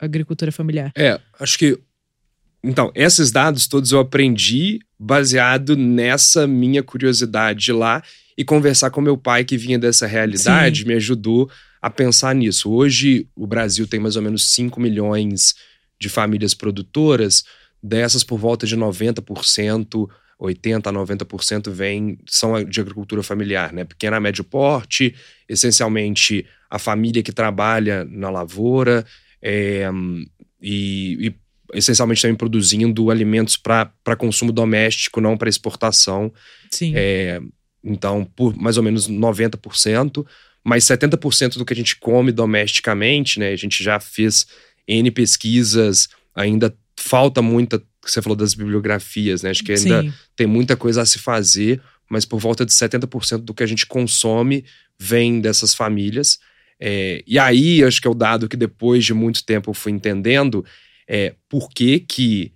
agricultura 0.00 0.50
familiar? 0.50 0.90
É, 0.96 1.20
acho 1.38 1.56
que 1.56 1.78
então, 2.66 2.90
esses 2.94 3.30
dados 3.30 3.68
todos 3.68 3.92
eu 3.92 4.00
aprendi 4.00 4.80
baseado 4.98 5.76
nessa 5.76 6.46
minha 6.46 6.82
curiosidade 6.82 7.72
lá 7.72 8.02
e 8.36 8.44
conversar 8.44 8.90
com 8.90 9.00
meu 9.00 9.16
pai 9.16 9.44
que 9.44 9.56
vinha 9.56 9.78
dessa 9.78 10.06
realidade 10.06 10.82
Sim. 10.82 10.88
me 10.88 10.94
ajudou 10.94 11.48
a 11.80 11.88
pensar 11.88 12.34
nisso. 12.34 12.70
Hoje 12.70 13.28
o 13.36 13.46
Brasil 13.46 13.86
tem 13.86 14.00
mais 14.00 14.16
ou 14.16 14.22
menos 14.22 14.52
5 14.52 14.80
milhões 14.80 15.54
de 15.98 16.08
famílias 16.08 16.54
produtoras, 16.54 17.44
dessas 17.82 18.24
por 18.24 18.38
volta 18.38 18.66
de 18.66 18.76
90%, 18.76 20.08
80 20.38 20.90
a 20.90 20.92
90% 20.92 21.70
vem 21.70 22.18
são 22.26 22.62
de 22.64 22.80
agricultura 22.80 23.22
familiar, 23.22 23.72
né? 23.72 23.84
Pequena 23.84 24.18
médio 24.18 24.42
porte, 24.42 25.14
essencialmente 25.48 26.44
a 26.68 26.78
família 26.78 27.22
que 27.22 27.32
trabalha 27.32 28.04
na 28.04 28.28
lavoura, 28.28 29.06
é, 29.40 29.88
e, 30.60 31.28
e 31.28 31.34
essencialmente 31.72 32.22
também 32.22 32.36
produzindo 32.36 33.10
alimentos 33.10 33.56
para 33.56 34.16
consumo 34.16 34.52
doméstico, 34.52 35.20
não 35.20 35.36
para 35.36 35.48
exportação. 35.48 36.32
Sim. 36.70 36.92
É, 36.94 37.40
então, 37.82 38.24
por 38.36 38.56
mais 38.56 38.76
ou 38.76 38.82
menos 38.82 39.08
90%, 39.08 40.26
mas 40.64 40.84
70% 40.84 41.58
do 41.58 41.64
que 41.64 41.72
a 41.72 41.76
gente 41.76 41.96
come 41.96 42.32
domesticamente, 42.32 43.38
né? 43.38 43.52
A 43.52 43.56
gente 43.56 43.84
já 43.84 44.00
fez 44.00 44.46
N 44.86 45.10
pesquisas, 45.10 46.08
ainda 46.34 46.76
falta 46.98 47.40
muita. 47.40 47.80
Você 48.04 48.20
falou 48.20 48.36
das 48.36 48.54
bibliografias, 48.54 49.42
né? 49.42 49.50
Acho 49.50 49.62
que 49.62 49.72
ainda 49.72 50.02
Sim. 50.02 50.12
tem 50.34 50.46
muita 50.46 50.76
coisa 50.76 51.02
a 51.02 51.06
se 51.06 51.18
fazer, 51.18 51.80
mas 52.10 52.24
por 52.24 52.40
volta 52.40 52.66
de 52.66 52.72
70% 52.72 53.38
do 53.38 53.54
que 53.54 53.62
a 53.62 53.66
gente 53.66 53.86
consome 53.86 54.64
vem 54.98 55.40
dessas 55.40 55.74
famílias. 55.74 56.38
É, 56.80 57.22
e 57.26 57.38
aí, 57.38 57.82
acho 57.84 58.00
que 58.00 58.08
é 58.08 58.10
o 58.10 58.14
dado 58.14 58.48
que 58.48 58.56
depois 58.56 59.04
de 59.04 59.14
muito 59.14 59.44
tempo 59.44 59.70
eu 59.70 59.74
fui 59.74 59.92
entendendo, 59.92 60.64
é 61.08 61.34
por 61.48 61.70
que 61.70 62.00
que, 62.00 62.52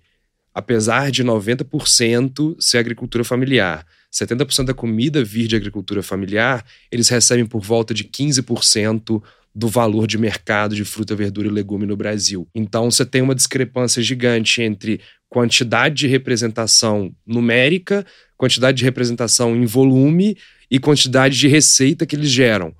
apesar 0.53 1.11
de 1.11 1.23
90% 1.23 2.55
ser 2.59 2.77
agricultura 2.77 3.23
familiar, 3.23 3.85
70% 4.11 4.65
da 4.65 4.73
comida 4.73 5.23
vir 5.23 5.47
de 5.47 5.55
agricultura 5.55 6.03
familiar, 6.03 6.65
eles 6.91 7.07
recebem 7.07 7.45
por 7.45 7.61
volta 7.61 7.93
de 7.93 8.03
15% 8.03 9.23
do 9.53 9.67
valor 9.67 10.07
de 10.07 10.17
mercado 10.17 10.75
de 10.75 10.85
fruta, 10.85 11.15
verdura 11.15 11.47
e 11.47 11.51
legume 11.51 11.85
no 11.85 11.95
Brasil. 11.95 12.47
Então 12.53 12.89
você 12.89 13.05
tem 13.05 13.21
uma 13.21 13.35
discrepância 13.35 14.01
gigante 14.01 14.61
entre 14.61 15.01
quantidade 15.29 15.95
de 15.95 16.07
representação 16.07 17.13
numérica, 17.25 18.05
quantidade 18.37 18.77
de 18.77 18.83
representação 18.83 19.55
em 19.55 19.65
volume 19.65 20.37
e 20.69 20.79
quantidade 20.79 21.37
de 21.37 21.47
receita 21.47 22.05
que 22.05 22.15
eles 22.15 22.29
geram. 22.29 22.73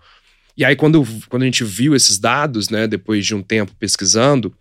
E 0.56 0.66
aí, 0.66 0.76
quando, 0.76 1.06
quando 1.30 1.44
a 1.44 1.46
gente 1.46 1.64
viu 1.64 1.96
esses 1.96 2.18
dados, 2.18 2.70
né, 2.70 2.88
depois 2.88 3.26
de 3.26 3.34
um 3.34 3.42
tempo 3.42 3.74
pesquisando, 3.80 4.54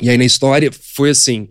e 0.00 0.10
aí 0.10 0.16
na 0.16 0.24
história 0.24 0.70
foi 0.72 1.10
assim: 1.10 1.48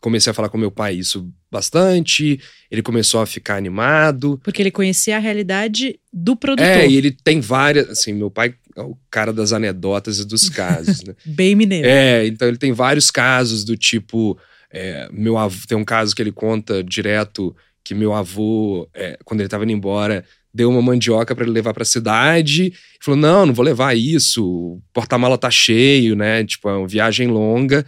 comecei 0.00 0.30
a 0.30 0.34
falar 0.34 0.48
com 0.48 0.58
meu 0.58 0.70
pai 0.70 0.94
isso 0.94 1.30
bastante, 1.50 2.40
ele 2.70 2.82
começou 2.82 3.20
a 3.20 3.26
ficar 3.26 3.56
animado. 3.56 4.40
Porque 4.42 4.62
ele 4.62 4.70
conhecia 4.70 5.16
a 5.16 5.20
realidade 5.20 5.98
do 6.12 6.36
produtor. 6.36 6.66
É, 6.66 6.88
e 6.88 6.96
ele 6.96 7.10
tem 7.10 7.40
várias, 7.40 7.88
assim, 7.90 8.12
meu 8.12 8.30
pai 8.30 8.54
é 8.76 8.80
o 8.82 8.96
cara 9.10 9.32
das 9.32 9.52
anedotas 9.52 10.20
e 10.20 10.24
dos 10.24 10.48
casos, 10.48 11.02
né? 11.02 11.14
Bem 11.26 11.54
mineiro. 11.54 11.88
É, 11.88 12.26
então 12.26 12.48
ele 12.48 12.56
tem 12.56 12.72
vários 12.72 13.10
casos 13.10 13.64
do 13.64 13.76
tipo, 13.76 14.38
é, 14.70 15.08
meu 15.12 15.36
avô, 15.36 15.66
tem 15.66 15.76
um 15.76 15.84
caso 15.84 16.14
que 16.14 16.22
ele 16.22 16.32
conta 16.32 16.82
direto 16.82 17.54
que 17.82 17.94
meu 17.94 18.14
avô, 18.14 18.88
é, 18.94 19.18
quando 19.24 19.40
ele 19.40 19.46
estava 19.48 19.64
indo 19.64 19.72
embora, 19.72 20.24
deu 20.52 20.70
uma 20.70 20.82
mandioca 20.82 21.34
para 21.34 21.44
ele 21.44 21.52
levar 21.52 21.72
para 21.72 21.82
a 21.82 21.86
cidade. 21.86 22.64
Ele 22.64 22.74
falou: 23.00 23.20
"Não, 23.20 23.46
não 23.46 23.54
vou 23.54 23.64
levar 23.64 23.96
isso. 23.96 24.44
O 24.44 24.82
porta-mala 24.92 25.38
tá 25.38 25.50
cheio, 25.50 26.16
né? 26.16 26.44
Tipo, 26.44 26.68
é 26.68 26.76
uma 26.76 26.88
viagem 26.88 27.28
longa". 27.28 27.84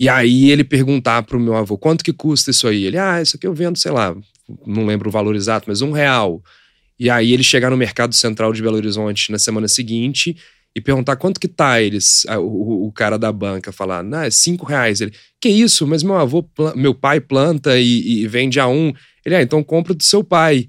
E 0.00 0.08
aí 0.08 0.50
ele 0.50 0.64
perguntar 0.64 1.22
pro 1.22 1.40
meu 1.40 1.54
avô: 1.54 1.76
"Quanto 1.78 2.04
que 2.04 2.12
custa 2.12 2.50
isso 2.50 2.66
aí?". 2.68 2.84
Ele: 2.84 2.98
"Ah, 2.98 3.20
isso 3.20 3.36
aqui 3.36 3.46
eu 3.46 3.54
vendo, 3.54 3.78
sei 3.78 3.92
lá, 3.92 4.16
não 4.66 4.86
lembro 4.86 5.08
o 5.08 5.12
valor 5.12 5.36
exato, 5.36 5.66
mas 5.68 5.82
um 5.82 5.92
real". 5.92 6.42
E 6.98 7.08
aí 7.08 7.32
ele 7.32 7.44
chegar 7.44 7.70
no 7.70 7.76
mercado 7.76 8.14
central 8.14 8.52
de 8.52 8.60
Belo 8.60 8.76
Horizonte 8.76 9.30
na 9.30 9.38
semana 9.38 9.68
seguinte 9.68 10.36
e 10.74 10.80
perguntar 10.80 11.16
quanto 11.16 11.40
que 11.40 11.48
tá 11.48 11.80
eles, 11.80 12.24
o, 12.40 12.86
o 12.86 12.92
cara 12.92 13.18
da 13.18 13.32
banca 13.32 13.72
falar, 13.72 14.02
não, 14.02 14.22
é 14.22 14.30
cinco 14.30 14.66
reais. 14.66 15.00
Ele, 15.00 15.12
que 15.40 15.48
isso? 15.48 15.86
Mas 15.86 16.02
meu 16.02 16.16
avô, 16.16 16.44
meu 16.74 16.94
pai 16.94 17.20
planta 17.20 17.78
e, 17.78 18.22
e 18.22 18.26
vende 18.26 18.60
a 18.60 18.66
um. 18.66 18.92
Ele, 19.24 19.34
ah, 19.34 19.42
então 19.42 19.62
compra 19.62 19.94
do 19.94 20.02
seu 20.02 20.22
pai. 20.22 20.68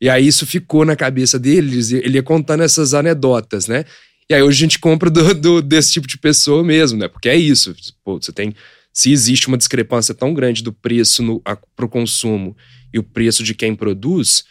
E 0.00 0.08
aí 0.08 0.26
isso 0.26 0.46
ficou 0.46 0.84
na 0.84 0.94
cabeça 0.94 1.38
deles, 1.38 1.90
ele 1.90 2.18
ia 2.18 2.22
contando 2.22 2.62
essas 2.62 2.94
anedotas, 2.94 3.66
né? 3.66 3.84
E 4.30 4.34
aí 4.34 4.42
hoje 4.42 4.58
a 4.58 4.66
gente 4.66 4.78
compra 4.78 5.10
do, 5.10 5.34
do, 5.34 5.62
desse 5.62 5.92
tipo 5.92 6.06
de 6.06 6.18
pessoa 6.18 6.62
mesmo, 6.62 6.98
né? 6.98 7.08
Porque 7.08 7.28
é 7.28 7.36
isso. 7.36 7.74
Pô, 8.04 8.20
você 8.20 8.30
tem. 8.30 8.54
Se 8.92 9.10
existe 9.10 9.48
uma 9.48 9.56
discrepância 9.56 10.14
tão 10.14 10.34
grande 10.34 10.62
do 10.62 10.72
preço 10.72 11.42
para 11.74 11.86
o 11.86 11.88
consumo 11.88 12.56
e 12.92 12.98
o 12.98 13.02
preço 13.02 13.42
de 13.42 13.54
quem 13.54 13.74
produz, 13.74 14.44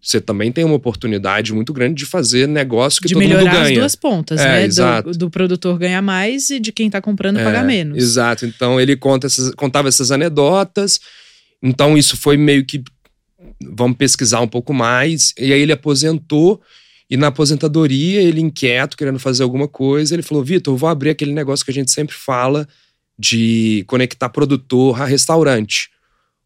você 0.00 0.20
também 0.20 0.50
tem 0.50 0.64
uma 0.64 0.76
oportunidade 0.76 1.52
muito 1.52 1.72
grande 1.72 1.94
de 1.94 2.06
fazer 2.06 2.46
negócio 2.46 3.00
que 3.00 3.08
de 3.08 3.14
todo 3.14 3.22
mundo 3.22 3.32
ganha. 3.32 3.42
De 3.42 3.50
melhorar 3.50 3.68
as 3.68 3.74
duas 3.74 3.94
pontas, 3.94 4.40
é, 4.40 4.44
né? 4.44 4.64
Exato. 4.64 5.10
Do, 5.10 5.18
do, 5.18 5.30
produtor 5.30 5.78
ganhar 5.78 6.00
mais 6.00 6.50
e 6.50 6.60
de 6.60 6.72
quem 6.72 6.86
está 6.86 7.00
comprando 7.00 7.38
é, 7.38 7.44
pagar 7.44 7.64
menos. 7.64 7.98
Exato. 7.98 8.46
Então 8.46 8.80
ele 8.80 8.96
conta 8.96 9.26
essas, 9.26 9.52
contava 9.54 9.88
essas 9.88 10.10
anedotas. 10.10 11.00
Então 11.62 11.98
isso 11.98 12.16
foi 12.16 12.36
meio 12.36 12.64
que 12.64 12.82
vamos 13.62 13.96
pesquisar 13.96 14.40
um 14.40 14.48
pouco 14.48 14.72
mais. 14.72 15.32
E 15.38 15.52
aí 15.52 15.60
ele 15.60 15.72
aposentou. 15.72 16.60
E 17.10 17.16
na 17.16 17.28
aposentadoria, 17.28 18.20
ele 18.20 18.40
inquieto, 18.40 18.96
querendo 18.96 19.18
fazer 19.18 19.42
alguma 19.42 19.66
coisa, 19.66 20.14
ele 20.14 20.22
falou: 20.22 20.44
Vitor, 20.44 20.74
eu 20.74 20.78
vou 20.78 20.88
abrir 20.88 21.10
aquele 21.10 21.32
negócio 21.32 21.64
que 21.64 21.70
a 21.70 21.74
gente 21.74 21.90
sempre 21.90 22.14
fala 22.14 22.68
de 23.18 23.84
conectar 23.86 24.28
produtor 24.28 25.00
a 25.00 25.04
restaurante. 25.04 25.90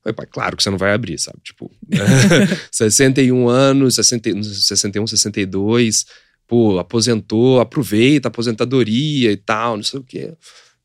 Falei, 0.03 0.15
pai, 0.15 0.27
claro 0.27 0.57
que 0.57 0.63
você 0.63 0.71
não 0.71 0.79
vai 0.79 0.93
abrir, 0.93 1.19
sabe? 1.19 1.39
Tipo, 1.43 1.71
61 2.71 3.49
anos, 3.49 3.95
60, 3.97 4.43
61, 4.43 5.07
62, 5.07 6.07
pô, 6.47 6.79
aposentou, 6.79 7.61
aproveita 7.61 8.29
a 8.29 8.31
aposentadoria 8.31 9.31
e 9.31 9.37
tal, 9.37 9.77
não 9.77 9.85
sei 9.85 10.01
o 10.01 10.05
quê. 10.05 10.33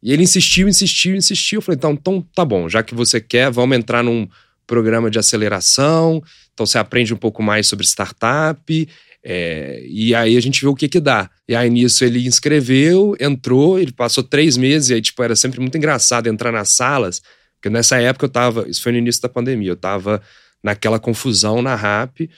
E 0.01 0.13
ele 0.13 0.23
insistiu, 0.23 0.67
insistiu, 0.67 1.15
insistiu. 1.15 1.57
Eu 1.57 1.61
falei, 1.61 1.77
então, 1.77 1.93
então 1.93 2.21
tá 2.33 2.45
bom, 2.45 2.69
já 2.69 2.83
que 2.83 2.93
você 2.93 3.19
quer, 3.19 3.49
vamos 3.51 3.77
entrar 3.77 4.03
num 4.03 4.27
programa 4.67 5.10
de 5.10 5.17
aceleração. 5.17 6.21
Então 6.53 6.65
você 6.65 6.77
aprende 6.77 7.13
um 7.13 7.17
pouco 7.17 7.41
mais 7.41 7.65
sobre 7.65 7.86
startup. 7.86 8.89
É, 9.23 9.84
e 9.88 10.13
aí 10.13 10.38
a 10.38 10.41
gente 10.41 10.62
vê 10.62 10.67
o 10.67 10.75
que 10.75 10.88
que 10.88 10.99
dá. 10.99 11.30
E 11.47 11.56
aí 11.56 11.69
nisso 11.69 12.06
ele 12.06 12.27
inscreveu, 12.27 13.15
entrou, 13.19 13.80
ele 13.80 13.91
passou 13.91 14.23
três 14.23 14.56
meses, 14.58 14.89
e 14.89 14.93
aí, 14.93 15.01
tipo, 15.01 15.21
era 15.23 15.36
sempre 15.36 15.60
muito 15.60 15.77
engraçado 15.77 16.27
entrar 16.27 16.51
nas 16.51 16.69
salas 16.69 17.21
porque 17.58 17.69
nessa 17.69 17.99
época 17.99 18.25
eu 18.25 18.30
tava, 18.30 18.69
isso 18.69 18.82
foi 18.82 18.91
no 18.91 18.97
início 18.97 19.21
da 19.21 19.30
pandemia, 19.30 19.71
eu 19.71 19.75
tava 19.75 20.21
naquela 20.63 20.99
confusão 20.99 21.62
na 21.62 21.75
RAP, 21.75 22.30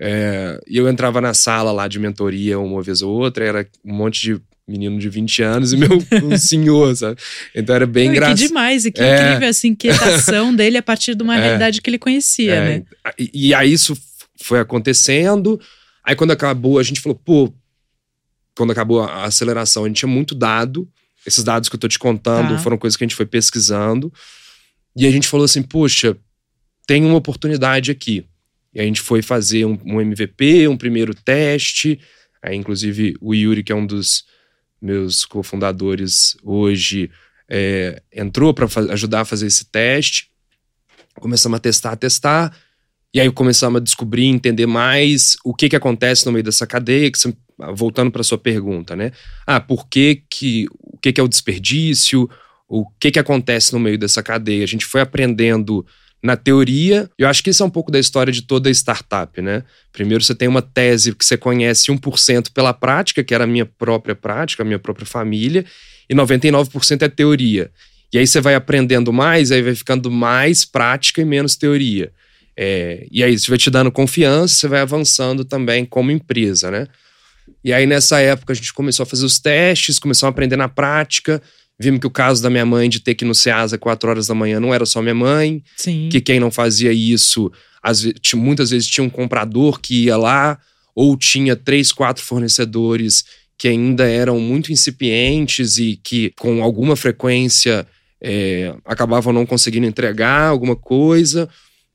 é, 0.00 0.60
e 0.66 0.76
eu 0.76 0.88
entrava 0.88 1.20
na 1.20 1.34
sala 1.34 1.72
lá 1.72 1.88
de 1.88 1.98
mentoria 1.98 2.58
uma 2.58 2.80
vez 2.80 3.02
ou 3.02 3.12
outra, 3.12 3.44
era 3.44 3.66
um 3.84 3.92
monte 3.92 4.20
de 4.20 4.40
menino 4.68 4.98
de 4.98 5.08
20 5.08 5.42
anos 5.42 5.72
e 5.72 5.76
meu 5.76 5.88
um 6.22 6.36
senhor, 6.36 6.94
sabe? 6.94 7.18
Então 7.54 7.74
era 7.74 7.86
bem 7.86 8.10
engraçado. 8.10 8.36
Que 8.36 8.48
demais, 8.48 8.84
e 8.84 8.92
que 8.92 9.00
é, 9.00 9.14
incrível 9.14 9.48
essa 9.48 9.66
inquietação 9.66 10.54
dele 10.56 10.76
a 10.76 10.82
partir 10.82 11.14
de 11.14 11.22
uma 11.22 11.36
é, 11.36 11.40
realidade 11.40 11.80
que 11.80 11.88
ele 11.88 11.98
conhecia, 11.98 12.54
é, 12.54 12.60
né? 12.60 12.84
E, 13.18 13.48
e 13.48 13.54
aí 13.54 13.72
isso 13.72 13.96
foi 14.40 14.60
acontecendo, 14.60 15.60
aí 16.04 16.14
quando 16.14 16.30
acabou 16.30 16.78
a 16.78 16.82
gente 16.82 17.00
falou, 17.00 17.18
pô, 17.24 17.52
quando 18.54 18.72
acabou 18.72 19.02
a 19.02 19.24
aceleração, 19.24 19.84
a 19.84 19.88
gente 19.88 19.98
tinha 19.98 20.10
muito 20.10 20.34
dado, 20.34 20.88
esses 21.26 21.42
dados 21.42 21.68
que 21.68 21.76
eu 21.76 21.80
tô 21.80 21.88
te 21.88 21.98
contando 21.98 22.50
tá. 22.50 22.58
foram 22.58 22.76
coisas 22.76 22.96
que 22.96 23.04
a 23.04 23.06
gente 23.06 23.16
foi 23.16 23.26
pesquisando, 23.26 24.12
e 24.98 25.06
a 25.06 25.10
gente 25.12 25.28
falou 25.28 25.44
assim: 25.44 25.62
poxa, 25.62 26.16
tem 26.84 27.04
uma 27.04 27.16
oportunidade 27.16 27.90
aqui. 27.92 28.26
E 28.74 28.80
a 28.80 28.82
gente 28.82 29.00
foi 29.00 29.22
fazer 29.22 29.64
um, 29.64 29.78
um 29.84 30.00
MVP, 30.00 30.66
um 30.66 30.76
primeiro 30.76 31.14
teste. 31.14 32.00
Aí, 32.42 32.56
inclusive, 32.56 33.14
o 33.20 33.32
Yuri, 33.32 33.62
que 33.62 33.70
é 33.70 33.74
um 33.74 33.86
dos 33.86 34.24
meus 34.80 35.24
cofundadores 35.24 36.36
hoje, 36.42 37.10
é, 37.48 38.02
entrou 38.12 38.52
para 38.54 38.66
ajudar 38.92 39.22
a 39.22 39.24
fazer 39.24 39.46
esse 39.46 39.64
teste. 39.64 40.30
Começamos 41.14 41.56
a 41.56 41.60
testar, 41.60 41.92
a 41.92 41.96
testar. 41.96 42.56
E 43.12 43.20
aí 43.20 43.30
começamos 43.30 43.80
a 43.80 43.84
descobrir, 43.84 44.26
entender 44.26 44.66
mais 44.66 45.36
o 45.44 45.54
que, 45.54 45.68
que 45.68 45.76
acontece 45.76 46.26
no 46.26 46.32
meio 46.32 46.44
dessa 46.44 46.66
cadeia, 46.66 47.10
que, 47.10 47.18
voltando 47.74 48.10
para 48.10 48.22
sua 48.22 48.38
pergunta, 48.38 48.94
né? 48.94 49.12
Ah, 49.46 49.60
por 49.60 49.88
que, 49.88 50.22
que 50.30 50.66
o 50.78 50.98
que, 50.98 51.12
que 51.12 51.20
é 51.20 51.24
o 51.24 51.28
desperdício? 51.28 52.28
o 52.68 52.86
que, 53.00 53.10
que 53.10 53.18
acontece 53.18 53.72
no 53.72 53.80
meio 53.80 53.98
dessa 53.98 54.22
cadeia. 54.22 54.62
A 54.62 54.68
gente 54.68 54.84
foi 54.84 55.00
aprendendo 55.00 55.84
na 56.22 56.36
teoria, 56.36 57.08
eu 57.16 57.28
acho 57.28 57.42
que 57.42 57.50
isso 57.50 57.62
é 57.62 57.66
um 57.66 57.70
pouco 57.70 57.92
da 57.92 57.98
história 57.98 58.32
de 58.32 58.42
toda 58.42 58.68
startup, 58.70 59.40
né? 59.40 59.62
Primeiro 59.92 60.22
você 60.22 60.34
tem 60.34 60.48
uma 60.48 60.60
tese 60.60 61.14
que 61.14 61.24
você 61.24 61.36
conhece 61.36 61.92
1% 61.92 62.50
pela 62.52 62.74
prática, 62.74 63.22
que 63.22 63.34
era 63.34 63.44
a 63.44 63.46
minha 63.46 63.64
própria 63.64 64.16
prática, 64.16 64.62
a 64.62 64.66
minha 64.66 64.78
própria 64.78 65.06
família, 65.06 65.64
e 66.10 66.14
99% 66.14 67.02
é 67.02 67.08
teoria. 67.08 67.70
E 68.12 68.18
aí 68.18 68.26
você 68.26 68.40
vai 68.40 68.54
aprendendo 68.54 69.12
mais, 69.12 69.52
aí 69.52 69.62
vai 69.62 69.74
ficando 69.74 70.10
mais 70.10 70.64
prática 70.64 71.20
e 71.20 71.24
menos 71.24 71.54
teoria. 71.54 72.10
É, 72.56 73.06
e 73.12 73.22
aí 73.22 73.34
isso 73.34 73.48
vai 73.48 73.58
te 73.58 73.70
dando 73.70 73.92
confiança, 73.92 74.54
você 74.54 74.66
vai 74.66 74.80
avançando 74.80 75.44
também 75.44 75.84
como 75.84 76.10
empresa, 76.10 76.70
né? 76.70 76.88
E 77.62 77.72
aí 77.72 77.86
nessa 77.86 78.18
época 78.20 78.52
a 78.52 78.56
gente 78.56 78.72
começou 78.72 79.04
a 79.04 79.06
fazer 79.06 79.24
os 79.24 79.38
testes, 79.38 79.98
começou 79.98 80.26
a 80.26 80.30
aprender 80.30 80.56
na 80.56 80.68
prática, 80.68 81.40
Vimos 81.80 82.00
que 82.00 82.06
o 82.06 82.10
caso 82.10 82.42
da 82.42 82.50
minha 82.50 82.66
mãe 82.66 82.88
de 82.88 82.98
ter 82.98 83.14
que 83.14 83.24
ir 83.24 83.28
no 83.28 83.34
Ceasa 83.34 83.78
quatro 83.78 84.10
horas 84.10 84.26
da 84.26 84.34
manhã 84.34 84.58
não 84.58 84.74
era 84.74 84.84
só 84.84 85.00
minha 85.00 85.14
mãe. 85.14 85.62
Sim. 85.76 86.08
Que 86.10 86.20
quem 86.20 86.40
não 86.40 86.50
fazia 86.50 86.92
isso, 86.92 87.52
vezes, 87.84 88.14
muitas 88.34 88.70
vezes 88.70 88.88
tinha 88.88 89.04
um 89.04 89.10
comprador 89.10 89.80
que 89.80 90.04
ia 90.04 90.16
lá, 90.16 90.58
ou 90.94 91.16
tinha 91.16 91.54
três, 91.54 91.92
quatro 91.92 92.24
fornecedores 92.24 93.24
que 93.56 93.68
ainda 93.68 94.08
eram 94.08 94.40
muito 94.40 94.72
incipientes 94.72 95.78
e 95.78 96.00
que, 96.02 96.32
com 96.38 96.62
alguma 96.62 96.94
frequência, 96.96 97.86
é, 98.20 98.74
acabavam 98.84 99.32
não 99.32 99.46
conseguindo 99.46 99.86
entregar 99.86 100.48
alguma 100.48 100.74
coisa. 100.74 101.48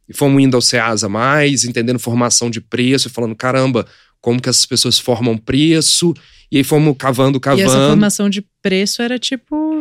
E 0.08 0.16
fomos 0.16 0.42
indo 0.42 0.56
ao 0.56 0.62
Ceasa 0.62 1.08
mais, 1.08 1.64
entendendo 1.64 2.00
formação 2.00 2.50
de 2.50 2.60
preço, 2.60 3.08
e 3.08 3.12
falando: 3.12 3.36
caramba, 3.36 3.86
como 4.22 4.42
que 4.42 4.50
essas 4.50 4.66
pessoas 4.66 5.00
formam 5.00 5.38
preço 5.38 6.14
e 6.54 6.58
aí 6.58 6.64
fomos 6.64 6.96
cavando, 7.00 7.40
cavando. 7.40 7.64
E 7.64 7.66
essa 7.66 7.88
formação 7.88 8.30
de 8.30 8.46
preço 8.62 9.02
era 9.02 9.18
tipo. 9.18 9.74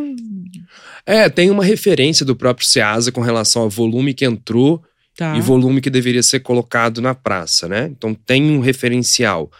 É, 1.05 1.29
tem 1.29 1.51
uma 1.51 1.63
referência 1.63 2.25
do 2.25 2.35
próprio 2.35 2.65
Ceasa 2.65 3.11
com 3.11 3.21
relação 3.21 3.61
ao 3.61 3.69
volume 3.69 4.11
que 4.11 4.25
entrou 4.25 4.83
tá. 5.15 5.37
e 5.37 5.41
volume 5.41 5.81
que 5.81 5.89
deveria 5.91 6.23
ser 6.23 6.39
colocado 6.39 6.99
na 6.99 7.13
praça, 7.13 7.67
né? 7.67 7.91
Então 7.95 8.15
tem 8.15 8.49
um 8.49 8.59
referencial. 8.59 9.51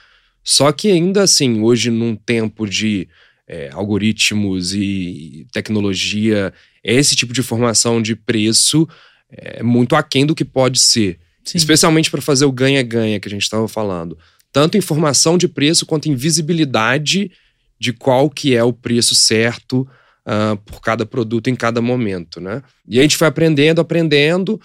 Só 0.43 0.71
que 0.71 0.89
ainda 0.89 1.21
assim, 1.21 1.62
hoje, 1.62 1.91
num 1.91 2.15
tempo 2.15 2.67
de 2.67 3.08
é, 3.47 3.69
algoritmos 3.71 4.73
e 4.73 5.45
tecnologia, 5.54 6.52
esse 6.84 7.15
tipo 7.15 7.32
de 7.32 7.43
formação 7.43 8.02
de 8.02 8.15
preço 8.15 8.89
é 9.30 9.62
muito 9.62 9.95
aquém 9.95 10.26
do 10.26 10.34
que 10.34 10.43
pode 10.43 10.80
ser. 10.80 11.19
Sim. 11.43 11.60
Especialmente 11.60 12.10
para 12.10 12.23
fazer 12.23 12.45
o 12.45 12.52
ganha-ganha 12.52 13.19
que 13.19 13.28
a 13.28 13.32
gente 13.32 13.43
estava 13.43 13.67
falando 13.67 14.17
tanto 14.54 14.78
informação 14.78 15.38
de 15.38 15.48
preço 15.48 15.86
quanto 15.86 16.08
em 16.08 16.16
visibilidade 16.16 17.32
de 17.80 17.92
qual 17.92 18.30
que 18.30 18.56
é 18.56 18.63
o 18.63 18.72
preço 18.72 19.16
certo 19.16 19.82
uh, 20.26 20.56
por 20.63 20.80
cada 20.80 21.06
produto 21.06 21.50
em 21.50 21.56
cada 21.56 21.82
momento, 21.82 22.39
né? 22.39 22.62
E 22.88 23.00
a 23.00 23.02
gente 23.02 23.18
foi 23.18 23.28
aprendendo, 23.28 23.82
aprendendo, 23.82 24.62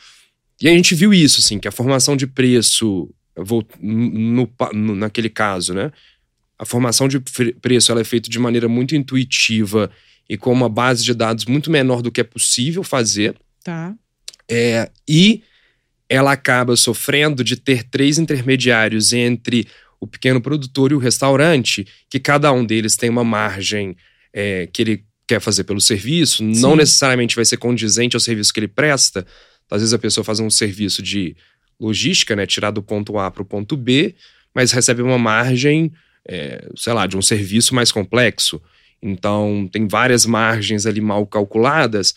e 0.61 0.69
a 0.69 0.73
gente 0.73 0.95
viu 0.95 1.13
isso, 1.15 1.41
assim, 1.41 1.59
que 1.59 1.67
a 1.67 1.73
formação 1.73 2.17
de 2.17 2.27
preço, 2.27 3.09
vou, 3.35 3.67
no, 3.81 4.49
no, 4.75 4.95
naquele 4.95 5.31
caso, 5.31 5.73
né? 5.73 5.91
A 6.59 6.67
formação 6.67 7.09
de 7.09 7.19
preço 7.61 7.91
ela 7.91 8.01
é 8.01 8.05
feita 8.05 8.29
de 8.29 8.39
maneira 8.39 8.69
muito 8.69 8.95
intuitiva 8.95 9.91
e 10.29 10.37
com 10.37 10.53
uma 10.53 10.69
base 10.69 11.03
de 11.03 11.15
dados 11.15 11.47
muito 11.47 11.71
menor 11.71 12.03
do 12.03 12.13
que 12.13 12.21
é 12.21 12.25
possível 12.25 12.83
fazer. 12.83 13.35
Tá. 13.65 13.95
É, 14.51 14.91
e 15.09 15.43
ela 16.09 16.33
acaba 16.33 16.77
sofrendo 16.77 17.45
de 17.45 17.57
ter 17.57 17.85
três 17.85 18.19
intermediários 18.19 19.13
entre 19.13 19.67
o 20.01 20.07
pequeno 20.07 20.41
produtor 20.41 20.93
e 20.93 20.95
o 20.95 20.99
restaurante, 20.99 21.87
que 22.09 22.19
cada 22.19 22.51
um 22.53 22.65
deles 22.65 22.97
tem 22.97 23.11
uma 23.11 23.25
margem 23.25 23.97
é, 24.33 24.69
que 24.73 24.83
ele 24.83 25.05
quer 25.27 25.41
fazer 25.41 25.65
pelo 25.65 25.81
serviço, 25.81 26.39
Sim. 26.39 26.61
não 26.61 26.75
necessariamente 26.75 27.37
vai 27.37 27.45
ser 27.45 27.59
condizente 27.59 28.17
ao 28.17 28.21
serviço 28.21 28.53
que 28.53 28.61
ele 28.61 28.69
presta. 28.69 29.27
Às 29.71 29.83
vezes 29.83 29.93
a 29.93 29.99
pessoa 29.99 30.25
faz 30.25 30.41
um 30.41 30.49
serviço 30.49 31.03
de 31.03 31.37
logística, 31.79 32.35
né, 32.35 32.47
tirar 32.47 32.71
do 32.71 32.83
ponto 32.83 33.19
A 33.19 33.31
para 33.31 33.43
o 33.43 33.45
ponto 33.45 33.77
B, 33.77 34.15
mas 34.55 34.73
recebe 34.73 35.03
uma 35.03 35.19
margem, 35.19 35.93
é, 36.27 36.67
sei 36.75 36.93
lá, 36.93 37.07
de 37.07 37.17
um 37.17 37.23
serviço 37.23 37.75
mais 37.75 37.93
complexo. 37.93 38.61
Então, 39.03 39.69
tem 39.71 39.87
várias 39.87 40.25
margens 40.25 40.87
ali 40.87 41.01
mal 41.01 41.27
calculadas, 41.27 42.15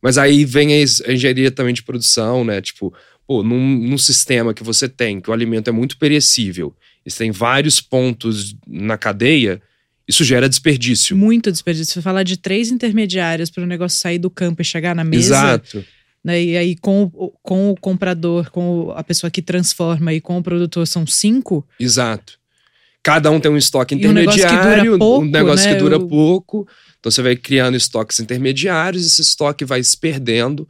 mas 0.00 0.16
aí 0.16 0.44
vem 0.44 0.72
a 0.72 1.12
engenharia 1.12 1.50
também 1.50 1.74
de 1.74 1.82
produção, 1.82 2.44
né? 2.44 2.60
Tipo, 2.60 2.94
pô, 3.26 3.42
num, 3.42 3.78
num 3.78 3.98
sistema 3.98 4.52
que 4.54 4.62
você 4.62 4.88
tem, 4.88 5.20
que 5.20 5.30
o 5.30 5.32
alimento 5.32 5.68
é 5.68 5.72
muito 5.72 5.96
perecível, 5.98 6.74
e 7.04 7.10
você 7.10 7.18
tem 7.18 7.30
vários 7.30 7.80
pontos 7.80 8.56
na 8.66 8.96
cadeia, 8.96 9.60
isso 10.06 10.24
gera 10.24 10.48
desperdício. 10.48 11.16
Muito 11.16 11.50
desperdício. 11.50 11.94
Você 11.94 12.02
falar 12.02 12.22
de 12.22 12.36
três 12.36 12.70
intermediários 12.70 13.50
para 13.50 13.62
o 13.62 13.66
negócio 13.66 13.98
sair 13.98 14.18
do 14.18 14.28
campo 14.28 14.60
e 14.60 14.64
chegar 14.64 14.94
na 14.94 15.04
mesa. 15.04 15.34
Exato. 15.34 15.84
Né? 16.22 16.42
E 16.42 16.56
aí, 16.56 16.76
com, 16.76 17.10
com 17.42 17.70
o 17.70 17.76
comprador, 17.76 18.50
com 18.50 18.92
a 18.96 19.02
pessoa 19.02 19.30
que 19.30 19.42
transforma 19.42 20.12
e 20.12 20.20
com 20.20 20.38
o 20.38 20.42
produtor, 20.42 20.86
são 20.86 21.06
cinco. 21.06 21.66
Exato. 21.78 22.38
Cada 23.02 23.30
um 23.30 23.38
tem 23.38 23.50
um 23.50 23.56
estoque 23.56 23.94
intermediário, 23.94 24.32
um 24.32 24.46
negócio 24.46 24.48
que 24.48 24.84
dura 24.84 24.98
pouco. 24.98 25.24
Um 25.24 25.30
negócio 25.30 25.66
né? 25.66 25.74
que 25.74 25.80
dura 25.80 25.96
Eu... 25.96 26.08
pouco. 26.08 26.68
Então 26.98 27.12
você 27.12 27.20
vai 27.20 27.36
criando 27.36 27.76
estoques 27.76 28.18
intermediários, 28.18 29.06
esse 29.06 29.20
estoque 29.20 29.62
vai 29.64 29.82
se 29.82 29.94
perdendo. 29.94 30.66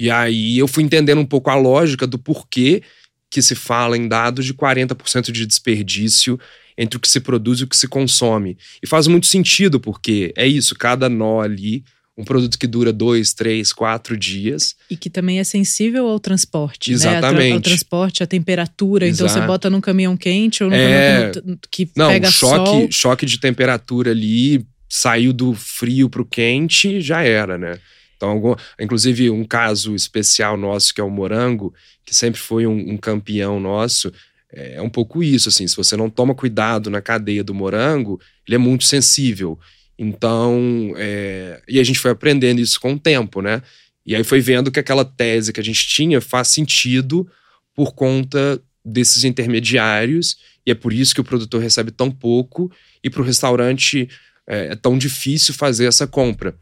E 0.00 0.10
aí 0.10 0.56
eu 0.56 0.66
fui 0.66 0.82
entendendo 0.82 1.18
um 1.18 1.26
pouco 1.26 1.50
a 1.50 1.54
lógica 1.54 2.06
do 2.06 2.18
porquê 2.18 2.82
que 3.30 3.42
se 3.42 3.54
fala 3.54 3.98
em 3.98 4.08
dados 4.08 4.46
de 4.46 4.54
40% 4.54 5.30
de 5.30 5.46
desperdício 5.46 6.40
entre 6.76 6.96
o 6.96 7.00
que 7.00 7.06
se 7.06 7.20
produz 7.20 7.60
e 7.60 7.64
o 7.64 7.66
que 7.66 7.76
se 7.76 7.86
consome. 7.86 8.56
E 8.82 8.86
faz 8.86 9.06
muito 9.06 9.26
sentido, 9.26 9.78
porque 9.78 10.32
é 10.38 10.46
isso, 10.46 10.74
cada 10.74 11.06
nó 11.10 11.42
ali 11.42 11.84
um 12.16 12.24
produto 12.24 12.58
que 12.58 12.66
dura 12.66 12.94
dois, 12.94 13.34
três, 13.34 13.74
quatro 13.74 14.16
dias. 14.16 14.74
E 14.90 14.96
que 14.96 15.10
também 15.10 15.38
é 15.38 15.44
sensível 15.44 16.08
ao 16.08 16.18
transporte. 16.18 16.92
Exatamente. 16.92 17.48
Né? 17.50 17.54
Ao 17.56 17.60
transporte, 17.60 18.22
à 18.22 18.26
temperatura. 18.26 19.06
Exato. 19.06 19.30
Então 19.30 19.42
você 19.42 19.46
bota 19.46 19.68
num 19.68 19.82
caminhão 19.82 20.16
quente 20.16 20.64
ou 20.64 20.70
num 20.70 20.76
é... 20.76 21.30
caminhão 21.30 21.58
que 21.70 21.90
Não, 21.94 22.08
pega 22.08 22.30
choque, 22.30 22.70
sol. 22.70 22.88
choque 22.90 23.26
de 23.26 23.38
temperatura 23.38 24.12
ali, 24.12 24.64
saiu 24.88 25.34
do 25.34 25.52
frio 25.52 26.08
para 26.08 26.22
o 26.22 26.26
quente, 26.26 27.02
já 27.02 27.22
era, 27.22 27.58
né? 27.58 27.78
Então, 28.20 28.28
algum, 28.28 28.54
inclusive, 28.78 29.30
um 29.30 29.44
caso 29.44 29.94
especial 29.94 30.54
nosso, 30.54 30.92
que 30.92 31.00
é 31.00 31.04
o 31.04 31.08
morango, 31.08 31.72
que 32.04 32.14
sempre 32.14 32.38
foi 32.38 32.66
um, 32.66 32.92
um 32.92 32.98
campeão 32.98 33.58
nosso, 33.58 34.12
é, 34.52 34.74
é 34.74 34.82
um 34.82 34.90
pouco 34.90 35.22
isso, 35.22 35.48
assim, 35.48 35.66
se 35.66 35.74
você 35.74 35.96
não 35.96 36.10
toma 36.10 36.34
cuidado 36.34 36.90
na 36.90 37.00
cadeia 37.00 37.42
do 37.42 37.54
morango, 37.54 38.20
ele 38.46 38.56
é 38.56 38.58
muito 38.58 38.84
sensível. 38.84 39.58
Então, 39.98 40.92
é, 40.98 41.62
e 41.66 41.80
a 41.80 41.82
gente 41.82 41.98
foi 41.98 42.10
aprendendo 42.10 42.60
isso 42.60 42.78
com 42.78 42.92
o 42.92 42.98
tempo, 42.98 43.40
né? 43.40 43.62
E 44.04 44.14
aí 44.14 44.22
foi 44.22 44.42
vendo 44.42 44.70
que 44.70 44.80
aquela 44.80 45.04
tese 45.04 45.50
que 45.50 45.60
a 45.60 45.64
gente 45.64 45.88
tinha 45.88 46.20
faz 46.20 46.48
sentido 46.48 47.26
por 47.74 47.94
conta 47.94 48.60
desses 48.84 49.24
intermediários, 49.24 50.36
e 50.66 50.70
é 50.70 50.74
por 50.74 50.92
isso 50.92 51.14
que 51.14 51.22
o 51.22 51.24
produtor 51.24 51.62
recebe 51.62 51.90
tão 51.90 52.10
pouco, 52.10 52.70
e 53.02 53.08
para 53.08 53.22
o 53.22 53.24
restaurante 53.24 54.10
é, 54.50 54.72
é, 54.72 54.74
tão 54.74 54.98
difícil 54.98 55.54
fazer 55.54 55.86
essa 55.86 56.08
compra. 56.08 56.56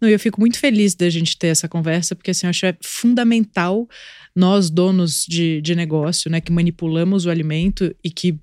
Não, 0.00 0.08
eu 0.08 0.18
fico 0.18 0.40
muito 0.40 0.58
feliz 0.58 0.94
da 0.94 1.08
gente 1.08 1.36
ter 1.38 1.48
essa 1.48 1.68
conversa, 1.68 2.14
porque 2.14 2.30
assim, 2.30 2.46
eu 2.46 2.50
acho 2.50 2.66
é 2.66 2.76
fundamental 2.82 3.88
nós, 4.34 4.68
donos 4.68 5.24
de, 5.26 5.62
de 5.62 5.74
negócio, 5.74 6.30
né, 6.30 6.40
que 6.40 6.52
manipulamos 6.52 7.24
o 7.24 7.30
alimento 7.30 7.94
e 8.04 8.10
que 8.10 8.38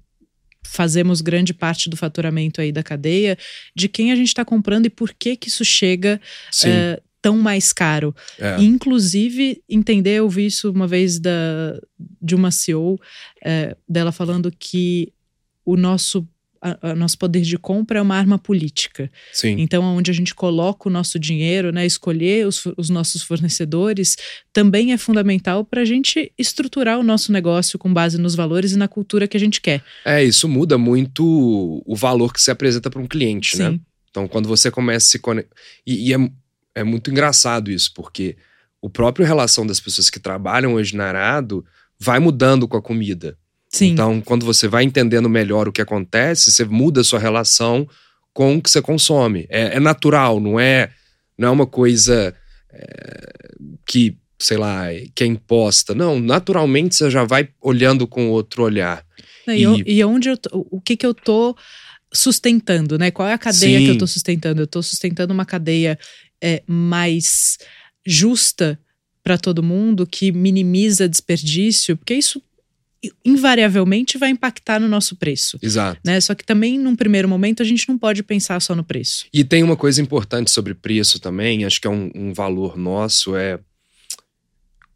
fazemos 0.66 1.22
grande 1.22 1.54
parte 1.54 1.89
do 1.89 1.96
faturamento 1.96 2.60
aí 2.60 2.72
da 2.72 2.82
cadeia, 2.82 3.38
de 3.76 3.88
quem 3.88 4.12
a 4.12 4.16
gente 4.16 4.30
está 4.30 4.44
comprando 4.44 4.88
e 4.88 4.89
por 4.89 5.13
que 5.13 5.36
que 5.36 5.50
isso 5.50 5.63
chega 5.63 6.20
uh, 6.66 7.04
tão 7.22 7.38
mais 7.38 7.72
caro. 7.72 8.16
É. 8.39 8.60
inclusive, 8.60 9.62
entender, 9.70 10.16
eu 10.16 10.30
vi 10.30 10.48
isso 10.48 10.72
uma 10.72 10.88
vez 10.88 11.20
da, 11.20 11.80
de 12.20 12.34
uma 12.34 12.50
CEO, 12.50 12.96
uh, 12.96 13.00
eh, 13.46 13.78
dela 13.88 14.12
falando 14.12 14.52
que 14.58 15.13
o 15.66 15.78
nosso 15.78 16.28
a, 16.82 16.95
nosso 16.95 17.17
poder 17.17 17.41
de 17.41 17.58
compra 17.58 17.99
é 17.99 18.02
uma 18.02 18.15
arma 18.15 18.39
política. 18.39 19.12
Sim. 19.32 19.58
Então, 19.60 19.84
onde 19.84 20.10
a 20.10 20.13
gente 20.13 20.34
coloca 20.34 20.88
o 20.88 20.91
nosso 20.91 21.19
dinheiro, 21.19 21.71
né, 21.71 21.86
escolher 21.86 22.47
os, 22.47 22.63
os 22.78 22.89
nossos 22.89 23.21
fornecedores, 23.21 24.17
também 24.54 24.93
é 24.93 24.97
fundamental 24.97 25.65
para 25.65 25.82
a 25.82 25.86
gente 25.86 26.32
estruturar 26.38 26.99
o 26.99 27.04
nosso 27.04 27.32
negócio 27.32 27.78
com 27.78 27.93
base 27.93 28.17
nos 28.17 28.36
valores 28.36 28.71
e 28.71 28.78
na 28.78 28.88
cultura 28.88 29.28
que 29.28 29.36
a 29.36 29.39
gente 29.39 29.60
quer. 29.60 29.84
É, 30.06 30.23
isso 30.23 30.47
muda 30.47 30.78
muito 30.78 31.23
o 31.86 31.95
valor 31.95 32.34
que 32.34 32.41
se 32.41 32.49
apresenta 32.49 32.89
para 32.89 33.02
um 33.02 33.08
cliente, 33.08 33.58
né? 33.58 33.65
Sim. 33.65 33.71
né? 33.73 33.80
Então, 34.10 34.28
quando 34.28 34.47
você 34.47 34.69
começa 34.69 35.08
a 35.08 35.12
se 35.12 35.19
conectar. 35.19 35.56
E, 35.86 36.10
e 36.10 36.13
é, 36.13 36.17
é 36.76 36.84
muito 36.84 37.10
engraçado 37.10 37.71
isso, 37.71 37.91
porque 37.93 38.38
o 38.82 38.89
próprio 38.89 39.26
relação 39.26 39.65
das 39.65 39.80
pessoas 39.80 40.10
que 40.10 40.19
trabalham 40.19 40.76
hoje 40.76 40.95
na 40.95 41.06
Arado 41.06 41.65
vai 41.99 42.19
mudando 42.19 42.67
com 42.67 42.78
a 42.78 42.82
comida. 42.82 43.38
Sim. 43.73 43.88
Então, 43.88 44.21
quando 44.21 44.45
você 44.45 44.67
vai 44.67 44.83
entendendo 44.83 45.27
melhor 45.27 45.67
o 45.67 45.71
que 45.71 45.81
acontece, 45.81 46.51
você 46.51 46.63
muda 46.63 47.01
a 47.01 47.03
sua 47.03 47.17
relação 47.17 47.88
com 48.31 48.55
o 48.55 48.62
que 48.62 48.69
você 48.69 48.83
consome. 48.83 49.47
É, 49.49 49.77
é 49.77 49.79
natural, 49.79 50.39
não 50.39 50.59
é, 50.59 50.91
não 51.36 51.47
é 51.47 51.51
uma 51.51 51.65
coisa 51.65 52.36
é, 52.71 53.33
que, 53.88 54.15
sei 54.38 54.57
lá, 54.57 54.86
que 55.15 55.23
é 55.23 55.27
imposta. 55.27 55.95
Não, 55.95 56.19
naturalmente 56.19 56.95
você 56.95 57.09
já 57.09 57.23
vai 57.23 57.49
olhando 57.59 58.05
com 58.05 58.29
outro 58.29 58.62
olhar. 58.62 59.03
E, 59.47 59.63
e, 59.63 59.97
e 59.97 60.03
onde 60.05 60.29
eu, 60.29 60.38
o 60.51 60.79
que 60.79 60.95
que 60.95 61.05
eu 61.05 61.13
tô 61.13 61.57
sustentando, 62.13 62.99
né? 62.99 63.09
Qual 63.09 63.27
é 63.27 63.33
a 63.33 63.39
cadeia 63.39 63.79
Sim. 63.79 63.86
que 63.86 63.91
eu 63.91 63.97
tô 63.97 64.05
sustentando? 64.05 64.62
Eu 64.62 64.67
tô 64.67 64.83
sustentando 64.83 65.33
uma 65.33 65.45
cadeia 65.45 65.97
é, 66.39 66.62
mais 66.67 67.57
justa 68.05 68.79
para 69.23 69.36
todo 69.36 69.63
mundo, 69.63 70.05
que 70.05 70.31
minimiza 70.31 71.09
desperdício, 71.09 71.97
porque 71.97 72.13
isso 72.13 72.39
invariavelmente 73.26 74.18
vai 74.18 74.30
impactar 74.30 74.80
no 74.80 74.88
nosso 74.88 75.16
preço. 75.16 75.58
Exato. 75.62 76.00
Né? 76.06 76.20
Só 76.22 76.34
que 76.34 76.46
também, 76.46 76.78
num 76.80 76.96
primeiro 76.96 77.28
momento, 77.28 77.62
a 77.62 77.66
gente 77.66 77.88
não 77.89 77.98
pode 77.98 78.24
pensar 78.24 78.62
só 78.62 78.76
no 78.76 78.84
preço. 78.84 79.26
E 79.34 79.44
tem 79.44 79.63
uma 79.63 79.76
coisa 79.76 80.02
importante 80.02 80.52
sobre 80.52 80.74
preço 80.74 81.20
também, 81.20 81.66
acho 81.66 81.82
que 81.82 81.88
é 81.88 81.89
um, 81.89 82.12
um 82.16 82.34
valor 82.34 82.78
nosso, 82.78 83.36
é 83.36 83.60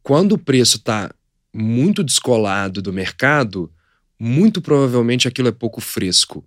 quando 0.02 0.34
o 0.34 0.38
preço 0.38 0.78
está 0.78 1.12
muito 1.54 2.02
descolado 2.02 2.82
do 2.82 2.94
mercado, 2.94 3.70
muito 4.18 4.62
provavelmente 4.62 5.28
aquilo 5.28 5.50
é 5.50 5.52
pouco 5.52 5.82
fresco. 5.82 6.46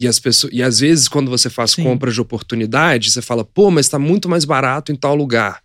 E, 0.00 0.06
as 0.06 0.18
pessoas, 0.18 0.52
e 0.54 0.62
às 0.62 0.80
vezes, 0.80 1.08
quando 1.08 1.30
você 1.30 1.50
faz 1.50 1.72
Sim. 1.72 1.82
compras 1.82 2.14
de 2.14 2.20
oportunidade, 2.20 3.10
você 3.10 3.20
fala, 3.20 3.44
pô, 3.44 3.70
mas 3.70 3.86
está 3.86 3.98
muito 3.98 4.28
mais 4.28 4.44
barato 4.44 4.92
em 4.92 4.96
tal 4.96 5.14
lugar. 5.14 5.60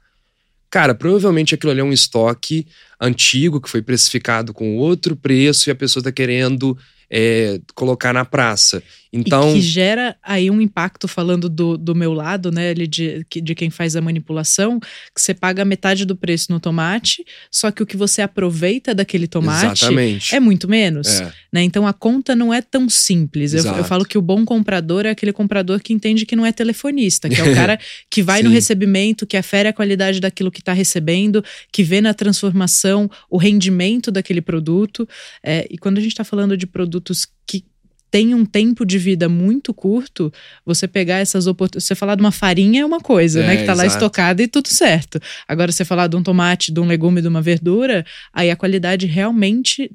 Cara, 0.74 0.96
provavelmente 0.96 1.54
aquilo 1.54 1.72
ali 1.72 1.82
é 1.82 1.84
um 1.84 1.94
estoque 1.94 2.66
antigo 3.00 3.62
que 3.62 3.70
foi 3.70 3.80
precificado 3.80 4.52
com 4.52 4.76
outro 4.76 5.16
preço 5.16 5.70
e 5.70 5.72
a 5.72 5.76
pessoa 5.76 6.02
está 6.02 6.12
querendo 6.12 6.76
é, 7.15 7.62
colocar 7.76 8.12
na 8.12 8.26
praça. 8.26 8.82
Então, 9.15 9.52
e 9.52 9.54
que 9.54 9.62
gera 9.62 10.15
aí 10.23 10.49
um 10.49 10.60
impacto, 10.60 11.08
falando 11.08 11.47
do, 11.47 11.78
do 11.78 11.93
meu 11.93 12.12
lado, 12.13 12.52
né, 12.52 12.73
de, 12.73 13.23
de 13.32 13.54
quem 13.54 13.69
faz 13.69 13.95
a 13.95 14.02
manipulação, 14.02 14.80
que 14.80 15.21
você 15.21 15.36
paga 15.36 15.63
metade 15.63 16.04
do 16.04 16.15
preço 16.15 16.52
no 16.52 16.60
tomate, 16.60 17.23
só 17.52 17.69
que 17.69 17.84
o 17.84 17.86
que 17.86 17.95
você 17.95 18.23
aproveita 18.23 18.95
daquele 18.95 19.28
tomate 19.28 19.84
Exatamente. 19.84 20.34
é 20.34 20.39
muito 20.39 20.67
menos. 20.67 21.21
É. 21.21 21.32
Né? 21.52 21.62
Então 21.62 21.86
a 21.86 21.93
conta 21.93 22.36
não 22.36 22.52
é 22.52 22.60
tão 22.60 22.89
simples. 22.89 23.54
Eu, 23.54 23.63
eu, 23.76 23.84
falo 23.84 24.04
que 24.04 24.17
o 24.17 24.21
bom 24.21 24.43
comprador 24.43 25.06
é 25.06 25.12
aquele 25.12 25.32
comprador 25.32 25.80
que 25.80 25.93
entende 25.93 26.26
que 26.26 26.36
não 26.36 26.43
é 26.43 26.52
telefonista, 26.52 27.30
que 27.30 27.39
é 27.39 27.43
o 27.43 27.54
cara 27.54 27.80
que 28.10 28.23
vai 28.23 28.41
no 28.41 28.49
recebimento, 28.49 29.28
que 29.28 29.38
afere 29.38 29.69
a 29.69 29.73
qualidade 29.73 30.19
daquilo 30.19 30.49
que 30.49 30.62
está 30.62 30.73
recebendo, 30.73 31.45
que 31.71 31.84
vê 31.84 32.02
na 32.02 32.15
transformação 32.15 33.08
o 33.30 33.38
rendimento 33.38 34.10
daquele 34.10 34.41
produto. 34.41 35.08
É, 35.43 35.67
e 35.69 35.78
quando 35.78 35.99
a 35.99 36.02
gente 36.02 36.13
está 36.13 36.23
falando 36.23 36.58
de 36.58 36.65
produtos 37.04 37.28
que 37.46 37.66
tem 38.10 38.34
um 38.34 38.46
tempo 38.46 38.86
de 38.86 38.98
vida 38.98 39.28
muito 39.28 39.74
curto, 39.74 40.32
você 40.66 40.88
pegar 40.88 41.18
essas 41.18 41.48
oportunidades. 41.48 41.88
Você 41.88 41.96
falar 41.96 42.16
de 42.16 42.22
uma 42.22 42.32
farinha 42.32 42.82
é 42.82 42.86
uma 42.86 43.00
coisa, 43.00 43.42
é, 43.42 43.48
né? 43.48 43.58
Que 43.58 43.66
tá 43.66 43.74
lá 43.74 43.86
estocada 43.86 44.42
e 44.42 44.48
tudo 44.48 44.70
certo. 44.70 45.20
Agora, 45.48 45.72
você 45.72 45.84
falar 45.84 46.08
de 46.08 46.16
um 46.16 46.24
tomate, 46.24 46.72
de 46.72 46.80
um 46.80 46.86
legume, 46.86 47.22
de 47.22 47.28
uma 47.28 47.42
verdura, 47.42 48.06
aí 48.32 48.50
a 48.50 48.56
qualidade 48.56 49.06
realmente 49.08 49.92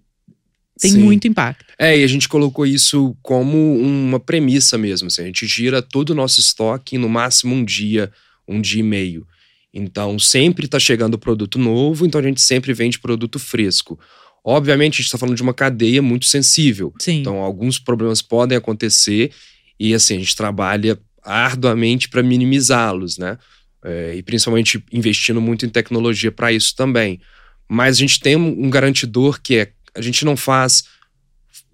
tem 0.80 0.92
Sim. 0.92 1.00
muito 1.00 1.26
impacto. 1.26 1.72
É, 1.78 1.96
e 1.96 2.04
a 2.04 2.06
gente 2.06 2.28
colocou 2.28 2.66
isso 2.66 3.16
como 3.22 3.76
uma 3.76 4.20
premissa 4.20 4.76
mesmo. 4.76 5.06
Assim, 5.06 5.22
a 5.22 5.26
gente 5.26 5.46
gira 5.46 5.80
todo 5.80 6.10
o 6.10 6.14
nosso 6.14 6.40
estoque 6.40 6.98
no 6.98 7.08
máximo 7.08 7.54
um 7.54 7.64
dia, 7.64 8.10
um 8.46 8.60
dia 8.60 8.80
e 8.80 8.84
meio. 8.84 9.26
Então, 9.72 10.18
sempre 10.18 10.64
está 10.64 10.78
chegando 10.78 11.18
produto 11.18 11.58
novo, 11.58 12.04
então 12.06 12.20
a 12.20 12.24
gente 12.24 12.40
sempre 12.40 12.72
vende 12.72 12.98
produto 12.98 13.38
fresco. 13.38 13.98
Obviamente, 14.44 14.94
a 14.94 14.96
gente 14.96 15.06
está 15.06 15.18
falando 15.18 15.36
de 15.36 15.42
uma 15.42 15.54
cadeia 15.54 16.00
muito 16.00 16.26
sensível. 16.26 16.92
Sim. 16.98 17.20
Então, 17.20 17.38
alguns 17.38 17.78
problemas 17.78 18.22
podem 18.22 18.56
acontecer 18.56 19.30
e, 19.78 19.94
assim, 19.94 20.16
a 20.16 20.18
gente 20.18 20.36
trabalha 20.36 20.98
arduamente 21.22 22.08
para 22.08 22.22
minimizá-los, 22.22 23.18
né? 23.18 23.38
É, 23.84 24.14
e 24.16 24.22
principalmente 24.22 24.82
investindo 24.92 25.40
muito 25.40 25.64
em 25.64 25.68
tecnologia 25.68 26.32
para 26.32 26.52
isso 26.52 26.74
também. 26.74 27.20
Mas 27.68 27.96
a 27.96 28.00
gente 28.00 28.18
tem 28.18 28.34
um 28.36 28.70
garantidor 28.70 29.40
que 29.40 29.56
é: 29.56 29.72
a 29.94 30.00
gente 30.00 30.24
não 30.24 30.36
faz 30.36 30.84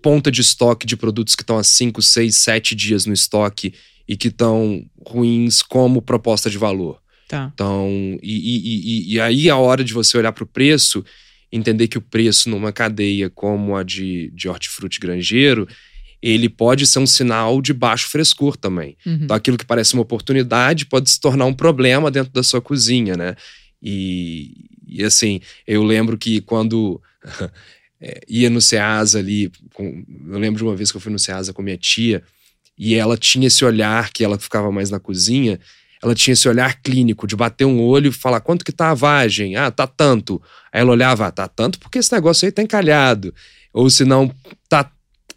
ponta 0.02 0.30
de 0.30 0.40
estoque 0.40 0.86
de 0.86 0.96
produtos 0.96 1.34
que 1.34 1.42
estão 1.42 1.56
há 1.56 1.64
5, 1.64 2.02
6, 2.02 2.36
7 2.36 2.74
dias 2.74 3.06
no 3.06 3.14
estoque 3.14 3.72
e 4.06 4.16
que 4.16 4.28
estão 4.28 4.84
ruins 5.06 5.62
como 5.62 6.02
proposta 6.02 6.50
de 6.50 6.58
valor. 6.58 7.00
Tá. 7.26 7.50
Então, 7.54 7.88
e, 8.22 8.34
e, 8.34 9.12
e, 9.12 9.14
e 9.14 9.20
aí 9.20 9.48
a 9.48 9.56
hora 9.56 9.82
de 9.82 9.94
você 9.94 10.18
olhar 10.18 10.32
para 10.32 10.44
o 10.44 10.46
preço, 10.46 11.02
entender 11.56 11.86
que 11.86 11.98
o 11.98 12.02
preço 12.02 12.50
numa 12.50 12.72
cadeia 12.72 13.30
como 13.30 13.76
a 13.76 13.82
de, 13.82 14.30
de 14.34 14.48
hortifruti 14.48 14.98
granjeiro, 14.98 15.68
ele 16.20 16.48
pode 16.48 16.86
ser 16.86 16.98
um 16.98 17.06
sinal 17.06 17.62
de 17.62 17.72
baixo 17.72 18.08
frescor 18.08 18.56
também. 18.56 18.96
Uhum. 19.06 19.20
Então, 19.22 19.36
aquilo 19.36 19.58
que 19.58 19.64
parece 19.64 19.94
uma 19.94 20.02
oportunidade 20.02 20.86
pode 20.86 21.08
se 21.10 21.20
tornar 21.20 21.44
um 21.44 21.54
problema 21.54 22.10
dentro 22.10 22.32
da 22.32 22.42
sua 22.42 22.60
cozinha, 22.60 23.16
né? 23.16 23.36
E, 23.80 24.66
e 24.86 25.04
assim, 25.04 25.40
eu 25.66 25.84
lembro 25.84 26.18
que 26.18 26.40
quando 26.40 27.00
é, 28.00 28.20
ia 28.28 28.50
no 28.50 28.60
Ceasa 28.60 29.18
ali, 29.18 29.52
com, 29.74 30.04
eu 30.28 30.38
lembro 30.38 30.58
de 30.58 30.64
uma 30.64 30.74
vez 30.74 30.90
que 30.90 30.96
eu 30.96 31.00
fui 31.00 31.12
no 31.12 31.18
Ceasa 31.18 31.52
com 31.52 31.62
minha 31.62 31.76
tia, 31.76 32.22
e 32.76 32.94
ela 32.94 33.16
tinha 33.16 33.46
esse 33.46 33.64
olhar 33.64 34.12
que 34.12 34.24
ela 34.24 34.38
ficava 34.38 34.72
mais 34.72 34.90
na 34.90 34.98
cozinha, 34.98 35.60
ela 36.04 36.14
tinha 36.14 36.34
esse 36.34 36.46
olhar 36.46 36.82
clínico 36.82 37.26
de 37.26 37.34
bater 37.34 37.64
um 37.64 37.80
olho 37.80 38.08
e 38.08 38.12
falar 38.12 38.38
quanto 38.40 38.62
que 38.62 38.70
tá 38.70 38.90
a 38.90 38.94
vagem? 38.94 39.56
Ah, 39.56 39.70
tá 39.70 39.86
tanto. 39.86 40.40
Aí 40.70 40.82
ela 40.82 40.90
olhava, 40.90 41.26
ah, 41.26 41.30
tá 41.30 41.48
tanto 41.48 41.78
porque 41.78 41.98
esse 41.98 42.12
negócio 42.12 42.44
aí 42.44 42.52
tá 42.52 42.62
encalhado. 42.62 43.34
Ou 43.72 43.88
se 43.88 44.04
não, 44.04 44.30
tá, 44.68 44.90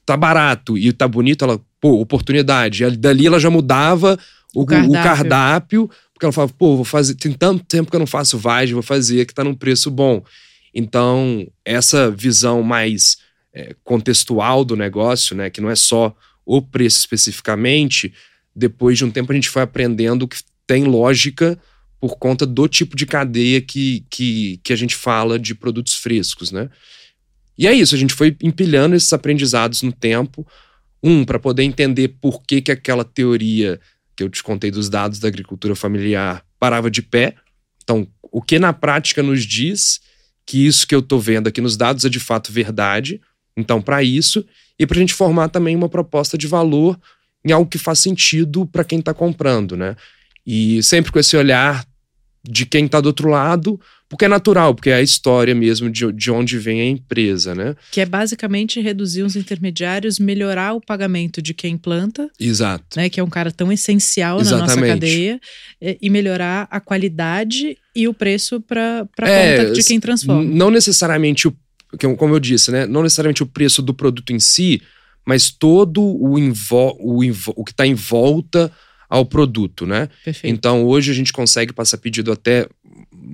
tá 0.05 0.17
barato 0.17 0.77
e 0.77 0.91
tá 0.91 1.07
bonito, 1.07 1.45
ela, 1.45 1.57
pô, 1.79 2.01
oportunidade. 2.01 2.83
E 2.83 2.97
dali 2.97 3.25
ela 3.25 3.39
já 3.39 3.49
mudava 3.49 4.19
o, 4.53 4.63
o, 4.63 4.65
cardápio. 4.65 4.89
o 4.89 5.03
cardápio, 5.03 5.91
porque 6.13 6.25
ela 6.25 6.33
falava, 6.33 6.53
pô, 6.57 6.75
vou 6.75 6.83
fazer, 6.83 7.15
tem 7.15 7.31
tanto 7.31 7.63
tempo 7.63 7.89
que 7.89 7.95
eu 7.95 8.01
não 8.01 8.05
faço 8.05 8.37
vagem, 8.37 8.73
vou 8.73 8.83
fazer 8.83 9.25
que 9.25 9.33
tá 9.33 9.45
num 9.45 9.55
preço 9.55 9.89
bom. 9.89 10.21
Então, 10.73 11.47
essa 11.63 12.11
visão 12.11 12.61
mais 12.61 13.19
é, 13.53 13.73
contextual 13.85 14.65
do 14.65 14.75
negócio, 14.75 15.33
né, 15.33 15.49
que 15.49 15.61
não 15.61 15.69
é 15.69 15.75
só 15.77 16.13
o 16.45 16.61
preço 16.61 16.99
especificamente, 16.99 18.13
depois 18.53 18.97
de 18.97 19.05
um 19.05 19.11
tempo 19.11 19.31
a 19.31 19.35
gente 19.35 19.49
foi 19.49 19.61
aprendendo 19.61 20.27
que 20.27 20.37
tem 20.67 20.83
lógica 20.83 21.57
por 21.99 22.17
conta 22.17 22.45
do 22.45 22.67
tipo 22.67 22.95
de 22.95 23.05
cadeia 23.05 23.59
que, 23.59 24.05
que, 24.09 24.59
que 24.63 24.71
a 24.71 24.75
gente 24.75 24.95
fala 24.95 25.39
de 25.39 25.55
produtos 25.55 25.95
frescos, 25.95 26.51
né? 26.51 26.69
E 27.57 27.65
é 27.65 27.73
isso, 27.73 27.95
a 27.95 27.97
gente 27.97 28.13
foi 28.13 28.37
empilhando 28.43 28.95
esses 28.95 29.11
aprendizados 29.11 29.81
no 29.81 29.91
tempo. 29.91 30.45
Um, 31.01 31.23
para 31.23 31.39
poder 31.39 31.63
entender 31.63 32.09
por 32.19 32.43
que, 32.43 32.61
que 32.61 32.71
aquela 32.71 33.03
teoria 33.03 33.79
que 34.15 34.23
eu 34.23 34.29
te 34.29 34.43
contei 34.43 34.71
dos 34.71 34.89
dados 34.89 35.19
da 35.19 35.27
agricultura 35.27 35.75
familiar 35.75 36.43
parava 36.59 36.89
de 36.89 37.01
pé. 37.01 37.35
Então, 37.83 38.07
o 38.31 38.41
que 38.41 38.59
na 38.59 38.73
prática 38.73 39.21
nos 39.23 39.43
diz 39.43 40.01
que 40.45 40.65
isso 40.65 40.87
que 40.87 40.95
eu 40.95 40.99
estou 40.99 41.19
vendo 41.19 41.47
aqui 41.47 41.61
nos 41.61 41.77
dados 41.77 42.03
é 42.03 42.09
de 42.09 42.19
fato 42.19 42.51
verdade. 42.51 43.21
Então, 43.55 43.81
para 43.81 44.03
isso, 44.03 44.45
e 44.79 44.85
para 44.85 44.97
a 44.97 44.99
gente 44.99 45.13
formar 45.13 45.49
também 45.49 45.75
uma 45.75 45.89
proposta 45.89 46.37
de 46.37 46.47
valor 46.47 46.99
em 47.45 47.51
algo 47.51 47.69
que 47.69 47.77
faz 47.77 47.99
sentido 47.99 48.65
para 48.65 48.83
quem 48.83 48.99
está 48.99 49.13
comprando, 49.13 49.77
né? 49.77 49.95
E 50.47 50.81
sempre 50.81 51.11
com 51.11 51.19
esse 51.19 51.35
olhar 51.35 51.85
de 52.49 52.65
quem 52.65 52.85
está 52.85 53.01
do 53.01 53.07
outro 53.07 53.27
lado, 53.27 53.77
porque 54.07 54.23
é 54.23 54.27
natural, 54.29 54.73
porque 54.73 54.89
é 54.89 54.95
a 54.95 55.01
história 55.01 55.53
mesmo 55.53 55.89
de, 55.89 56.09
de 56.13 56.31
onde 56.31 56.57
vem 56.57 56.79
a 56.79 56.85
empresa, 56.85 57.53
né? 57.53 57.75
Que 57.91 57.99
é 57.99 58.05
basicamente 58.05 58.79
reduzir 58.79 59.23
os 59.23 59.35
intermediários, 59.35 60.17
melhorar 60.17 60.73
o 60.73 60.79
pagamento 60.79 61.41
de 61.41 61.53
quem 61.53 61.77
planta. 61.77 62.29
Exato. 62.39 62.97
Né, 62.97 63.09
que 63.09 63.19
é 63.19 63.23
um 63.23 63.29
cara 63.29 63.51
tão 63.51 63.69
essencial 63.69 64.39
Exatamente. 64.39 64.69
na 64.69 64.75
nossa 64.75 64.87
cadeia, 64.87 65.41
e 65.81 66.09
melhorar 66.09 66.69
a 66.71 66.79
qualidade 66.79 67.77
e 67.93 68.07
o 68.07 68.13
preço 68.13 68.61
para 68.61 69.05
a 69.19 69.29
é, 69.29 69.57
conta 69.57 69.73
de 69.73 69.83
quem 69.83 69.99
transforma. 69.99 70.43
Não 70.43 70.71
necessariamente 70.71 71.49
o 71.49 71.55
como 72.17 72.35
eu 72.35 72.39
disse, 72.39 72.69
né? 72.71 72.85
Não 72.85 73.01
necessariamente 73.01 73.43
o 73.43 73.45
preço 73.45 73.81
do 73.81 73.93
produto 73.93 74.33
em 74.33 74.39
si, 74.39 74.81
mas 75.25 75.49
todo 75.49 76.01
o, 76.01 76.37
o, 76.37 77.21
o 77.55 77.63
que 77.63 77.71
está 77.71 77.87
em 77.87 77.93
volta 77.93 78.71
ao 79.09 79.25
produto, 79.25 79.85
né? 79.85 80.09
Perfeito. 80.23 80.53
Então 80.53 80.85
hoje 80.85 81.11
a 81.11 81.13
gente 81.13 81.31
consegue 81.31 81.73
passar 81.73 81.97
pedido 81.97 82.31
até 82.31 82.67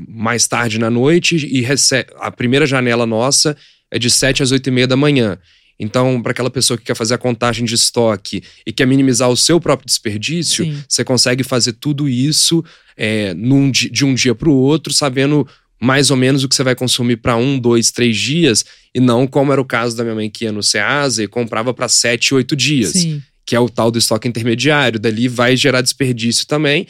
mais 0.08 0.48
tarde 0.48 0.80
na 0.80 0.90
noite 0.90 1.36
e 1.36 1.62
recebe, 1.62 2.10
a 2.18 2.32
primeira 2.32 2.66
janela 2.66 3.06
nossa 3.06 3.56
é 3.92 4.00
de 4.00 4.10
7 4.10 4.44
às 4.44 4.52
8 4.52 4.68
e 4.68 4.72
meia 4.72 4.88
da 4.88 4.96
manhã. 4.96 5.38
Então, 5.80 6.22
para 6.22 6.32
aquela 6.32 6.50
pessoa 6.50 6.78
que 6.78 6.86
quer 6.86 6.96
fazer 6.96 7.16
a 7.16 7.18
contagem 7.18 7.66
de 7.66 7.76
estoque 7.76 8.44
e 8.66 8.72
quer 8.72 8.86
minimizar 8.86 9.30
o 9.30 9.36
seu 9.36 9.60
próprio 9.60 9.88
desperdício, 9.88 10.64
Sim. 10.64 10.84
você 10.88 11.04
consegue 11.04 11.44
fazer 11.44 11.74
tudo 11.74 12.08
isso 12.08 12.64
é, 12.96 13.34
num, 13.34 13.72
de 13.72 14.06
um 14.06 14.14
dia 14.14 14.36
para 14.36 14.50
o 14.50 14.54
outro, 14.54 14.94
sabendo 14.94 15.48
mais 15.82 16.10
ou 16.12 16.16
menos 16.16 16.44
o 16.44 16.48
que 16.48 16.56
você 16.56 16.64
vai 16.64 16.76
consumir 16.76 17.18
para 17.18 17.36
um, 17.36 17.60
dois, 17.60 17.92
três 17.92 18.16
dias, 18.16 18.64
e 18.94 19.00
não 19.00 19.28
como 19.28 19.52
era 19.52 19.60
o 19.60 19.66
caso 19.66 19.98
da 19.98 20.04
minha 20.04 20.16
mãe 20.16 20.30
que 20.30 20.46
ia 20.46 20.52
no 20.52 20.64
Ceasa 20.64 21.24
e 21.24 21.28
comprava 21.28 21.74
para 21.74 21.90
sete, 21.90 22.34
oito 22.34 22.56
dias. 22.56 22.92
Sim 22.92 23.22
que 23.46 23.56
é 23.56 23.60
o 23.60 23.70
tal 23.70 23.92
do 23.92 23.98
estoque 23.98 24.28
intermediário. 24.28 25.00
Dali 25.00 25.28
vai 25.28 25.56
gerar 25.56 25.82
desperdício 25.82 26.48
também. 26.48 26.88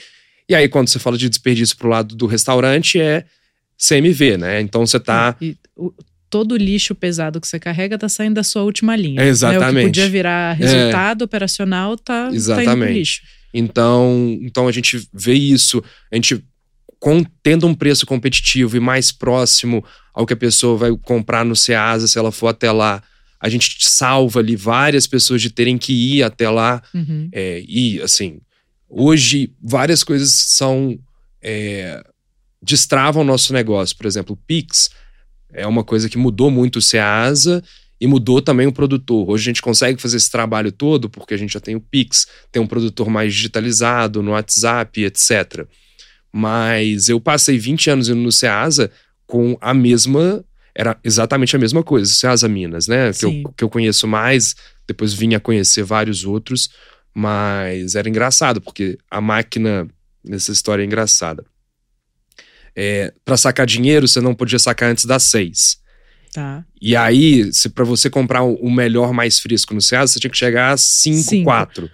E 0.48 0.54
aí, 0.54 0.68
quando 0.68 0.90
você 0.90 1.00
fala 1.00 1.18
de 1.18 1.30
desperdício 1.30 1.78
pro 1.78 1.90
lado 1.90 2.16
do 2.16 2.26
restaurante, 2.26 3.00
é 3.00 3.26
CMV, 3.78 4.38
né? 4.38 4.62
Então 4.62 4.86
você 4.86 5.00
tá. 5.00 5.36
E, 5.42 5.58
o, 5.76 5.94
todo 6.30 6.54
o 6.54 6.58
lixo 6.58 6.96
pesado 6.96 7.40
que 7.40 7.48
você 7.48 7.60
carrega 7.60 7.98
tá 7.98 8.10
saindo 8.10 8.36
da 8.36 8.44
sua 8.44 8.64
última 8.64 8.96
linha. 8.96 9.22
É 9.22 9.28
exatamente. 9.28 9.74
Né? 9.74 9.82
O 9.82 9.84
que 9.84 9.90
podia 9.90 10.10
virar 10.10 10.54
resultado 10.54 11.22
é. 11.22 11.26
operacional 11.26 11.98
tá, 11.98 12.30
exatamente. 12.34 12.66
tá 12.66 12.74
indo 12.74 12.84
pro 12.86 12.94
lixo. 12.94 13.22
Então, 13.54 14.40
então 14.42 14.68
a 14.68 14.72
gente 14.72 15.08
vê 15.14 15.34
isso, 15.34 15.84
a 16.12 16.16
gente 16.16 16.44
com, 17.00 17.24
tendo 17.44 17.68
um 17.68 17.76
preço 17.76 18.06
competitivo 18.06 18.78
e 18.78 18.80
mais 18.80 19.12
próximo 19.12 19.86
ao 20.14 20.26
que 20.26 20.34
a 20.34 20.38
pessoa 20.38 20.78
vai 20.78 20.98
comprar 21.04 21.46
no 21.46 21.56
Ceasa, 21.56 22.08
se 22.08 22.18
ela 22.18 22.32
for 22.32 22.48
até 22.48 22.72
lá, 22.72 23.04
a 23.44 23.50
gente 23.50 23.76
salva 23.86 24.40
ali 24.40 24.56
várias 24.56 25.06
pessoas 25.06 25.42
de 25.42 25.50
terem 25.50 25.78
que 25.78 25.92
ir 25.92 26.24
até 26.24 26.50
lá. 26.50 26.82
Uhum. 26.94 27.28
É, 27.30 27.62
e, 27.68 28.02
assim, 28.02 28.40
hoje 28.88 29.52
várias 29.62 30.02
coisas 30.02 30.32
são. 30.32 30.98
É, 31.42 32.02
destravam 32.62 33.22
o 33.22 33.26
nosso 33.26 33.52
negócio. 33.52 33.98
Por 33.98 34.06
exemplo, 34.06 34.34
o 34.34 34.38
Pix 34.48 34.90
é 35.52 35.68
uma 35.68 35.84
coisa 35.84 36.08
que 36.08 36.18
mudou 36.18 36.50
muito 36.50 36.78
o 36.78 36.82
Ceasa 36.82 37.62
e 38.00 38.08
mudou 38.08 38.42
também 38.42 38.66
o 38.66 38.72
produtor. 38.72 39.30
Hoje 39.30 39.44
a 39.44 39.50
gente 39.52 39.62
consegue 39.62 40.02
fazer 40.02 40.16
esse 40.16 40.32
trabalho 40.32 40.72
todo 40.72 41.10
porque 41.10 41.34
a 41.34 41.38
gente 41.38 41.52
já 41.52 41.60
tem 41.60 41.76
o 41.76 41.82
Pix, 41.82 42.26
tem 42.50 42.62
um 42.62 42.68
produtor 42.68 43.10
mais 43.10 43.34
digitalizado 43.34 44.24
no 44.24 44.32
WhatsApp, 44.32 45.04
etc. 45.04 45.68
Mas 46.32 47.10
eu 47.10 47.20
passei 47.20 47.58
20 47.58 47.90
anos 47.90 48.08
indo 48.08 48.22
no 48.22 48.32
Ceasa 48.32 48.90
com 49.28 49.58
a 49.60 49.74
mesma 49.74 50.46
era 50.76 50.98
exatamente 51.04 51.56
a 51.56 51.60
mesma 51.60 51.84
coisa, 51.84 52.12
Ceasa 52.12 52.48
Minas, 52.48 52.88
né? 52.88 53.14
Que 53.14 53.26
eu, 53.26 53.54
que 53.58 53.64
eu 53.64 53.70
conheço 53.70 54.08
mais, 54.08 54.56
depois 54.88 55.14
vim 55.14 55.36
a 55.36 55.40
conhecer 55.40 55.84
vários 55.84 56.26
outros, 56.26 56.70
mas 57.14 57.96
era 57.96 58.10
engraçado, 58.10 58.60
porque 58.60 58.98
a 59.10 59.22
máquina 59.22 59.88
nessa 60.24 60.52
história 60.52 60.82
é 60.82 60.86
engraçada. 60.86 61.46
É, 62.76 63.14
para 63.24 63.38
sacar 63.38 63.68
dinheiro, 63.68 64.08
você 64.08 64.20
não 64.20 64.34
podia 64.34 64.58
sacar 64.58 64.90
antes 64.90 65.06
das 65.06 65.24
seis. 65.24 65.78
Tá. 66.34 66.66
E 66.82 66.96
aí, 66.96 67.54
se 67.54 67.70
para 67.70 67.86
você 67.86 68.10
comprar 68.10 68.42
o 68.42 68.72
melhor 68.72 69.14
mais 69.14 69.40
fresco 69.40 69.76
no 69.76 69.82
Ceasa, 69.82 70.14
você 70.14 70.20
tinha 70.20 70.32
que 70.32 70.38
chegar 70.38 70.72
às 70.72 70.82
5, 70.82 71.44
4. 71.44 71.90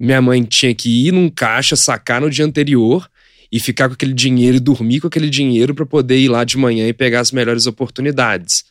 Minha 0.00 0.22
mãe 0.22 0.42
tinha 0.42 0.74
que 0.74 1.08
ir 1.08 1.12
num 1.12 1.28
caixa, 1.28 1.76
sacar 1.76 2.22
no 2.22 2.30
dia 2.30 2.46
anterior 2.46 3.06
e 3.52 3.60
ficar 3.60 3.88
com 3.88 3.94
aquele 3.94 4.14
dinheiro 4.14 4.56
e 4.56 4.60
dormir 4.60 5.00
com 5.00 5.08
aquele 5.08 5.28
dinheiro 5.28 5.74
para 5.74 5.84
poder 5.84 6.18
ir 6.18 6.28
lá 6.30 6.42
de 6.42 6.56
manhã 6.56 6.88
e 6.88 6.92
pegar 6.94 7.20
as 7.20 7.30
melhores 7.30 7.66
oportunidades. 7.66 8.64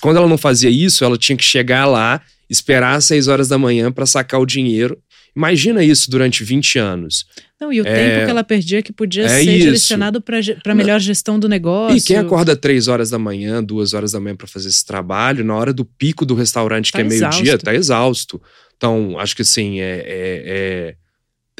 Quando 0.00 0.18
ela 0.18 0.28
não 0.28 0.38
fazia 0.38 0.70
isso, 0.70 1.04
ela 1.04 1.18
tinha 1.18 1.36
que 1.36 1.42
chegar 1.42 1.86
lá, 1.86 2.22
esperar 2.48 2.94
às 2.94 3.04
6 3.06 3.26
horas 3.26 3.48
da 3.48 3.58
manhã 3.58 3.90
para 3.90 4.06
sacar 4.06 4.40
o 4.40 4.46
dinheiro. 4.46 4.96
Imagina 5.34 5.82
isso 5.82 6.08
durante 6.08 6.44
20 6.44 6.78
anos. 6.78 7.24
Não, 7.60 7.72
e 7.72 7.80
o 7.80 7.86
é, 7.86 7.92
tempo 7.94 8.24
que 8.26 8.30
ela 8.30 8.44
perdia 8.44 8.82
que 8.82 8.92
podia 8.92 9.24
é 9.24 9.28
ser 9.28 9.50
isso. 9.50 9.64
direcionado 9.64 10.20
para 10.20 10.74
melhor 10.74 11.00
gestão 11.00 11.38
do 11.38 11.48
negócio. 11.48 11.96
E 11.96 12.00
quem 12.00 12.16
acorda 12.16 12.54
3 12.54 12.86
horas 12.86 13.10
da 13.10 13.18
manhã, 13.18 13.64
2 13.64 13.94
horas 13.94 14.12
da 14.12 14.20
manhã 14.20 14.36
para 14.36 14.46
fazer 14.46 14.68
esse 14.68 14.84
trabalho, 14.84 15.44
na 15.44 15.56
hora 15.56 15.72
do 15.72 15.84
pico 15.84 16.24
do 16.24 16.34
restaurante, 16.34 16.92
tá 16.92 16.98
que 16.98 17.04
é 17.04 17.08
meio-dia, 17.08 17.58
tá 17.58 17.74
exausto. 17.74 18.40
Então, 18.76 19.18
acho 19.18 19.34
que 19.34 19.42
assim, 19.42 19.80
é, 19.80 20.04
é, 20.06 20.42
é 20.46 20.94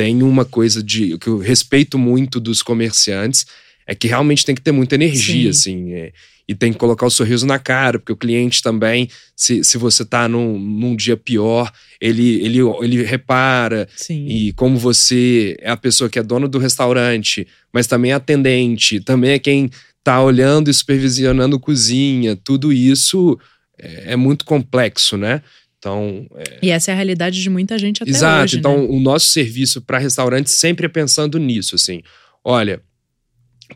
tem 0.02 0.20
uma 0.20 0.44
coisa 0.44 0.82
de 0.82 1.16
que 1.16 1.28
eu 1.28 1.38
respeito 1.38 1.96
muito 1.96 2.40
dos 2.40 2.60
comerciantes 2.60 3.46
é 3.86 3.94
que 3.94 4.08
realmente 4.08 4.44
tem 4.44 4.52
que 4.52 4.60
ter 4.60 4.72
muita 4.72 4.96
energia, 4.96 5.52
Sim. 5.52 5.60
assim. 5.60 5.92
É, 5.92 6.12
e 6.48 6.56
tem 6.56 6.72
que 6.72 6.78
colocar 6.78 7.06
o 7.06 7.10
sorriso 7.10 7.46
na 7.46 7.56
cara, 7.56 8.00
porque 8.00 8.12
o 8.12 8.16
cliente 8.16 8.60
também, 8.60 9.08
se, 9.36 9.62
se 9.62 9.78
você 9.78 10.04
tá 10.04 10.26
num, 10.26 10.58
num 10.58 10.96
dia 10.96 11.16
pior, 11.16 11.70
ele, 12.00 12.44
ele, 12.44 12.58
ele 12.80 13.02
repara. 13.04 13.88
Sim. 13.94 14.26
E 14.26 14.52
como 14.54 14.76
você 14.76 15.56
é 15.60 15.70
a 15.70 15.76
pessoa 15.76 16.10
que 16.10 16.18
é 16.18 16.22
dona 16.22 16.48
do 16.48 16.58
restaurante, 16.58 17.46
mas 17.72 17.86
também 17.86 18.10
é 18.10 18.14
atendente, 18.14 18.98
também 18.98 19.30
é 19.30 19.38
quem 19.38 19.70
tá 20.02 20.20
olhando 20.20 20.68
e 20.68 20.74
supervisionando 20.74 21.60
cozinha, 21.60 22.34
tudo 22.34 22.72
isso 22.72 23.38
é, 23.78 24.14
é 24.14 24.16
muito 24.16 24.44
complexo, 24.44 25.16
né? 25.16 25.42
Então, 25.82 26.28
é... 26.36 26.58
E 26.62 26.70
essa 26.70 26.92
é 26.92 26.94
a 26.94 26.96
realidade 26.96 27.42
de 27.42 27.50
muita 27.50 27.76
gente 27.76 28.00
até 28.04 28.10
Exato. 28.12 28.44
hoje. 28.44 28.58
Então, 28.58 28.78
né? 28.78 28.86
o 28.88 29.00
nosso 29.00 29.26
serviço 29.26 29.82
para 29.82 29.98
restaurante 29.98 30.48
sempre 30.48 30.86
é 30.86 30.88
pensando 30.88 31.40
nisso, 31.40 31.74
assim. 31.74 32.02
Olha, 32.44 32.80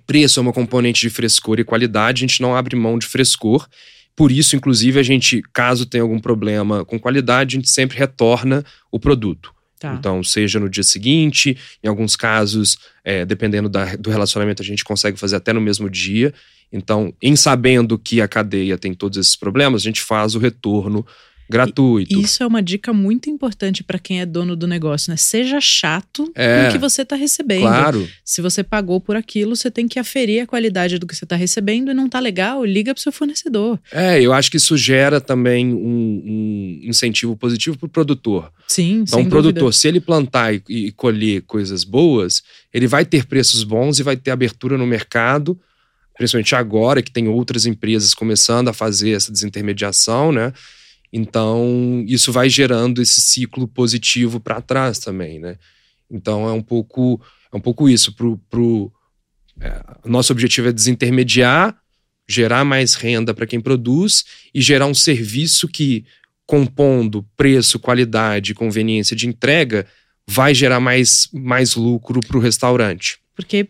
preço 0.07 0.38
é 0.38 0.42
uma 0.42 0.52
componente 0.52 1.00
de 1.00 1.11
frescor 1.11 1.59
e 1.59 1.64
qualidade, 1.64 2.20
a 2.24 2.26
gente 2.28 2.40
não 2.40 2.54
abre 2.54 2.76
mão 2.76 2.96
de 2.96 3.07
frescor. 3.07 3.66
Por 4.14 4.30
isso, 4.30 4.54
inclusive, 4.54 5.00
a 5.00 5.02
gente, 5.02 5.42
caso 5.52 5.84
tenha 5.84 6.02
algum 6.02 6.20
problema 6.20 6.84
com 6.84 6.96
qualidade, 6.96 7.57
a 7.57 7.59
gente 7.59 7.68
sempre 7.68 7.98
retorna 7.98 8.64
o 8.90 9.00
produto. 9.00 9.52
Tá. 9.80 9.94
Então, 9.98 10.22
seja 10.22 10.61
no 10.61 10.70
dia 10.70 10.84
seguinte, 10.84 11.59
em 11.82 11.88
alguns 11.88 12.14
casos, 12.14 12.78
é, 13.04 13.26
dependendo 13.26 13.68
da- 13.68 13.96
do 13.96 14.11
relacionamento, 14.11 14.62
a 14.62 14.64
gente 14.64 14.84
consegue 14.84 15.18
fazer 15.18 15.36
até 15.36 15.52
no 15.52 15.61
mesmo 15.61 15.90
dia. 15.90 16.32
Então, 16.72 17.12
em 17.20 17.34
sabendo 17.34 17.98
que 17.98 18.20
a 18.20 18.28
cadeia 18.28 18.78
tem 18.78 18.94
todos 18.94 19.18
esses 19.18 19.34
problemas, 19.34 19.82
a 19.82 19.84
gente 19.84 20.00
faz 20.00 20.36
o 20.36 20.38
retorno 20.38 21.04
gratuito. 21.49 22.18
Isso 22.20 22.42
é 22.42 22.47
uma 22.47 22.62
dica 22.62 22.92
muito 22.92 23.30
importante 23.30 23.84
para 23.84 23.99
quem 23.99 24.20
é 24.20 24.26
dono 24.26 24.57
do 24.57 24.66
negócio, 24.66 25.11
né? 25.11 25.16
Seja 25.16 25.61
chato 25.61 26.30
É. 26.34 26.62
com 26.62 26.68
o 26.68 26.72
que 26.72 26.78
você 26.78 27.03
está 27.03 27.14
recebendo. 27.16 27.62
Claro, 27.62 28.09
Se 28.24 28.42
você 28.42 28.62
pagou 28.64 29.01
por 29.01 29.16
aquilo, 29.16 29.55
você 29.55 29.70
tem 29.70 29.86
que 29.86 29.99
aferir 29.99 30.42
a 30.42 30.47
qualidade 30.47 30.99
do 30.99 31.07
que 31.07 31.14
você 31.14 31.24
está 31.24 31.36
recebendo 31.36 31.90
e 31.90 31.94
não 31.94 32.09
tá 32.09 32.18
legal, 32.20 32.64
liga 32.64 32.92
pro 32.92 33.03
seu 33.03 33.12
fornecedor. 33.12 33.78
é, 33.92 34.20
eu 34.20 34.32
acho 34.32 34.51
que 34.51 34.57
isso 34.57 34.76
gera 34.76 35.20
também 35.20 35.72
um, 35.74 35.78
um 36.24 36.80
incentivo 36.82 37.36
positivo 37.36 37.76
para 37.78 37.86
o 37.86 37.90
produtor. 37.90 38.53
Sim, 38.68 39.05
Então, 39.07 39.20
o 39.22 39.28
produtor, 39.28 39.61
dúvida. 39.64 39.72
se 39.72 39.86
ele 39.88 40.01
plantar 40.01 40.55
e, 40.55 40.62
e 40.68 40.92
colher 40.92 41.42
coisas 41.42 41.84
boas, 41.84 42.42
ele 42.74 42.86
vai 42.86 43.05
ter 43.05 43.24
preços 43.26 43.62
bons 43.62 43.99
e 43.99 44.03
vai 44.03 44.16
ter 44.16 44.30
abertura 44.32 44.76
no 44.76 44.86
mercado, 44.86 45.59
principalmente 46.16 46.55
agora 46.55 47.03
que 47.03 47.11
tem 47.11 47.28
outras 47.28 47.66
empresas 47.66 48.14
começando 48.14 48.68
a 48.68 48.72
fazer 48.72 49.11
essa 49.11 49.30
desintermediação, 49.30 50.32
né? 50.32 50.53
Então, 51.12 52.04
isso 52.07 52.32
vai 52.32 52.48
gerando 52.48 53.00
esse 53.00 53.20
ciclo 53.20 53.66
positivo 53.68 54.40
para 54.40 54.61
trás 54.61 54.98
também, 54.98 55.38
né? 55.38 55.57
Então, 56.11 56.48
é 56.48 56.52
um 56.52 56.62
pouco, 56.62 57.20
é 57.52 57.57
um 57.57 57.61
pouco 57.61 57.88
isso. 57.88 58.12
Pro, 58.12 58.38
pro, 58.50 58.92
é, 59.61 59.82
nosso 60.04 60.32
objetivo 60.32 60.68
é 60.68 60.72
desintermediar, 60.72 61.76
gerar 62.28 62.64
mais 62.64 62.94
renda 62.94 63.32
para 63.32 63.46
quem 63.46 63.61
produz 63.61 64.24
e 64.54 64.61
gerar 64.61 64.86
um 64.86 64.94
serviço 64.94 65.68
que, 65.68 66.04
compondo 66.44 67.26
preço, 67.36 67.78
qualidade 67.78 68.52
e 68.52 68.54
conveniência 68.54 69.16
de 69.16 69.26
entrega, 69.26 69.86
vai 70.26 70.54
gerar 70.54 70.80
mais, 70.80 71.28
mais 71.32 71.76
lucro 71.76 72.20
para 72.20 72.36
o 72.36 72.40
restaurante. 72.40 73.18
Porque, 73.34 73.68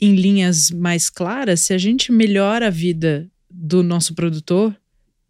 em 0.00 0.14
linhas 0.14 0.70
mais 0.70 1.08
claras, 1.08 1.60
se 1.60 1.72
a 1.72 1.78
gente 1.78 2.12
melhora 2.12 2.66
a 2.66 2.70
vida 2.70 3.30
do 3.50 3.82
nosso 3.82 4.14
produtor 4.14 4.76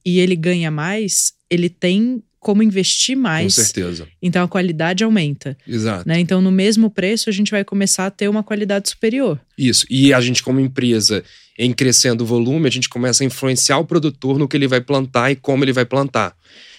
e 0.07 0.21
ele 0.21 0.37
ganha 0.37 0.71
mais, 0.71 1.33
ele 1.51 1.69
tem 1.69 2.23
como 2.39 2.63
investir 2.63 3.17
Com 3.17 3.23
mais. 3.23 3.55
certeza. 3.55 4.07
Então 4.23 4.45
a 4.45 4.49
qualidade 4.49 5.03
aumenta. 5.03 5.59
Exato. 5.67 6.07
Né? 6.09 6.21
Então, 6.21 6.41
no 6.41 6.53
mesmo 6.53 6.89
preço, 6.89 7.29
a 7.29 7.33
gente 7.33 7.51
vai 7.51 7.65
começar 7.65 8.07
a 8.07 8.11
ter 8.11 8.29
uma 8.29 8.45
qualidade 8.45 8.89
superior. 8.89 9.41
Isso. 9.59 9.85
E 9.91 10.15
a 10.15 10.21
gente, 10.21 10.45
como 10.45 10.61
empresa, 10.61 11.25
em 11.59 11.73
crescendo 11.73 12.23
o 12.23 12.27
volume, 12.27 12.69
a 12.69 12.71
gente 12.71 12.89
começa 12.89 13.25
a 13.25 13.27
influenciar 13.27 13.79
o 13.79 13.85
produtor 13.85 14.39
no 14.39 14.47
que 14.47 14.57
ele 14.57 14.69
vai 14.69 14.81
plantar 14.81 15.33
e 15.33 15.37
como 15.37 15.65
ele 15.65 15.73
vai 15.73 15.85
plantar. 15.85 16.37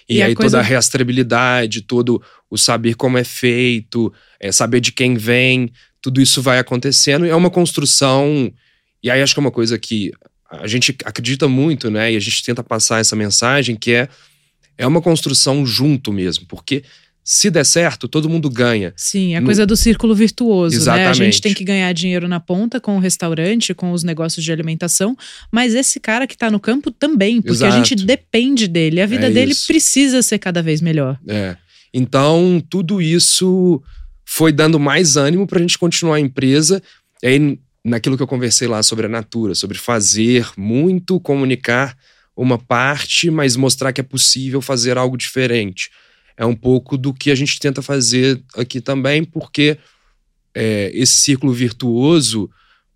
E, 0.08 0.16
E 0.16 0.22
a 0.22 0.26
aí 0.26 0.34
coisa- 0.34 0.56
toda 0.56 0.66
a 0.66 0.74
rastreabilidade, 0.74 1.82
todo 1.82 2.22
o 2.48 2.56
saber 2.56 2.94
como 2.94 3.18
é 3.18 3.24
feito, 3.24 4.10
é, 4.40 4.50
saber 4.50 4.80
de 4.80 4.90
quem 4.90 5.16
vem, 5.18 5.70
tudo 6.00 6.18
isso 6.22 6.40
vai 6.40 6.58
acontecendo. 6.58 7.26
E 7.26 7.28
é 7.28 7.34
uma 7.36 7.50
construção. 7.50 8.50
E 9.02 9.10
aí 9.10 9.20
acho 9.20 9.34
que 9.34 9.40
é 9.40 9.42
uma 9.42 9.50
coisa 9.50 9.78
que 9.78 10.12
a 10.50 10.66
gente 10.66 10.94
acredita 11.04 11.46
muito, 11.48 11.90
né? 11.90 12.12
E 12.12 12.16
a 12.16 12.20
gente 12.20 12.42
tenta 12.42 12.62
passar 12.62 13.00
essa 13.00 13.14
mensagem 13.16 13.76
que 13.76 13.92
é 13.92 14.08
é 14.76 14.86
uma 14.86 15.00
construção 15.02 15.66
junto 15.66 16.12
mesmo, 16.12 16.46
porque 16.46 16.84
se 17.24 17.50
der 17.50 17.64
certo, 17.66 18.06
todo 18.08 18.28
mundo 18.28 18.48
ganha. 18.48 18.92
Sim, 18.96 19.34
a 19.34 19.40
No- 19.40 19.46
coisa 19.46 19.66
do 19.66 19.76
círculo 19.76 20.14
virtuoso, 20.14 20.76
né? 20.76 20.80
A 20.92 20.96
gente 20.96 21.04
Exatamente. 21.08 21.40
tem 21.42 21.52
que 21.52 21.64
ganhar 21.64 21.92
dinheiro 21.92 22.26
na 22.28 22.38
ponta 22.40 22.80
com 22.80 22.96
o 22.96 23.00
restaurante, 23.00 23.74
com 23.74 23.90
os 23.92 24.02
negócios 24.04 24.42
de 24.42 24.50
alimentação, 24.52 25.16
mas 25.52 25.74
esse 25.74 25.98
cara 26.00 26.26
que 26.28 26.38
tá 26.38 26.48
no 26.50 26.58
campo 26.60 26.90
também, 26.90 27.42
porque 27.42 27.64
a 27.64 27.70
gente 27.70 27.94
Exato. 27.94 28.06
depende 28.06 28.66
dele. 28.68 29.00
A 29.02 29.06
vida 29.06 29.26
É 29.26 29.30
dele 29.30 29.50
isso. 29.52 29.66
precisa 29.66 30.22
ser 30.22 30.38
cada 30.38 30.62
vez 30.62 30.80
melhor. 30.80 31.18
É. 31.28 31.56
Então, 31.92 32.62
tudo 32.70 33.02
isso 33.02 33.82
foi 34.24 34.52
dando 34.52 34.78
mais 34.78 35.16
ânimo 35.16 35.46
para 35.46 35.58
a 35.58 35.60
gente 35.60 35.76
continuar 35.76 36.16
a 36.16 36.20
empresa. 36.20 36.80
E 37.22 37.26
aí, 37.26 37.58
naquilo 37.88 38.16
que 38.16 38.22
eu 38.22 38.26
conversei 38.26 38.68
lá 38.68 38.82
sobre 38.82 39.06
a 39.06 39.08
Natura, 39.08 39.54
sobre 39.54 39.78
fazer 39.78 40.48
muito, 40.56 41.18
comunicar 41.20 41.96
uma 42.36 42.58
parte, 42.58 43.30
mas 43.30 43.56
mostrar 43.56 43.92
que 43.92 44.00
é 44.00 44.04
possível 44.04 44.60
fazer 44.62 44.96
algo 44.96 45.16
diferente. 45.16 45.90
É 46.36 46.46
um 46.46 46.54
pouco 46.54 46.96
do 46.96 47.12
que 47.12 47.30
a 47.30 47.34
gente 47.34 47.58
tenta 47.58 47.82
fazer 47.82 48.40
aqui 48.56 48.80
também, 48.80 49.24
porque 49.24 49.76
é, 50.54 50.90
esse 50.94 51.14
círculo 51.14 51.52
virtuoso, 51.52 52.48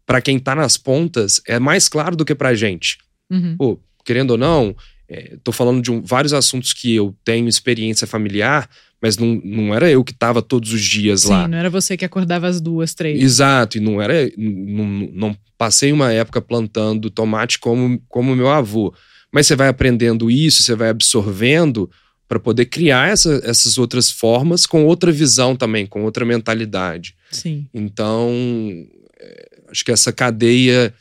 para 0.07 0.21
quem 0.21 0.37
está 0.37 0.55
nas 0.55 0.77
pontas, 0.77 1.41
é 1.47 1.59
mais 1.59 1.89
claro 1.89 2.15
do 2.17 2.25
que 2.25 2.35
para 2.35 2.51
a 2.51 2.55
gente 2.55 2.99
Uhum. 3.31 3.57
pô, 3.57 3.81
querendo 4.05 4.33
ou 4.33 4.39
não, 4.39 4.77
é, 5.09 5.37
tô 5.43 5.53
falando 5.53 5.81
de 5.83 5.91
um- 5.91 6.03
vários 6.03 6.33
assuntos 6.35 6.73
que 6.75 6.95
eu 6.95 7.17
tenho 7.25 7.49
experiência 7.49 8.07
familiar, 8.07 8.69
mas 9.03 9.19
não, 9.19 9.41
não 9.45 9.75
era 9.75 9.91
eu 9.91 10.05
que 10.05 10.13
estava 10.13 10.41
todos 10.41 10.73
os 10.73 10.81
dias 10.81 11.23
Sim, 11.23 11.31
lá. 11.31 11.49
não 11.49 11.59
era 11.59 11.69
você 11.69 11.97
que 11.97 12.05
acordava 12.05 12.47
às 12.47 12.61
duas, 12.61 12.95
três. 12.95 13.21
Exato, 13.21 13.77
e 13.79 13.81
não 13.81 14.01
era. 14.01 14.15
Não, 14.39 14.85
não 15.13 15.37
passei 15.59 15.91
uma 15.93 16.13
época 16.13 16.41
plantando 16.41 17.11
tomate 17.11 17.59
como, 17.59 18.01
como 18.09 18.37
meu 18.37 18.49
avô. 18.49 18.95
Mas 19.33 19.47
você 19.47 19.57
vai 19.57 19.69
aprendendo 19.69 20.31
isso, 20.31 20.63
você 20.63 20.75
vai 20.77 20.89
absorvendo 20.91 21.91
para 22.29 22.39
poder 22.39 22.67
criar 22.67 23.11
essa- 23.11 23.41
essas 23.45 23.77
outras 23.77 24.11
formas 24.11 24.65
com 24.67 24.85
outra 24.87 25.11
visão 25.13 25.55
também, 25.57 25.85
com 25.87 26.03
outra 26.05 26.25
mentalidade. 26.25 27.15
Sim. 27.31 27.67
Então, 27.75 28.31
é, 29.21 29.49
acho 29.71 29.85
que 29.85 29.91
essa 29.93 30.13
cadeia, 30.13 30.95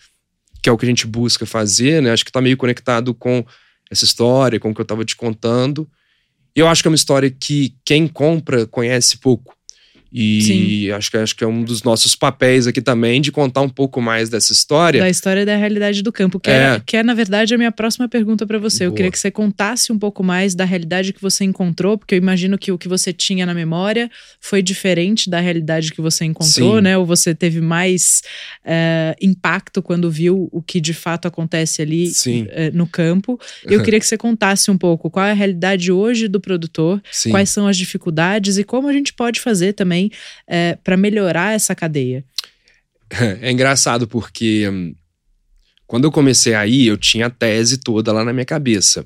que 0.61 0.69
é 0.69 0.71
o 0.71 0.77
que 0.77 0.85
a 0.85 0.89
gente 0.89 1.05
busca 1.07 1.45
fazer, 1.45 2.01
né? 2.01 2.11
Acho 2.11 2.23
que 2.25 2.29
está 2.29 2.41
meio 2.41 2.57
conectado 2.57 3.13
com 3.13 3.45
essa 3.89 4.05
história, 4.05 4.59
com 4.59 4.69
o 4.71 4.73
que 4.73 4.81
eu 4.81 4.83
estava 4.83 5.03
te 5.05 5.15
contando. 5.15 5.87
Eu 6.55 6.67
acho 6.67 6.81
que 6.81 6.87
é 6.87 6.91
uma 6.91 6.95
história 6.95 7.29
que 7.31 7.75
quem 7.85 8.07
compra 8.07 8.65
conhece 8.65 9.17
pouco. 9.17 9.55
E 10.13 10.91
acho 10.91 11.09
que, 11.09 11.17
acho 11.17 11.35
que 11.35 11.43
é 11.43 11.47
um 11.47 11.63
dos 11.63 11.83
nossos 11.83 12.15
papéis 12.15 12.67
aqui 12.67 12.81
também 12.81 13.21
de 13.21 13.31
contar 13.31 13.61
um 13.61 13.69
pouco 13.69 14.01
mais 14.01 14.27
dessa 14.29 14.51
história. 14.51 14.99
Da 15.01 15.09
história 15.09 15.45
da 15.45 15.55
realidade 15.55 16.01
do 16.01 16.11
campo, 16.11 16.39
que 16.39 16.49
é, 16.49 16.75
É. 16.75 16.81
que 16.85 16.97
é 16.97 17.03
na 17.03 17.13
verdade, 17.13 17.53
a 17.55 17.57
minha 17.57 17.71
próxima 17.71 18.09
pergunta 18.09 18.45
para 18.45 18.59
você. 18.59 18.83
Eu 18.85 18.89
Boa. 18.89 18.97
queria 18.97 19.11
que 19.11 19.17
você 19.19 19.31
contasse 19.31 19.91
um 19.91 19.97
pouco 19.97 20.21
mais 20.23 20.53
da 20.53 20.65
realidade 20.65 21.13
que 21.13 21.21
você 21.21 21.45
encontrou, 21.45 21.97
porque 21.97 22.15
eu 22.15 22.17
imagino 22.17 22.57
que 22.57 22.71
o 22.71 22.77
que 22.77 22.89
você 22.89 23.13
tinha 23.13 23.45
na 23.45 23.53
memória 23.53 24.11
foi 24.39 24.61
diferente 24.61 25.29
da 25.29 25.39
realidade 25.39 25.91
que 25.93 26.01
você 26.01 26.25
encontrou, 26.25 26.75
Sim. 26.77 26.81
né? 26.81 26.97
Ou 26.97 27.05
você 27.05 27.33
teve 27.33 27.61
mais 27.61 28.21
eh, 28.65 29.15
impacto 29.21 29.81
quando 29.81 30.11
viu 30.11 30.49
o 30.51 30.61
que 30.61 30.81
de 30.81 30.93
fato 30.93 31.27
acontece 31.27 31.81
ali 31.81 32.11
eh, 32.49 32.71
no 32.73 32.85
campo. 32.85 33.39
Eu 33.65 33.81
queria 33.83 33.99
que 33.99 34.05
você 34.05 34.17
contasse 34.17 34.69
um 34.69 34.77
pouco 34.77 35.09
qual 35.09 35.25
é 35.25 35.31
a 35.31 35.35
realidade 35.35 35.91
hoje 35.91 36.27
do 36.27 36.41
produtor, 36.41 37.01
Sim. 37.11 37.29
quais 37.31 37.49
são 37.49 37.65
as 37.67 37.77
dificuldades 37.77 38.57
e 38.57 38.63
como 38.63 38.87
a 38.89 38.93
gente 38.93 39.13
pode 39.13 39.39
fazer 39.39 39.73
também 39.73 40.00
para 40.83 40.97
melhorar 40.97 41.53
essa 41.53 41.75
cadeia. 41.75 42.23
É 43.41 43.51
engraçado 43.51 44.07
porque 44.07 44.69
hum, 44.69 44.95
quando 45.91 46.05
eu 46.05 46.11
comecei 46.13 46.53
aí, 46.53 46.87
eu 46.87 46.95
tinha 46.95 47.25
a 47.25 47.29
tese 47.29 47.77
toda 47.77 48.13
lá 48.13 48.23
na 48.23 48.31
minha 48.31 48.45
cabeça. 48.45 49.05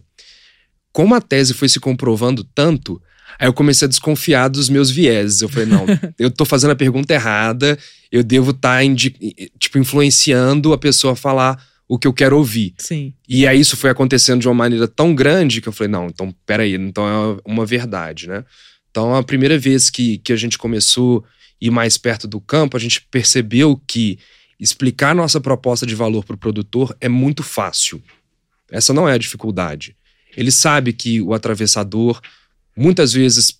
Como 0.93 1.15
a 1.15 1.19
tese 1.19 1.51
foi 1.51 1.67
se 1.67 1.79
comprovando 1.79 2.43
tanto, 2.43 3.01
aí 3.39 3.47
eu 3.47 3.53
comecei 3.53 3.87
a 3.87 3.89
desconfiar 3.89 4.49
dos 4.49 4.69
meus 4.69 4.91
vieses. 4.91 5.41
Eu 5.41 5.49
falei, 5.49 5.67
não, 5.67 5.83
eu 6.19 6.29
tô 6.29 6.45
fazendo 6.45 6.69
a 6.69 6.75
pergunta 6.75 7.11
errada, 7.11 7.75
eu 8.11 8.21
devo 8.21 8.51
estar 8.51 8.83
tipo 9.57 9.79
influenciando 9.79 10.73
a 10.73 10.77
pessoa 10.77 11.13
a 11.13 11.15
falar 11.15 11.59
o 11.87 11.97
que 11.97 12.07
eu 12.07 12.13
quero 12.13 12.37
ouvir. 12.37 12.75
Sim. 12.77 13.15
E 13.27 13.47
aí 13.47 13.59
isso 13.59 13.75
foi 13.75 13.89
acontecendo 13.89 14.41
de 14.41 14.47
uma 14.47 14.53
maneira 14.53 14.87
tão 14.87 15.15
grande 15.15 15.61
que 15.61 15.67
eu 15.67 15.73
falei, 15.73 15.91
não, 15.91 16.05
então 16.05 16.31
peraí, 16.45 16.75
então 16.75 17.07
é 17.07 17.41
uma 17.43 17.65
verdade, 17.65 18.27
né? 18.27 18.45
Então 18.95 19.13
a 19.13 19.21
primeira 19.21 19.59
vez 19.59 19.89
que, 19.89 20.19
que 20.19 20.31
a 20.31 20.37
gente 20.37 20.57
começou 20.57 21.21
a 21.21 21.27
ir 21.59 21.69
mais 21.69 21.97
perto 21.97 22.29
do 22.29 22.39
campo, 22.39 22.77
a 22.77 22.79
gente 22.79 23.05
percebeu 23.11 23.75
que 23.85 24.17
explicar 24.57 25.13
nossa 25.13 25.41
proposta 25.41 25.85
de 25.85 25.93
valor 25.93 26.23
para 26.23 26.35
o 26.35 26.37
produtor 26.37 26.95
é 27.01 27.09
muito 27.09 27.43
fácil. 27.43 28.01
Essa 28.71 28.93
não 28.93 29.05
é 29.05 29.11
a 29.11 29.17
dificuldade. 29.17 29.97
Ele 30.37 30.49
sabe 30.49 30.93
que 30.93 31.21
o 31.21 31.33
atravessador, 31.33 32.21
muitas 32.73 33.11
vezes, 33.11 33.59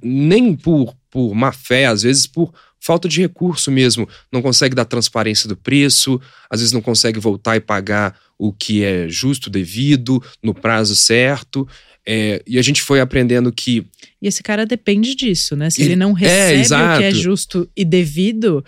nem 0.00 0.54
por, 0.54 0.96
por 1.10 1.34
má 1.34 1.50
fé, 1.50 1.86
às 1.86 2.02
vezes 2.02 2.28
por 2.28 2.54
falta 2.78 3.08
de 3.08 3.20
recurso 3.20 3.72
mesmo, 3.72 4.08
não 4.30 4.40
consegue 4.40 4.76
dar 4.76 4.84
transparência 4.84 5.48
do 5.48 5.56
preço, 5.56 6.20
às 6.48 6.60
vezes 6.60 6.72
não 6.72 6.80
consegue 6.80 7.18
voltar 7.18 7.56
e 7.56 7.60
pagar 7.60 8.16
o 8.38 8.52
que 8.52 8.84
é 8.84 9.08
justo, 9.08 9.50
devido, 9.50 10.22
no 10.40 10.54
prazo 10.54 10.94
certo. 10.94 11.66
É, 12.08 12.40
e 12.46 12.58
a 12.58 12.62
gente 12.62 12.80
foi 12.82 13.00
aprendendo 13.00 13.50
que 13.52 13.84
E 14.22 14.28
esse 14.28 14.42
cara 14.42 14.64
depende 14.64 15.14
disso, 15.14 15.56
né? 15.56 15.68
Se 15.70 15.82
E- 15.82 15.84
ele 15.86 15.96
não 15.96 16.16
é, 16.16 16.20
recebe 16.20 16.58
o 16.58 16.60
exato. 16.60 16.98
que 17.00 17.04
é 17.04 17.10
justo 17.12 17.68
e 17.76 17.84
devido, 17.84 18.64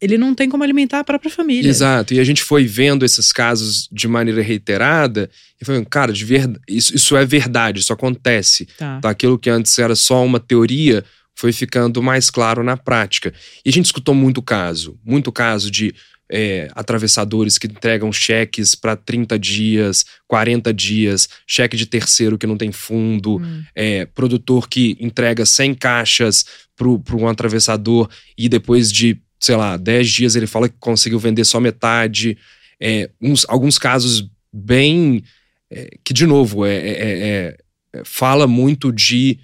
ele 0.00 0.16
não 0.18 0.34
tem 0.34 0.48
como 0.48 0.62
alimentar 0.62 1.00
a 1.00 1.04
própria 1.04 1.30
família. 1.30 1.68
Exato. 1.68 2.12
E 2.14 2.20
a 2.20 2.24
gente 2.24 2.42
foi 2.42 2.64
vendo 2.66 3.04
esses 3.04 3.32
casos 3.32 3.88
de 3.90 4.06
maneira 4.06 4.42
reiterada 4.42 5.30
e 5.60 5.64
foi, 5.64 5.82
cara, 5.86 6.12
de 6.12 6.24
verdade, 6.24 6.60
isso, 6.68 6.94
isso 6.94 7.16
é 7.16 7.24
verdade, 7.24 7.80
isso 7.80 7.92
acontece. 7.92 8.66
Tá. 8.78 9.00
Tá? 9.00 9.10
Aquilo 9.10 9.38
que 9.38 9.48
antes 9.50 9.78
era 9.78 9.94
só 9.96 10.24
uma 10.24 10.38
teoria 10.38 11.04
foi 11.34 11.52
ficando 11.52 12.02
mais 12.02 12.30
claro 12.30 12.62
na 12.62 12.76
prática. 12.76 13.32
E 13.64 13.68
a 13.68 13.72
gente 13.72 13.86
escutou 13.86 14.14
muito 14.14 14.40
caso, 14.42 14.96
muito 15.04 15.32
caso 15.32 15.70
de 15.70 15.92
é, 16.36 16.68
atravessadores 16.74 17.58
que 17.58 17.68
entregam 17.68 18.12
cheques 18.12 18.74
para 18.74 18.96
30 18.96 19.38
dias, 19.38 20.04
40 20.26 20.74
dias, 20.74 21.28
cheque 21.46 21.76
de 21.76 21.86
terceiro 21.86 22.36
que 22.36 22.46
não 22.46 22.56
tem 22.56 22.72
fundo, 22.72 23.36
hum. 23.36 23.62
é, 23.72 24.04
produtor 24.06 24.68
que 24.68 24.96
entrega 24.98 25.46
100 25.46 25.74
caixas 25.74 26.44
para 26.74 27.16
um 27.16 27.28
atravessador 27.28 28.10
e 28.36 28.48
depois 28.48 28.90
de, 28.90 29.16
sei 29.38 29.54
lá, 29.54 29.76
10 29.76 30.10
dias 30.10 30.34
ele 30.34 30.48
fala 30.48 30.68
que 30.68 30.74
conseguiu 30.80 31.20
vender 31.20 31.44
só 31.44 31.60
metade. 31.60 32.36
É, 32.80 33.08
uns, 33.22 33.46
alguns 33.48 33.78
casos 33.78 34.28
bem. 34.52 35.22
É, 35.70 35.88
que, 36.04 36.12
de 36.12 36.26
novo, 36.26 36.66
é, 36.66 36.76
é, 36.76 37.56
é, 37.94 38.02
fala 38.04 38.48
muito 38.48 38.92
de 38.92 39.38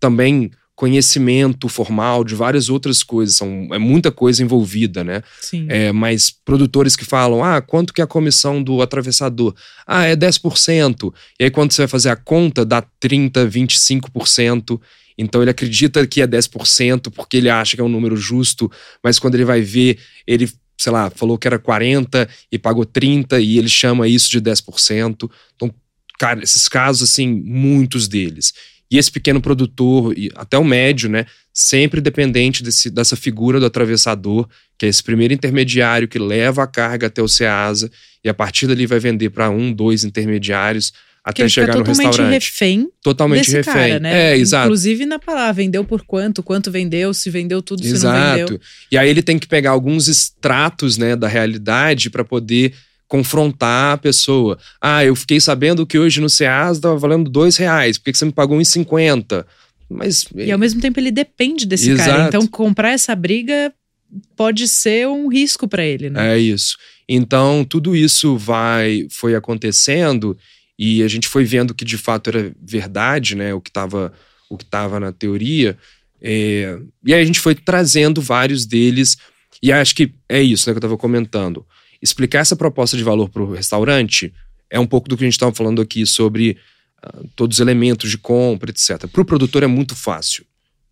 também 0.00 0.50
conhecimento 0.76 1.70
formal 1.70 2.22
de 2.22 2.34
várias 2.34 2.68
outras 2.68 3.02
coisas, 3.02 3.34
são, 3.34 3.66
é 3.72 3.78
muita 3.78 4.12
coisa 4.12 4.42
envolvida, 4.42 5.02
né? 5.02 5.22
Sim. 5.40 5.66
É, 5.70 5.90
mas 5.90 6.30
produtores 6.30 6.94
que 6.94 7.04
falam, 7.04 7.42
ah, 7.42 7.62
quanto 7.62 7.94
que 7.94 8.02
é 8.02 8.04
a 8.04 8.06
comissão 8.06 8.62
do 8.62 8.82
atravessador? 8.82 9.54
Ah, 9.86 10.04
é 10.04 10.14
10%. 10.14 11.14
E 11.40 11.44
aí 11.44 11.50
quando 11.50 11.72
você 11.72 11.82
vai 11.82 11.88
fazer 11.88 12.10
a 12.10 12.16
conta, 12.16 12.62
dá 12.62 12.82
30%, 13.02 13.48
25%. 13.48 14.78
Então 15.16 15.40
ele 15.40 15.50
acredita 15.50 16.06
que 16.06 16.20
é 16.20 16.26
10% 16.26 17.10
porque 17.10 17.38
ele 17.38 17.48
acha 17.48 17.74
que 17.74 17.80
é 17.80 17.84
um 17.84 17.88
número 17.88 18.14
justo, 18.14 18.70
mas 19.02 19.18
quando 19.18 19.34
ele 19.34 19.46
vai 19.46 19.62
ver, 19.62 19.98
ele, 20.26 20.46
sei 20.76 20.92
lá, 20.92 21.08
falou 21.08 21.38
que 21.38 21.48
era 21.48 21.58
40 21.58 22.28
e 22.52 22.58
pagou 22.58 22.84
30 22.84 23.40
e 23.40 23.56
ele 23.56 23.70
chama 23.70 24.06
isso 24.06 24.30
de 24.30 24.42
10%. 24.42 25.30
Então, 25.54 25.74
cara, 26.18 26.42
esses 26.42 26.68
casos 26.68 27.08
assim, 27.08 27.26
muitos 27.26 28.06
deles. 28.06 28.52
E 28.90 28.98
esse 28.98 29.10
pequeno 29.10 29.40
produtor, 29.40 30.16
e 30.16 30.30
até 30.34 30.56
o 30.56 30.64
médio, 30.64 31.08
né, 31.08 31.26
sempre 31.52 32.00
dependente 32.00 32.62
desse, 32.62 32.88
dessa 32.88 33.16
figura 33.16 33.58
do 33.58 33.66
atravessador, 33.66 34.48
que 34.78 34.86
é 34.86 34.88
esse 34.88 35.02
primeiro 35.02 35.34
intermediário 35.34 36.06
que 36.06 36.18
leva 36.18 36.62
a 36.62 36.66
carga 36.66 37.08
até 37.08 37.20
o 37.20 37.28
Ceasa 37.28 37.90
e 38.22 38.28
a 38.28 38.34
partir 38.34 38.66
dali 38.66 38.86
vai 38.86 38.98
vender 38.98 39.30
para 39.30 39.50
um, 39.50 39.72
dois 39.72 40.04
intermediários 40.04 40.92
até 41.26 41.48
chegar 41.48 41.76
no 41.76 41.82
restaurante. 41.82 42.30
refém 42.30 42.88
totalmente 43.02 43.50
refém. 43.50 43.72
Cara, 43.72 43.98
né? 43.98 44.30
É, 44.30 44.38
exato. 44.38 44.66
Inclusive 44.66 45.04
na 45.06 45.18
palavra, 45.18 45.54
vendeu 45.54 45.84
por 45.84 46.02
quanto, 46.04 46.40
quanto 46.40 46.70
vendeu, 46.70 47.12
se 47.12 47.28
vendeu 47.30 47.60
tudo, 47.60 47.84
exato. 47.84 47.98
se 47.98 48.06
não 48.06 48.46
vendeu. 48.46 48.60
E 48.92 48.96
aí 48.96 49.10
ele 49.10 49.22
tem 49.22 49.36
que 49.36 49.48
pegar 49.48 49.72
alguns 49.72 50.06
extratos, 50.06 50.96
né, 50.96 51.16
da 51.16 51.26
realidade 51.26 52.10
para 52.10 52.24
poder 52.24 52.74
confrontar 53.08 53.94
a 53.94 53.98
pessoa. 53.98 54.58
Ah, 54.80 55.04
eu 55.04 55.14
fiquei 55.14 55.40
sabendo 55.40 55.86
que 55.86 55.98
hoje 55.98 56.20
no 56.20 56.28
Ceasa 56.28 56.78
estava 56.78 56.96
valendo 56.96 57.30
dois 57.30 57.56
reais, 57.56 57.98
por 57.98 58.04
que 58.04 58.18
você 58.18 58.24
me 58.24 58.32
pagou 58.32 58.60
em 58.60 58.64
50? 58.64 59.46
Mas, 59.88 60.26
e 60.34 60.50
ao 60.50 60.58
mesmo 60.58 60.80
tempo 60.80 60.98
ele 60.98 61.12
depende 61.12 61.64
desse 61.64 61.90
Exato. 61.90 62.10
cara. 62.10 62.28
Então 62.28 62.46
comprar 62.46 62.90
essa 62.90 63.14
briga 63.14 63.72
pode 64.34 64.66
ser 64.66 65.06
um 65.06 65.28
risco 65.28 65.68
para 65.68 65.84
ele, 65.84 66.10
né? 66.10 66.34
É 66.34 66.38
isso. 66.38 66.76
Então 67.08 67.64
tudo 67.64 67.94
isso 67.94 68.36
vai 68.36 69.06
foi 69.10 69.36
acontecendo 69.36 70.36
e 70.78 71.02
a 71.02 71.08
gente 71.08 71.28
foi 71.28 71.44
vendo 71.44 71.74
que 71.74 71.84
de 71.84 71.96
fato 71.96 72.30
era 72.30 72.52
verdade, 72.60 73.36
né? 73.36 73.54
O 73.54 73.60
que 73.60 73.70
estava 73.70 74.12
o 74.50 74.56
que 74.56 74.64
estava 74.64 74.98
na 74.98 75.12
teoria. 75.12 75.76
É, 76.20 76.78
e 77.04 77.14
aí 77.14 77.22
a 77.22 77.24
gente 77.24 77.38
foi 77.38 77.54
trazendo 77.54 78.20
vários 78.20 78.66
deles 78.66 79.16
e 79.62 79.70
acho 79.70 79.94
que 79.94 80.12
é 80.28 80.42
isso 80.42 80.68
né, 80.68 80.74
que 80.74 80.78
eu 80.78 80.80
estava 80.80 80.96
comentando 80.96 81.64
explicar 82.02 82.40
essa 82.40 82.56
proposta 82.56 82.96
de 82.96 83.02
valor 83.02 83.28
para 83.28 83.42
o 83.42 83.52
restaurante 83.52 84.32
é 84.70 84.78
um 84.78 84.86
pouco 84.86 85.08
do 85.08 85.16
que 85.16 85.24
a 85.24 85.26
gente 85.26 85.34
estava 85.34 85.54
falando 85.54 85.80
aqui 85.80 86.04
sobre 86.04 86.56
uh, 87.04 87.28
todos 87.36 87.56
os 87.56 87.60
elementos 87.60 88.10
de 88.10 88.18
compra, 88.18 88.70
etc. 88.70 89.06
Para 89.06 89.22
o 89.22 89.24
produtor 89.24 89.62
é 89.62 89.66
muito 89.66 89.94
fácil, 89.94 90.44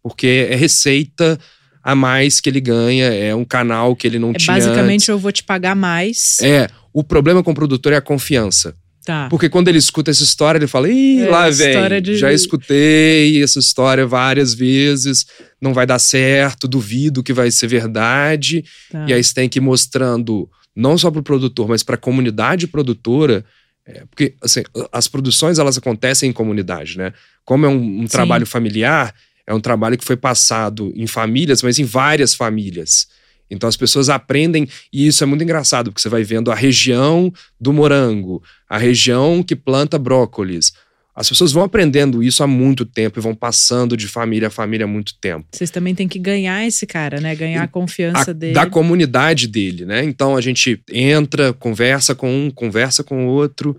porque 0.03 0.49
é 0.51 0.55
receita 0.55 1.39
a 1.83 1.95
mais 1.95 2.41
que 2.41 2.49
ele 2.49 2.61
ganha, 2.61 3.07
é 3.07 3.35
um 3.35 3.45
canal 3.45 3.95
que 3.95 4.07
ele 4.07 4.19
não 4.19 4.31
é 4.31 4.35
tinha. 4.35 4.55
Basicamente, 4.55 5.03
antes. 5.03 5.09
eu 5.09 5.19
vou 5.19 5.31
te 5.31 5.43
pagar 5.43 5.77
mais. 5.77 6.39
É. 6.41 6.69
O 6.93 7.05
problema 7.05 7.43
com 7.43 7.51
o 7.51 7.55
produtor 7.55 7.93
é 7.93 7.97
a 7.97 8.01
confiança. 8.01 8.75
Tá. 9.05 9.29
Porque 9.29 9.51
quando 9.51 9.69
ele 9.69 9.77
escuta 9.77 10.11
essa 10.11 10.23
história, 10.23 10.59
ele 10.59 10.67
fala: 10.67 10.89
Ih, 10.89 11.21
é, 11.21 11.29
lá 11.29 11.51
vem, 11.51 12.01
de... 12.01 12.17
já 12.17 12.33
escutei 12.33 13.43
essa 13.43 13.59
história 13.59 14.07
várias 14.07 14.55
vezes, 14.55 15.27
não 15.61 15.75
vai 15.75 15.85
dar 15.85 15.99
certo, 15.99 16.67
duvido 16.67 17.23
que 17.23 17.33
vai 17.33 17.51
ser 17.51 17.67
verdade. 17.67 18.65
Tá. 18.91 19.05
E 19.07 19.13
aí 19.13 19.23
você 19.23 19.35
tem 19.35 19.47
que 19.47 19.59
ir 19.59 19.63
mostrando 19.63 20.49
não 20.75 20.99
só 20.99 21.11
para 21.11 21.21
o 21.21 21.25
produtor, 21.25 21.69
mas 21.69 21.83
para 21.83 21.95
a 21.95 21.99
comunidade 21.99 22.67
produtora, 22.67 23.45
é, 23.87 24.05
porque 24.07 24.35
assim, 24.41 24.63
as 24.91 25.07
produções 25.07 25.59
elas 25.59 25.77
acontecem 25.77 26.31
em 26.31 26.33
comunidade, 26.33 26.97
né? 26.97 27.13
Como 27.45 27.67
é 27.67 27.69
um, 27.69 28.03
um 28.03 28.07
trabalho 28.07 28.47
familiar, 28.47 29.15
é 29.47 29.53
um 29.53 29.61
trabalho 29.61 29.99
que 29.99 30.05
foi 30.05 30.17
passado 30.17 30.93
em 30.97 31.07
famílias, 31.07 31.63
mas 31.63 31.79
em 31.79 31.85
várias 31.85 32.35
famílias. 32.35 33.07
Então 33.51 33.69
as 33.69 33.77
pessoas 33.77 34.09
aprendem, 34.09 34.69
e 34.93 35.07
isso 35.07 35.23
é 35.23 35.27
muito 35.27 35.45
engraçado, 35.45 35.91
porque 35.91 36.01
você 36.01 36.09
vai 36.09 36.25
vendo 36.25 36.51
a 36.51 36.55
região 36.55 37.33
do 37.61 37.73
morango, 37.73 38.43
a 38.69 38.79
região 38.79 39.43
que 39.43 39.55
planta 39.55 39.99
brócolis, 39.99 40.73
as 41.15 41.29
pessoas 41.29 41.53
vão 41.53 41.63
aprendendo 41.63 42.23
isso 42.23 42.43
há 42.43 42.47
muito 42.47 42.85
tempo 42.85 43.21
e 43.21 43.23
vão 43.23 43.35
passando 43.37 43.97
de 43.97 44.09
família 44.09 44.49
a 44.49 44.51
família 44.51 44.85
há 44.85 44.89
muito 44.89 45.15
tempo. 45.21 45.47
Vocês 45.53 45.71
também 45.71 45.95
têm 45.95 46.09
que 46.09 46.19
ganhar 46.19 46.67
esse 46.67 46.87
cara, 46.87 47.21
né? 47.21 47.37
Ganhar 47.37 47.63
a 47.63 47.69
confiança 47.69 48.33
a, 48.33 48.35
dele. 48.35 48.53
Da 48.53 48.67
comunidade 48.67 49.47
dele, 49.47 49.85
né? 49.85 50.03
Então 50.03 50.37
a 50.37 50.41
gente 50.41 50.81
entra, 50.91 51.53
conversa 51.53 52.17
com 52.17 52.47
um, 52.47 52.51
conversa 52.51 53.05
com 53.05 53.27
o 53.27 53.29
outro, 53.29 53.77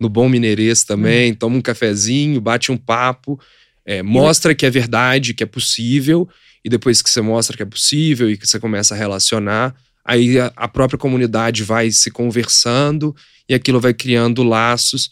no 0.00 0.08
bom 0.08 0.28
mineirês 0.28 0.82
também, 0.82 1.30
hum. 1.30 1.34
toma 1.36 1.56
um 1.56 1.62
cafezinho, 1.62 2.40
bate 2.40 2.72
um 2.72 2.76
papo, 2.76 3.38
é, 3.86 4.02
mostra 4.02 4.52
que 4.52 4.66
é 4.66 4.70
verdade, 4.70 5.34
que 5.34 5.44
é 5.44 5.46
possível, 5.46 6.28
e 6.64 6.68
depois 6.68 7.00
que 7.00 7.08
você 7.08 7.20
mostra 7.20 7.56
que 7.56 7.62
é 7.62 7.66
possível 7.66 8.28
e 8.28 8.36
que 8.36 8.46
você 8.46 8.58
começa 8.58 8.92
a 8.92 8.98
relacionar, 8.98 9.72
aí 10.04 10.36
a, 10.40 10.52
a 10.56 10.66
própria 10.66 10.98
comunidade 10.98 11.62
vai 11.62 11.92
se 11.92 12.10
conversando 12.10 13.14
e 13.48 13.54
aquilo 13.54 13.80
vai 13.80 13.94
criando 13.94 14.42
laços 14.42 15.10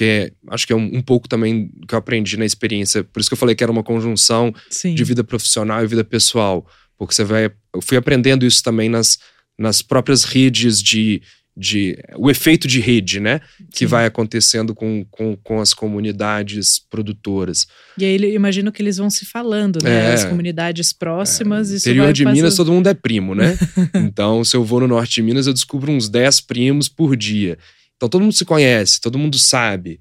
que 0.00 0.04
é, 0.06 0.32
acho 0.48 0.66
que 0.66 0.72
é 0.72 0.76
um, 0.76 0.96
um, 0.96 1.02
pouco 1.02 1.28
também 1.28 1.70
que 1.86 1.94
eu 1.94 1.98
aprendi 1.98 2.38
na 2.38 2.46
experiência. 2.46 3.04
Por 3.04 3.20
isso 3.20 3.28
que 3.28 3.34
eu 3.34 3.38
falei 3.38 3.54
que 3.54 3.62
era 3.62 3.70
uma 3.70 3.82
conjunção 3.82 4.50
Sim. 4.70 4.94
de 4.94 5.04
vida 5.04 5.22
profissional 5.22 5.84
e 5.84 5.86
vida 5.86 6.02
pessoal. 6.02 6.66
Porque 6.96 7.14
você 7.14 7.22
vai. 7.22 7.50
Eu 7.74 7.82
fui 7.82 7.98
aprendendo 7.98 8.46
isso 8.46 8.62
também 8.62 8.88
nas, 8.88 9.18
nas 9.58 9.82
próprias 9.82 10.24
redes 10.24 10.82
de. 10.82 11.20
de 11.54 11.98
o 12.16 12.30
efeito 12.30 12.66
de 12.66 12.80
rede, 12.80 13.20
né? 13.20 13.42
Que 13.74 13.84
vai 13.84 14.06
acontecendo 14.06 14.74
com, 14.74 15.04
com, 15.10 15.36
com 15.36 15.60
as 15.60 15.74
comunidades 15.74 16.78
produtoras. 16.78 17.66
E 17.98 18.06
aí 18.06 18.16
eu 18.16 18.34
imagino 18.34 18.72
que 18.72 18.80
eles 18.80 18.96
vão 18.96 19.10
se 19.10 19.26
falando, 19.26 19.80
né? 19.84 20.12
É, 20.12 20.14
as 20.14 20.24
comunidades 20.24 20.94
próximas. 20.94 21.70
É, 21.70 21.76
interior 21.76 22.10
de 22.14 22.24
Minas, 22.24 22.56
todo 22.56 22.72
mundo 22.72 22.88
é 22.88 22.94
primo, 22.94 23.34
né? 23.34 23.54
então, 23.96 24.42
se 24.44 24.56
eu 24.56 24.64
vou 24.64 24.80
no 24.80 24.88
norte 24.88 25.16
de 25.16 25.22
Minas, 25.22 25.46
eu 25.46 25.52
descubro 25.52 25.92
uns 25.92 26.08
10 26.08 26.40
primos 26.40 26.88
por 26.88 27.14
dia. 27.14 27.58
Então 28.00 28.08
todo 28.08 28.22
mundo 28.22 28.32
se 28.32 28.46
conhece, 28.46 28.98
todo 28.98 29.18
mundo 29.18 29.38
sabe. 29.38 30.00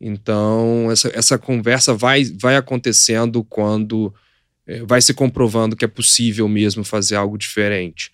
Então 0.00 0.88
essa, 0.88 1.10
essa 1.12 1.36
conversa 1.36 1.92
vai, 1.92 2.22
vai 2.40 2.54
acontecendo 2.54 3.42
quando 3.42 4.14
é, 4.64 4.84
vai 4.84 5.02
se 5.02 5.12
comprovando 5.12 5.74
que 5.74 5.84
é 5.84 5.88
possível 5.88 6.48
mesmo 6.48 6.84
fazer 6.84 7.16
algo 7.16 7.36
diferente. 7.36 8.12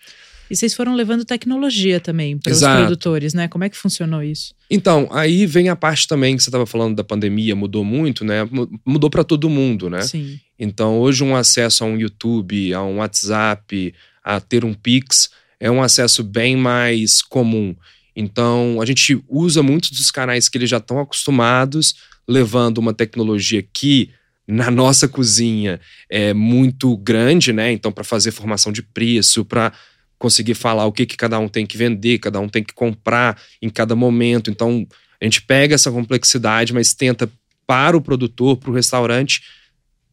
E 0.49 0.57
vocês 0.57 0.73
foram 0.73 0.95
levando 0.95 1.23
tecnologia 1.23 2.01
também 2.01 2.39
para 2.39 2.51
os 2.51 2.61
produtores, 2.61 3.35
né? 3.35 3.47
Como 3.47 3.65
é 3.65 3.69
que 3.69 3.77
funcionou 3.77 4.23
isso? 4.23 4.55
Então, 4.71 5.09
aí 5.11 5.45
vem 5.45 5.69
a 5.69 5.77
parte 5.77 6.09
também 6.09 6.37
que 6.37 6.43
você 6.43 6.49
estava 6.49 6.65
falando 6.65 6.95
da 6.95 7.05
pandemia, 7.05 7.55
mudou 7.55 7.85
muito, 7.85 8.25
né? 8.25 8.49
Mudou 8.87 9.11
para 9.11 9.25
todo 9.25 9.51
mundo, 9.51 9.91
né? 9.91 10.03
Sim. 10.03 10.41
Então, 10.59 10.99
hoje 11.01 11.25
um 11.25 11.35
acesso 11.35 11.83
a 11.83 11.87
um 11.89 11.99
YouTube, 11.99 12.73
a 12.73 12.83
um 12.83 12.99
WhatsApp, 12.99 13.93
a 14.23 14.41
ter 14.41 14.65
um 14.65 14.73
Pix, 14.73 15.31
é 15.59 15.71
um 15.71 15.83
acesso 15.83 16.23
bem 16.23 16.57
mais 16.57 17.21
comum. 17.23 17.75
Então, 18.17 18.81
a 18.81 18.87
gente 18.87 19.23
usa 19.29 19.63
muitos 19.63 19.91
dos 19.91 20.11
canais 20.11 20.49
que 20.49 20.57
eles 20.57 20.71
já 20.71 20.79
estão 20.79 20.99
acostumados, 20.99 21.95
levando 22.27 22.79
uma 22.79 22.95
tecnologia 22.95 23.63
que 23.63 24.11
na 24.49 24.71
nossa 24.71 25.07
cozinha 25.07 25.79
é 26.09 26.33
muito 26.33 26.97
grande, 26.97 27.53
né? 27.53 27.73
Então, 27.73 27.93
para 27.93 28.05
fazer 28.05 28.31
formação 28.31 28.73
de 28.73 28.83
preço, 28.83 29.45
para 29.45 29.73
conseguir 30.19 30.55
falar 30.55 30.87
o 30.87 30.93
que, 30.93 31.05
que 31.05 31.17
cada 31.17 31.39
um 31.39 31.49
tem 31.49 31.67
que 31.67 31.77
vender, 31.77 32.19
cada 32.19 32.41
um 32.41 32.49
tem 32.49 32.65
que 32.65 32.73
comprar 32.73 33.39
em 33.61 33.69
cada 33.69 33.95
momento. 33.95 34.51
Então, 34.51 34.87
a 35.21 35.25
gente 35.25 35.43
pega 35.43 35.75
essa 35.75 35.91
complexidade, 35.91 36.73
mas 36.73 36.95
tenta 36.95 37.31
para 37.67 37.97
o 37.97 38.01
produtor, 38.01 38.57
para 38.57 38.71
o 38.71 38.75
restaurante, 38.75 39.43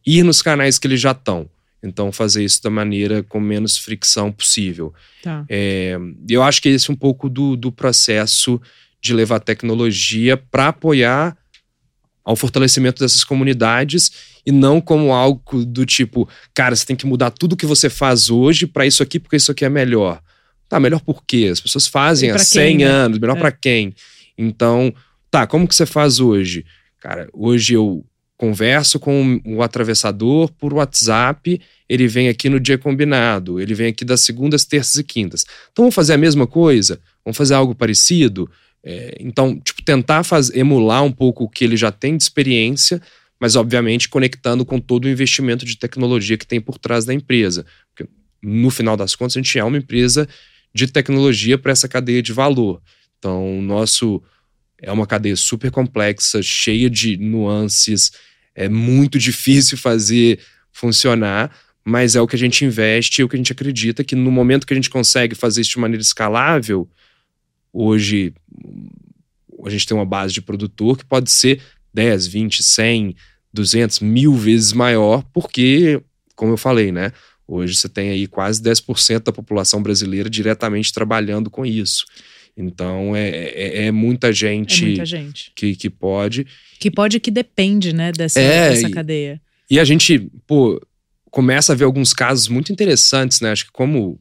ir 0.04 0.22
nos 0.22 0.42
canais 0.42 0.78
que 0.78 0.86
eles 0.86 1.00
já 1.00 1.12
estão. 1.12 1.48
Então, 1.84 2.10
fazer 2.10 2.42
isso 2.42 2.62
da 2.62 2.70
maneira 2.70 3.22
com 3.22 3.38
menos 3.38 3.76
fricção 3.76 4.32
possível. 4.32 4.92
Tá. 5.22 5.44
É, 5.48 5.98
eu 6.28 6.42
acho 6.42 6.62
que 6.62 6.70
esse 6.70 6.90
é 6.90 6.94
um 6.94 6.96
pouco 6.96 7.28
do, 7.28 7.56
do 7.56 7.70
processo 7.70 8.60
de 9.00 9.12
levar 9.12 9.38
tecnologia 9.40 10.36
para 10.36 10.68
apoiar 10.68 11.36
ao 12.24 12.34
fortalecimento 12.34 13.02
dessas 13.02 13.22
comunidades 13.22 14.10
e 14.46 14.50
não 14.50 14.80
como 14.80 15.12
algo 15.12 15.62
do 15.62 15.84
tipo, 15.84 16.26
cara, 16.54 16.74
você 16.74 16.86
tem 16.86 16.96
que 16.96 17.06
mudar 17.06 17.30
tudo 17.30 17.56
que 17.56 17.66
você 17.66 17.90
faz 17.90 18.30
hoje 18.30 18.66
para 18.66 18.86
isso 18.86 19.02
aqui, 19.02 19.20
porque 19.20 19.36
isso 19.36 19.52
aqui 19.52 19.64
é 19.64 19.68
melhor. 19.68 20.22
Tá, 20.68 20.80
melhor 20.80 21.00
por 21.00 21.22
quê? 21.26 21.50
As 21.52 21.60
pessoas 21.60 21.86
fazem 21.86 22.30
há 22.30 22.38
100 22.38 22.78
quem, 22.78 22.78
né? 22.78 22.84
anos, 22.90 23.18
melhor 23.18 23.36
é. 23.36 23.40
para 23.40 23.52
quem? 23.52 23.94
Então, 24.38 24.92
tá, 25.30 25.46
como 25.46 25.68
que 25.68 25.74
você 25.74 25.84
faz 25.84 26.18
hoje? 26.18 26.64
Cara, 26.98 27.28
hoje 27.34 27.74
eu 27.74 28.02
converso 28.36 28.98
com 28.98 29.40
o 29.44 29.62
atravessador 29.62 30.50
por 30.52 30.74
WhatsApp, 30.74 31.60
ele 31.88 32.08
vem 32.08 32.28
aqui 32.28 32.48
no 32.48 32.58
dia 32.58 32.76
combinado, 32.76 33.60
ele 33.60 33.74
vem 33.74 33.88
aqui 33.88 34.04
das 34.04 34.20
segundas, 34.20 34.64
terças 34.64 34.96
e 34.96 35.04
quintas. 35.04 35.44
Então 35.72 35.84
vamos 35.84 35.94
fazer 35.94 36.14
a 36.14 36.18
mesma 36.18 36.46
coisa? 36.46 37.00
Vamos 37.24 37.36
fazer 37.36 37.54
algo 37.54 37.74
parecido? 37.74 38.50
É, 38.82 39.16
então, 39.20 39.58
tipo, 39.60 39.82
tentar 39.82 40.24
fazer, 40.24 40.58
emular 40.58 41.02
um 41.02 41.12
pouco 41.12 41.44
o 41.44 41.48
que 41.48 41.64
ele 41.64 41.76
já 41.76 41.90
tem 41.90 42.16
de 42.16 42.22
experiência, 42.22 43.00
mas 43.40 43.56
obviamente 43.56 44.08
conectando 44.08 44.64
com 44.64 44.78
todo 44.78 45.06
o 45.06 45.08
investimento 45.08 45.64
de 45.64 45.76
tecnologia 45.76 46.36
que 46.36 46.46
tem 46.46 46.60
por 46.60 46.76
trás 46.76 47.04
da 47.04 47.14
empresa. 47.14 47.64
Porque, 47.94 48.10
no 48.42 48.70
final 48.70 48.96
das 48.96 49.14
contas, 49.14 49.36
a 49.36 49.40
gente 49.40 49.58
é 49.58 49.64
uma 49.64 49.78
empresa 49.78 50.28
de 50.74 50.86
tecnologia 50.88 51.56
para 51.56 51.72
essa 51.72 51.88
cadeia 51.88 52.20
de 52.20 52.32
valor. 52.32 52.82
Então, 53.18 53.62
nosso 53.62 54.22
é 54.84 54.92
uma 54.92 55.06
cadeia 55.06 55.36
super 55.36 55.70
complexa, 55.70 56.42
cheia 56.42 56.90
de 56.90 57.16
nuances, 57.16 58.12
é 58.54 58.68
muito 58.68 59.18
difícil 59.20 59.78
fazer 59.78 60.38
funcionar, 60.70 61.54
mas 61.84 62.16
é 62.16 62.20
o 62.20 62.26
que 62.26 62.36
a 62.36 62.38
gente 62.38 62.64
investe, 62.64 63.22
é 63.22 63.24
o 63.24 63.28
que 63.28 63.36
a 63.36 63.38
gente 63.38 63.52
acredita 63.52 64.04
que 64.04 64.14
no 64.14 64.30
momento 64.30 64.66
que 64.66 64.72
a 64.72 64.76
gente 64.76 64.90
consegue 64.90 65.34
fazer 65.34 65.60
isso 65.60 65.70
de 65.70 65.78
maneira 65.78 66.02
escalável, 66.02 66.88
hoje 67.72 68.34
a 69.64 69.70
gente 69.70 69.86
tem 69.86 69.96
uma 69.96 70.06
base 70.06 70.32
de 70.34 70.42
produtor 70.42 70.98
que 70.98 71.04
pode 71.04 71.30
ser 71.30 71.60
10, 71.92 72.26
20, 72.26 72.62
100, 72.62 73.16
200, 73.52 74.00
mil 74.00 74.34
vezes 74.34 74.72
maior, 74.72 75.22
porque, 75.32 76.02
como 76.34 76.52
eu 76.52 76.56
falei, 76.56 76.90
né? 76.90 77.12
Hoje 77.46 77.74
você 77.76 77.88
tem 77.88 78.10
aí 78.10 78.26
quase 78.26 78.62
10% 78.62 79.20
da 79.20 79.32
população 79.32 79.82
brasileira 79.82 80.28
diretamente 80.28 80.92
trabalhando 80.92 81.50
com 81.50 81.64
isso. 81.64 82.04
Então 82.56 83.16
é, 83.16 83.28
é, 83.28 83.86
é, 83.86 83.90
muita 83.90 84.32
gente, 84.32 84.84
é 84.84 84.86
muita 84.88 85.06
gente. 85.06 85.52
Que, 85.54 85.74
que 85.74 85.90
pode. 85.90 86.46
Que 86.78 86.90
pode 86.90 87.18
que 87.18 87.30
depende, 87.30 87.92
né, 87.92 88.12
dessa, 88.12 88.40
é, 88.40 88.70
dessa 88.70 88.90
cadeia. 88.90 89.40
E, 89.68 89.74
e 89.74 89.80
a 89.80 89.84
gente, 89.84 90.30
pô, 90.46 90.80
começa 91.30 91.72
a 91.72 91.76
ver 91.76 91.84
alguns 91.84 92.12
casos 92.12 92.46
muito 92.46 92.72
interessantes, 92.72 93.40
né? 93.40 93.50
Acho 93.50 93.66
que 93.66 93.72
como 93.72 94.20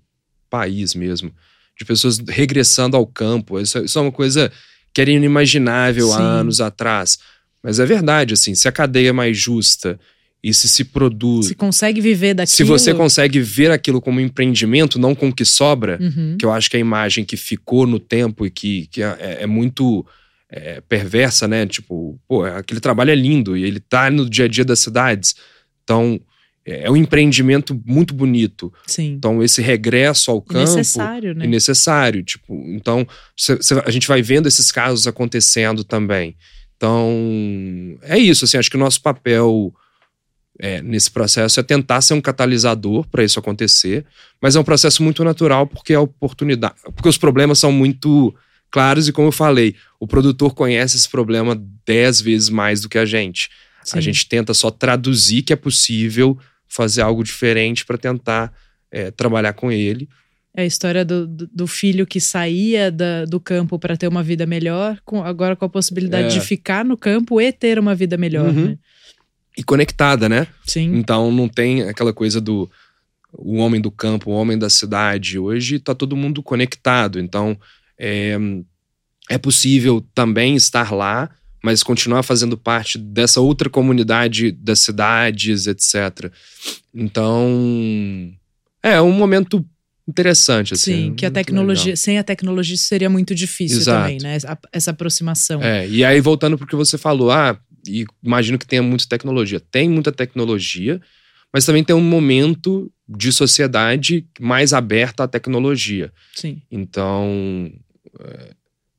país 0.50 0.96
mesmo, 0.96 1.32
de 1.78 1.86
pessoas 1.86 2.20
regressando 2.28 2.98
ao 2.98 3.06
campo. 3.06 3.60
Isso, 3.60 3.80
isso 3.80 4.00
é 4.00 4.02
uma 4.02 4.12
coisa 4.12 4.52
que 4.94 5.02
era 5.02 5.12
inimaginável 5.12 6.08
Sim. 6.08 6.14
há 6.14 6.20
anos 6.20 6.60
atrás. 6.60 7.20
Mas 7.62 7.80
é 7.80 7.86
verdade, 7.86 8.34
assim, 8.34 8.54
se 8.56 8.68
a 8.68 8.72
cadeia 8.72 9.10
é 9.10 9.14
mais 9.14 9.38
justa 9.38 10.00
e 10.44 10.54
se 10.54 10.68
se 10.68 10.84
produz. 10.84 11.48
Se 11.48 11.56
consegue 11.56 12.02
viver 12.02 12.34
daquilo. 12.34 12.56
Se 12.56 12.64
você 12.64 12.94
consegue 12.94 13.40
ver 13.40 13.72
aquilo 13.72 14.02
como 14.02 14.20
empreendimento, 14.20 15.00
não 15.00 15.16
com 15.16 15.30
o 15.30 15.34
que 15.34 15.46
sobra, 15.46 15.98
uhum. 16.02 16.36
que 16.38 16.46
eu 16.46 16.52
acho 16.52 16.70
que 16.70 16.76
é 16.76 16.80
a 16.80 16.82
imagem 16.82 17.24
que 17.24 17.38
ficou 17.38 17.88
no 17.88 17.98
tempo 17.98 18.46
e 18.46 18.52
que, 18.52 18.88
que 18.88 19.02
é, 19.02 19.38
é 19.42 19.48
muito 19.48 20.06
é, 20.50 20.82
perversa, 20.82 21.48
né? 21.48 21.66
Tipo, 21.66 22.20
pô, 22.28 22.44
aquele 22.44 22.82
trabalho 22.82 23.12
é 23.12 23.16
lindo 23.16 23.56
e 23.56 23.64
ele 23.64 23.80
tá 23.80 24.12
no 24.12 24.30
dia 24.30 24.44
a 24.44 24.48
dia 24.50 24.66
das 24.66 24.80
cidades. 24.80 25.34
Então, 25.82 26.20
é, 26.66 26.88
é 26.88 26.92
um 26.92 26.98
empreendimento 26.98 27.82
muito 27.86 28.14
bonito. 28.14 28.74
Sim. 28.86 29.14
Então, 29.14 29.42
esse 29.42 29.62
regresso 29.62 30.30
ao 30.30 30.42
campo. 30.42 30.60
É 30.60 30.76
necessário, 30.76 31.34
né? 31.34 31.46
É 31.46 31.48
necessário. 31.48 32.22
Tipo, 32.22 32.54
então, 32.68 33.08
a 33.86 33.92
gente 33.92 34.10
vai 34.10 34.22
vendo 34.22 34.48
esses 34.48 34.74
casos 34.74 35.08
acontecendo 35.08 35.86
também. 35.86 36.36
Então, 36.76 37.98
é 38.02 38.18
isso. 38.18 38.44
Assim, 38.44 38.58
acho 38.58 38.70
que 38.70 38.76
o 38.76 38.80
nosso 38.80 39.02
papel 39.02 39.74
é, 40.64 40.82
nesse 40.82 41.12
processo 41.12 41.60
é 41.60 41.64
tentar 41.64 42.00
ser 42.00 42.14
um 42.14 42.22
catalisador 42.22 43.06
para 43.10 43.22
isso 43.22 43.38
acontecer, 43.38 44.06
mas 44.42 44.56
é 44.56 44.60
um 44.62 44.64
processo 44.64 45.04
muito 45.04 45.22
natural 45.22 45.68
porque 45.68 45.94
a 45.94 46.00
oportunidade, 46.00 46.76
porque 46.96 47.10
os 47.10 47.18
problemas 47.18 47.60
são 47.60 47.70
muito 47.70 48.34
claros 48.72 49.10
e 49.10 49.12
como 49.12 49.28
eu 49.28 49.32
falei, 49.34 49.76
o 50.00 50.08
produtor 50.08 50.54
conhece 50.54 50.96
esse 50.96 51.10
problema 51.10 51.62
dez 51.86 52.22
vezes 52.22 52.48
mais 52.48 52.80
do 52.80 52.88
que 52.88 52.98
a 52.98 53.04
gente. 53.04 53.50
Sim. 53.84 53.98
A 53.98 54.02
gente 54.02 54.26
tenta 54.26 54.54
só 54.54 54.72
traduzir 54.72 55.42
que 55.42 55.52
é 55.52 55.58
possível 55.58 56.40
fazer 56.66 57.02
algo 57.02 57.26
diferente 57.26 57.86
para 57.86 57.98
tentar 57.98 58.54
é, 58.90 59.12
trabalhar 59.12 59.52
com 59.52 59.70
ele. 59.70 60.08
É 60.56 60.62
a 60.62 60.66
história 60.66 61.04
do, 61.04 61.28
do 61.28 61.68
filho 61.68 62.08
que 62.08 62.22
saía 62.22 62.90
da, 62.90 63.26
do 63.26 63.38
campo 63.38 63.78
para 63.78 63.98
ter 63.98 64.08
uma 64.08 64.24
vida 64.24 64.46
melhor, 64.46 64.98
com, 65.04 65.22
agora 65.22 65.58
com 65.58 65.66
a 65.66 65.70
possibilidade 65.70 66.28
é. 66.28 66.40
de 66.40 66.40
ficar 66.40 66.86
no 66.86 66.96
campo 66.96 67.42
e 67.42 67.52
ter 67.52 67.78
uma 67.78 67.94
vida 67.94 68.16
melhor. 68.16 68.48
Uhum. 68.48 68.68
Né? 68.70 68.78
E 69.58 69.64
conectada, 69.64 70.28
né? 70.28 70.48
Sim. 70.66 70.96
Então 70.96 71.32
não 71.32 71.48
tem 71.48 71.84
aquela 71.84 72.14
coisa 72.14 72.42
do 72.42 72.70
o 73.36 73.58
homem 73.58 73.82
do 73.82 73.90
campo, 73.90 74.30
o 74.30 74.34
homem 74.34 74.58
da 74.58 74.70
cidade. 74.70 75.40
Hoje 75.40 75.76
está 75.76 75.96
todo 75.96 76.16
mundo 76.16 76.44
conectado. 76.44 77.20
Então 77.20 77.58
é, 77.98 78.38
é 79.30 79.38
possível 79.38 80.06
também 80.14 80.56
estar 80.56 80.94
lá, 80.94 81.30
mas 81.64 81.82
continuar 81.82 82.24
fazendo 82.24 82.58
parte 82.58 82.98
dessa 82.98 83.42
outra 83.42 83.70
comunidade 83.70 84.52
das 84.52 84.80
cidades, 84.80 85.68
etc. 85.68 86.32
Então 86.94 88.32
é 88.82 89.02
um 89.02 89.12
momento 89.12 89.66
interessante 90.08 90.74
assim. 90.74 91.06
Sim, 91.06 91.16
que 91.16 91.26
a 91.26 91.32
tecnologia, 91.32 91.86
legal. 91.86 91.98
sem 91.98 92.18
a 92.18 92.24
tecnologia 92.24 92.78
seria 92.78 93.10
muito 93.10 93.34
difícil 93.34 93.78
Exato. 93.78 94.02
também, 94.02 94.18
né? 94.22 94.38
Essa 94.72 94.92
aproximação. 94.92 95.62
É, 95.62 95.88
e 95.88 96.04
aí 96.04 96.20
voltando 96.20 96.58
para 96.58 96.66
o 96.66 96.68
que 96.68 96.76
você 96.76 96.98
falou, 96.98 97.32
ah, 97.32 97.58
e 97.88 98.06
imagino 98.24 98.58
que 98.58 98.66
tenha 98.66 98.82
muita 98.82 99.06
tecnologia. 99.08 99.60
Tem 99.60 99.90
muita 99.90 100.12
tecnologia, 100.12 101.02
mas 101.52 101.66
também 101.66 101.84
tem 101.84 101.96
um 101.96 102.02
momento 102.02 102.92
de 103.08 103.32
sociedade 103.32 104.26
mais 104.40 104.74
aberta 104.74 105.24
à 105.24 105.28
tecnologia. 105.28 106.12
Sim. 106.36 106.62
Então, 106.72 107.72
é, 108.20 108.50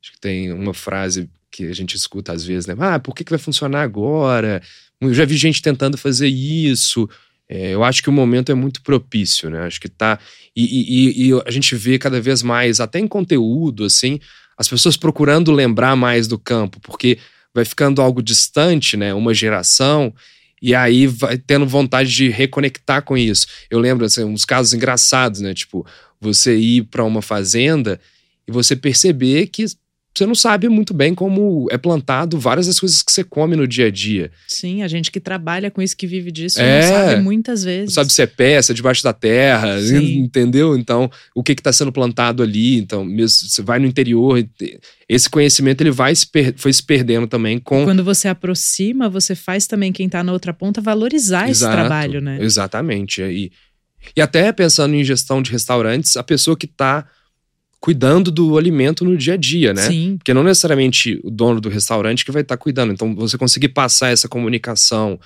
acho 0.03 0.13
que 0.13 0.21
tem 0.21 0.53
uma 0.53 0.75
frase 0.75 1.29
que 1.51 1.67
a 1.67 1.75
gente 1.75 1.97
escuta 1.97 2.33
às 2.33 2.45
vezes, 2.45 2.67
né? 2.67 2.75
Ah, 2.79 2.99
por 2.99 3.15
que, 3.15 3.25
que 3.25 3.31
vai 3.31 3.39
funcionar 3.39 3.83
agora? 3.83 4.61
Eu 5.01 5.15
já 5.15 5.25
vi 5.25 5.37
gente 5.37 5.63
tentando 5.63 5.97
fazer 5.97 6.29
isso. 6.29 7.09
É, 7.49 7.71
eu 7.71 7.85
acho 7.85 8.03
que 8.03 8.09
o 8.09 8.13
momento 8.13 8.51
é 8.51 8.55
muito 8.55 8.83
propício, 8.83 9.51
né? 9.51 9.61
Acho 9.61 9.81
que 9.81 9.89
tá. 9.89 10.19
E, 10.55 10.65
e, 10.65 11.29
e, 11.29 11.43
a 11.47 11.51
gente 11.51 11.75
vê 11.75 11.99
cada 11.99 12.21
vez 12.21 12.43
mais, 12.43 12.81
até 12.81 12.99
em 12.99 13.07
conteúdo, 13.07 13.85
assim, 13.85 14.19
as 14.57 14.69
pessoas 14.69 14.97
procurando 14.97 15.53
lembrar 15.53 15.95
mais 15.97 16.27
do 16.27 16.39
campo, 16.39 16.81
porque 16.81 17.19
vai 17.55 17.65
ficando 17.65 18.03
algo 18.03 18.21
distante, 18.21 18.97
né? 18.97 19.15
Uma 19.15 19.33
geração, 19.33 20.13
e 20.61 20.75
aí 20.75 21.07
vai 21.07 21.39
tendo 21.39 21.67
vontade 21.67 22.11
de 22.11 22.29
reconectar 22.29 23.03
com 23.03 23.17
isso. 23.17 23.47
Eu 23.71 23.79
lembro, 23.79 24.05
assim, 24.05 24.25
uns 24.25 24.45
casos 24.45 24.75
engraçados, 24.75 25.41
né? 25.41 25.55
Tipo, 25.55 25.87
você 26.21 26.57
ir 26.57 26.85
para 26.85 27.05
uma 27.05 27.23
fazenda 27.23 28.01
e 28.49 28.53
você 28.53 28.75
perceber 28.75 29.47
que 29.49 29.65
você 30.17 30.27
não 30.27 30.35
sabe 30.35 30.69
muito 30.69 30.95
bem 30.95 31.13
como 31.13 31.67
é 31.71 31.77
plantado 31.77 32.39
várias 32.39 32.69
das 32.69 32.79
coisas 32.79 33.03
que 33.03 33.11
você 33.11 33.25
come 33.25 33.57
no 33.57 33.67
dia 33.67 33.87
a 33.87 33.91
dia. 33.91 34.31
Sim, 34.47 34.83
a 34.83 34.89
gente 34.89 35.11
que 35.11 35.19
trabalha 35.19 35.73
com 35.73 35.83
isso, 35.83 35.97
que 35.97 36.07
vive 36.07 36.31
disso, 36.31 36.61
é, 36.61 36.81
não 36.81 36.89
sabe 36.89 37.23
muitas 37.23 37.65
vezes. 37.65 37.87
Não 37.87 37.95
sabe 37.95 38.13
se 38.13 38.23
é 38.23 38.27
pé, 38.27 38.63
se 38.63 38.71
é 38.71 38.75
debaixo 38.75 39.03
da 39.03 39.13
terra, 39.13 39.81
Sim. 39.81 40.19
entendeu? 40.19 40.77
Então, 40.77 41.11
o 41.35 41.43
que 41.43 41.53
está 41.53 41.73
sendo 41.73 41.91
plantado 41.91 42.45
ali. 42.45 42.77
Então, 42.77 43.05
mesmo, 43.05 43.49
você 43.49 43.61
vai 43.61 43.81
no 43.81 43.87
interior, 43.87 44.39
esse 45.09 45.29
conhecimento 45.29 45.81
ele 45.81 45.91
vai 45.91 46.15
se 46.15 46.29
foi 46.57 46.73
se 46.73 46.83
perdendo 46.83 47.27
também 47.27 47.59
com. 47.59 47.85
Quando 47.85 48.05
você 48.05 48.29
aproxima, 48.29 49.09
você 49.09 49.35
faz 49.35 49.67
também 49.67 49.93
quem 49.93 50.07
está 50.07 50.23
na 50.23 50.33
outra 50.33 50.55
ponta 50.55 50.81
valorizar 50.81 51.49
Exato, 51.49 51.73
esse 51.75 51.81
trabalho, 51.81 52.21
né? 52.21 52.39
Exatamente. 52.41 53.21
E, 53.21 53.51
e 54.17 54.21
até 54.21 54.53
pensando 54.53 54.95
em 54.95 55.03
gestão 55.03 55.43
de 55.43 55.51
restaurantes, 55.51 56.17
a 56.17 56.23
pessoa 56.23 56.57
que 56.57 56.67
está 56.67 57.05
cuidando 57.85 58.31
do 58.31 58.57
alimento 58.57 59.05
no 59.05 59.15
dia 59.15 59.35
a 59.35 59.37
dia, 59.37 59.75
né? 59.75 59.83
Sim. 59.83 60.17
Porque 60.17 60.33
não 60.33 60.43
necessariamente 60.43 61.21
o 61.23 61.31
dono 61.31 61.61
do 61.61 61.69
restaurante 61.69 62.25
que 62.25 62.33
vai 62.33 62.41
estar 62.41 62.57
tá 62.57 62.59
cuidando. 62.59 62.95
Então, 62.95 63.15
você 63.15 63.37
conseguir 63.37 63.69
passar 63.69 64.09
essa 64.09 64.27
comunicação 64.27 65.21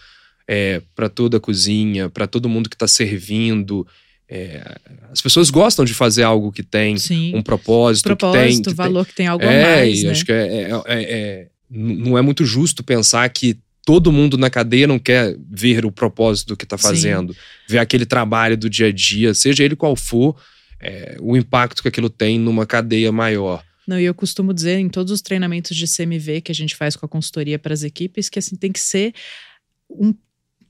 é, 0.49 0.83
para 0.93 1.09
toda 1.09 1.37
a 1.37 1.41
cozinha, 1.41 2.11
para 2.11 2.27
todo 2.27 2.49
mundo 2.49 2.69
que 2.69 2.75
está 2.75 2.89
servindo. 2.89 3.87
É, 4.29 4.75
as 5.09 5.21
pessoas 5.21 5.51
gostam 5.51 5.85
de 5.85 5.95
fazer 5.95 6.25
algo 6.25 6.51
que 6.51 6.65
tem 6.65 6.99
Sim. 6.99 7.31
um 7.33 7.43
propósito, 7.43 8.07
propósito, 8.07 8.43
que 8.43 8.53
tem, 8.55 8.63
que 8.65 8.75
valor, 8.75 9.05
tem, 9.05 9.11
que 9.11 9.15
tem 9.15 9.27
algo 9.29 9.45
é, 9.45 9.63
a 9.63 9.77
mais. 9.77 10.03
Né? 10.03 10.11
acho 10.11 10.25
que 10.25 10.33
é, 10.33 10.63
é, 10.63 10.71
é, 10.73 11.03
é 11.03 11.47
não 11.71 12.19
é 12.19 12.23
muito 12.23 12.45
justo 12.45 12.83
pensar 12.83 13.29
que 13.29 13.57
todo 13.87 14.11
mundo 14.11 14.37
na 14.37 14.51
cadeia 14.51 14.89
não 14.89 14.99
quer 14.99 15.37
ver 15.49 15.87
o 15.87 15.93
propósito 15.93 16.49
do 16.49 16.57
que 16.57 16.65
está 16.65 16.77
fazendo, 16.77 17.33
Sim. 17.35 17.39
ver 17.69 17.79
aquele 17.79 18.05
trabalho 18.05 18.57
do 18.57 18.69
dia 18.69 18.89
a 18.89 18.93
dia, 18.93 19.33
seja 19.33 19.63
ele 19.63 19.77
qual 19.77 19.95
for 19.95 20.35
é, 20.81 21.17
o 21.21 21.37
impacto 21.37 21.83
que 21.83 21.89
aquilo 21.89 22.11
tem 22.11 22.39
numa 22.39 22.67
cadeia 22.67 23.11
maior. 23.13 23.65
Não, 23.87 23.99
e 23.99 24.05
eu 24.05 24.15
costumo 24.15 24.53
dizer 24.53 24.79
em 24.79 24.89
todos 24.89 25.11
os 25.13 25.23
treinamentos 25.23 25.75
de 25.77 25.87
CMV 25.87 26.43
que 26.43 26.53
a 26.53 26.55
gente 26.55 26.77
faz 26.77 26.95
com 26.95 27.07
a 27.07 27.09
consultoria 27.09 27.59
para 27.59 27.73
as 27.73 27.83
equipes 27.83 28.29
que 28.29 28.39
assim 28.39 28.55
tem 28.55 28.71
que 28.71 28.81
ser 28.81 29.15
um, 29.89 30.13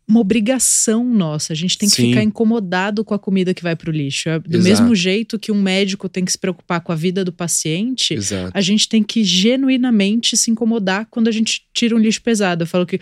uma 0.08 0.20
obrigação 0.20 1.04
nossa. 1.04 1.52
A 1.52 1.56
gente 1.56 1.76
tem 1.76 1.88
que 1.88 1.96
Sim. 1.96 2.10
ficar 2.10 2.22
incomodado 2.22 3.04
com 3.04 3.12
a 3.12 3.18
comida 3.18 3.52
que 3.52 3.62
vai 3.62 3.76
para 3.76 3.90
o 3.90 3.92
lixo. 3.92 4.28
É 4.28 4.38
do 4.38 4.56
Exato. 4.56 4.64
mesmo 4.64 4.94
jeito 4.94 5.38
que 5.38 5.52
um 5.52 5.60
médico 5.60 6.08
tem 6.08 6.24
que 6.24 6.32
se 6.32 6.38
preocupar 6.38 6.80
com 6.80 6.92
a 6.92 6.94
vida 6.94 7.24
do 7.24 7.32
paciente, 7.32 8.14
Exato. 8.14 8.52
a 8.54 8.60
gente 8.62 8.88
tem 8.88 9.02
que 9.02 9.22
genuinamente 9.22 10.36
se 10.36 10.50
incomodar 10.50 11.06
quando 11.10 11.28
a 11.28 11.32
gente 11.32 11.66
tira 11.74 11.94
um 11.94 11.98
lixo 11.98 12.22
pesado. 12.22 12.62
Eu 12.62 12.66
falo 12.66 12.86
que 12.86 13.00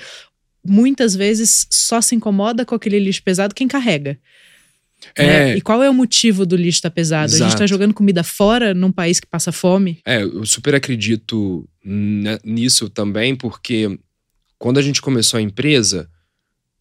muitas 0.64 1.14
vezes 1.14 1.66
só 1.70 2.00
se 2.00 2.14
incomoda 2.16 2.64
com 2.64 2.74
aquele 2.74 2.98
lixo 2.98 3.22
pesado 3.22 3.54
quem 3.54 3.68
carrega. 3.68 4.18
É. 5.14 5.24
é. 5.24 5.56
E 5.56 5.60
qual 5.60 5.82
é 5.82 5.90
o 5.90 5.94
motivo 5.94 6.46
do 6.46 6.56
lixo 6.56 6.78
estar 6.78 6.90
tá 6.90 6.94
pesado? 6.94 7.26
Exato. 7.26 7.42
A 7.42 7.46
gente 7.46 7.54
está 7.54 7.66
jogando 7.66 7.94
comida 7.94 8.22
fora 8.22 8.74
num 8.74 8.90
país 8.90 9.20
que 9.20 9.26
passa 9.26 9.52
fome? 9.52 10.00
É, 10.04 10.22
eu 10.22 10.44
super 10.46 10.74
acredito 10.74 11.68
nisso 12.44 12.88
também, 12.88 13.36
porque 13.36 13.98
quando 14.58 14.78
a 14.78 14.82
gente 14.82 15.00
começou 15.00 15.38
a 15.38 15.42
empresa, 15.42 16.08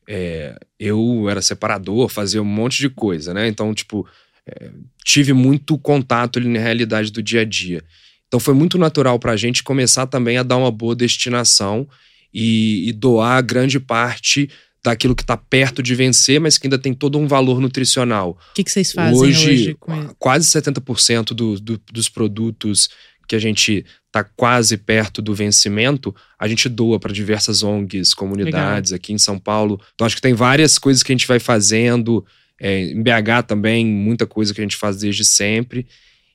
é, 0.08 0.58
eu 0.80 1.30
era 1.30 1.42
separador, 1.42 2.10
fazia 2.10 2.42
um 2.42 2.46
monte 2.46 2.78
de 2.78 2.90
coisa, 2.90 3.34
né? 3.34 3.48
Então, 3.48 3.74
tipo, 3.74 4.08
é, 4.48 4.70
tive 5.04 5.34
muito 5.34 5.78
contato 5.78 6.40
ali 6.40 6.48
na 6.48 6.60
realidade 6.60 7.12
do 7.12 7.22
dia 7.22 7.42
a 7.42 7.46
dia. 7.46 7.84
Então, 8.28 8.40
foi 8.40 8.54
muito 8.54 8.78
natural 8.78 9.20
para 9.20 9.34
a 9.34 9.38
gente 9.38 9.64
começar 9.64 10.08
também 10.08 10.38
a 10.38 10.44
dar 10.44 10.58
uma 10.58 10.72
boa 10.72 10.96
destinação 10.96 11.88
e, 12.34 12.90
e 12.90 12.92
doar 12.92 13.44
grande 13.44 13.80
parte 13.80 14.50
daquilo 14.86 15.16
que 15.16 15.24
está 15.24 15.36
perto 15.36 15.82
de 15.82 15.96
vencer, 15.96 16.40
mas 16.40 16.58
que 16.60 16.68
ainda 16.68 16.78
tem 16.78 16.94
todo 16.94 17.18
um 17.18 17.28
valor 17.28 17.60
nutricional. 17.60 18.38
O 18.52 18.54
que, 18.54 18.64
que 18.64 18.72
vocês 18.72 18.92
fazem 18.92 19.20
hoje? 19.20 19.50
hoje 19.50 19.78
quase 20.20 20.48
70% 20.48 21.34
do, 21.34 21.60
do, 21.60 21.82
dos 21.92 22.08
produtos 22.08 22.90
que 23.28 23.36
a 23.36 23.40
gente 23.40 23.84
está 24.06 24.24
quase 24.24 24.78
perto 24.78 25.24
do 25.24 25.34
vencimento, 25.34 26.16
a 26.38 26.48
gente 26.48 26.70
doa 26.70 27.00
para 27.00 27.12
diversas 27.12 27.64
ONGs, 27.64 28.14
comunidades 28.14 28.92
Legal. 28.92 28.98
aqui 28.98 29.12
em 29.12 29.18
São 29.18 29.40
Paulo. 29.40 29.82
Então 29.96 30.06
acho 30.06 30.16
que 30.16 30.22
tem 30.22 30.36
várias 30.36 30.78
coisas 30.78 31.02
que 31.02 31.12
a 31.12 31.16
gente 31.16 31.28
vai 31.28 31.40
fazendo. 31.40 32.24
É, 32.62 32.84
em 32.84 33.02
BH 33.02 33.48
também, 33.48 33.86
muita 33.86 34.28
coisa 34.28 34.54
que 34.54 34.62
a 34.62 34.64
gente 34.64 34.78
faz 34.78 34.98
desde 34.98 35.26
sempre. 35.26 35.88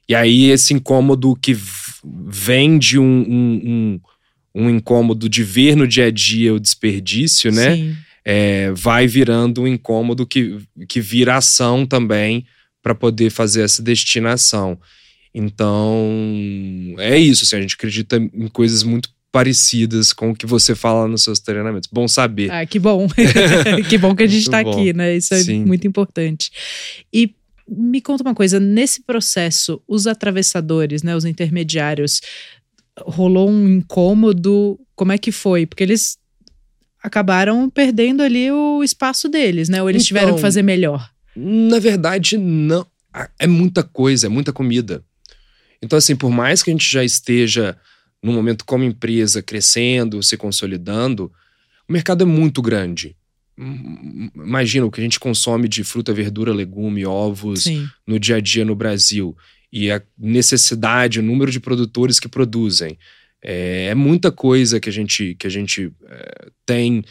E 0.09 0.15
aí 0.15 0.51
esse 0.51 0.75
incômodo 0.75 1.37
que 1.37 1.57
vem 2.05 2.79
de 2.79 2.99
um, 2.99 3.05
um, 3.05 4.01
um, 4.55 4.63
um 4.63 4.71
incômodo 4.71 5.29
de 5.29 5.45
ver 5.45 5.77
no 5.77 5.87
dia 5.87 6.07
a 6.07 6.11
dia 6.11 6.53
o 6.53 6.59
desperdício, 6.61 7.53
né? 7.53 7.97
É, 8.25 8.71
vai 8.73 9.07
virando 9.07 9.63
um 9.63 9.67
incômodo 9.67 10.27
que, 10.27 10.59
que 10.89 11.01
vira 11.01 11.37
ação 11.37 11.87
também 11.87 12.47
para 12.83 12.95
poder 12.95 13.31
fazer 13.31 13.63
essa 13.63 13.83
destinação. 13.83 14.79
Então, 15.35 16.07
é 16.99 17.19
isso. 17.19 17.45
Assim, 17.45 17.57
a 17.57 17.61
gente 17.61 17.75
acredita 17.75 18.17
em 18.17 18.49
coisas 18.49 18.83
muito 18.83 19.09
parecidas 19.33 20.13
com 20.13 20.31
o 20.31 20.35
que 20.35 20.47
você 20.47 20.75
fala 20.75 21.07
nos 21.07 21.23
seus 21.23 21.39
treinamentos. 21.39 21.89
Bom 21.93 22.09
saber. 22.09 22.51
Ah, 22.51 22.67
que 22.67 22.79
bom. 22.79 23.07
que 23.89 23.97
bom 23.97 24.15
que 24.15 24.25
a 24.25 24.27
gente 24.27 24.43
está 24.43 24.59
aqui, 24.59 24.93
né? 24.93 25.17
Isso 25.17 25.33
é 25.35 25.43
Sim. 25.43 25.65
muito 25.65 25.87
importante. 25.87 26.51
E 27.13 27.35
me 27.69 28.01
conta 28.01 28.25
uma 28.25 28.35
coisa, 28.35 28.59
nesse 28.59 29.03
processo, 29.03 29.81
os 29.87 30.09
atravessadores, 30.09 31.05
né, 31.05 31.15
os 31.15 31.25
intermediários, 31.25 32.21
rolou 32.99 33.49
um 33.49 33.69
incômodo? 33.69 34.79
Como 34.97 35.13
é 35.13 35.19
que 35.19 35.31
foi? 35.31 35.67
Porque 35.67 35.85
eles 35.85 36.19
acabaram 37.03 37.69
perdendo 37.71 38.23
ali 38.23 38.51
o 38.51 38.83
espaço 38.83 39.29
deles, 39.29 39.69
né? 39.69 39.83
Ou 39.83 39.89
eles 39.89 40.03
então, 40.03 40.09
tiveram 40.09 40.35
que 40.35 40.41
fazer 40.41 40.63
melhor? 40.63 41.11
Na 41.35 41.79
verdade, 41.79 42.37
não. 42.37 42.87
É 43.39 43.47
muita 43.47 43.83
coisa, 43.83 44.27
é 44.27 44.31
muita 44.31 44.53
comida. 44.53 45.05
Então, 45.83 45.97
assim, 45.97 46.15
por 46.15 46.31
mais 46.31 46.63
que 46.63 46.71
a 46.71 46.75
gente 46.75 46.91
já 46.91 47.03
esteja 47.03 47.77
num 48.23 48.33
momento 48.33 48.65
como 48.65 48.85
empresa 48.85 49.43
crescendo, 49.43 50.23
se 50.23 50.37
consolidando, 50.37 51.33
o 51.89 51.93
mercado 51.93 52.23
é 52.23 52.27
muito 52.27 52.61
grande. 52.61 53.17
Imagina 54.35 54.87
o 54.87 54.91
que 54.91 55.01
a 55.01 55.05
gente 55.05 55.21
consome 55.21 55.69
de 55.69 55.83
fruta, 55.85 56.13
verdura, 56.13 56.53
legume, 56.53 57.05
ovos 57.05 57.65
Sim. 57.65 57.89
no 58.07 58.19
dia 58.19 58.37
a 58.37 58.41
dia 58.41 58.65
no 58.65 58.75
Brasil. 58.75 59.37
E 59.73 59.91
a 59.91 60.03
necessidade, 60.19 61.21
o 61.21 61.23
número 61.23 61.51
de 61.51 61.61
produtores 61.61 62.21
que 62.21 62.29
produzem. 62.29 62.99
É, 63.43 63.87
é 63.87 63.95
muita 63.95 64.31
coisa 64.31 64.81
que 64.81 64.89
a 64.89 64.93
gente, 64.93 65.35
que 65.35 65.47
a 65.47 65.51
gente 65.51 65.93
é, 66.09 66.49
tem 66.67 67.05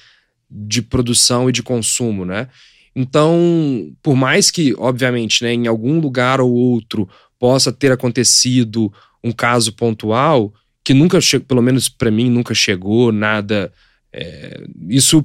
de 0.49 0.81
produção 0.81 1.49
e 1.49 1.51
de 1.51 1.61
consumo, 1.61 2.25
né? 2.25 2.47
Então, 2.95 3.93
por 4.01 4.15
mais 4.15 4.49
que, 4.49 4.73
obviamente, 4.77 5.43
né, 5.43 5.53
em 5.53 5.67
algum 5.67 5.99
lugar 5.99 6.41
ou 6.41 6.51
outro 6.51 7.07
possa 7.37 7.71
ter 7.71 7.91
acontecido 7.91 8.91
um 9.23 9.31
caso 9.31 9.71
pontual 9.73 10.53
que 10.83 10.93
nunca 10.93 11.21
chegou, 11.21 11.45
pelo 11.45 11.61
menos 11.61 11.87
para 11.87 12.09
mim, 12.09 12.29
nunca 12.29 12.53
chegou 12.53 13.11
nada. 13.11 13.71
É, 14.11 14.65
isso 14.89 15.23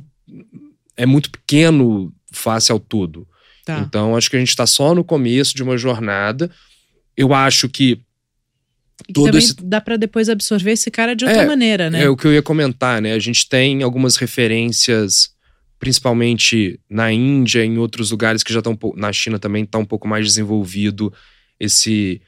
é 0.96 1.06
muito 1.06 1.30
pequeno 1.30 2.12
face 2.30 2.70
ao 2.70 2.78
todo. 2.78 3.26
Tá. 3.64 3.78
Então, 3.80 4.14
acho 4.14 4.28
que 4.28 4.36
a 4.36 4.38
gente 4.38 4.50
está 4.50 4.66
só 4.66 4.94
no 4.94 5.02
começo 5.02 5.54
de 5.54 5.62
uma 5.62 5.78
jornada. 5.78 6.50
Eu 7.16 7.32
acho 7.32 7.68
que. 7.68 8.00
Todo 9.12 9.26
também 9.26 9.38
esse... 9.38 9.54
dá 9.62 9.80
para 9.80 9.96
depois 9.96 10.28
absorver 10.28 10.72
esse 10.72 10.90
cara 10.90 11.14
de 11.14 11.24
outra 11.24 11.42
é, 11.42 11.46
maneira, 11.46 11.90
né? 11.90 12.04
É 12.04 12.08
o 12.08 12.16
que 12.16 12.26
eu 12.26 12.32
ia 12.32 12.42
comentar, 12.42 13.00
né? 13.02 13.12
A 13.12 13.18
gente 13.18 13.48
tem 13.48 13.82
algumas 13.82 14.16
referências, 14.16 15.30
principalmente 15.78 16.78
na 16.88 17.12
Índia, 17.12 17.64
em 17.64 17.78
outros 17.78 18.10
lugares 18.10 18.42
que 18.42 18.52
já 18.52 18.60
estão. 18.60 18.78
Na 18.96 19.12
China 19.12 19.38
também 19.38 19.64
está 19.64 19.78
um 19.78 19.84
pouco 19.84 20.08
mais 20.08 20.26
desenvolvido 20.26 21.12
esse 21.58 22.20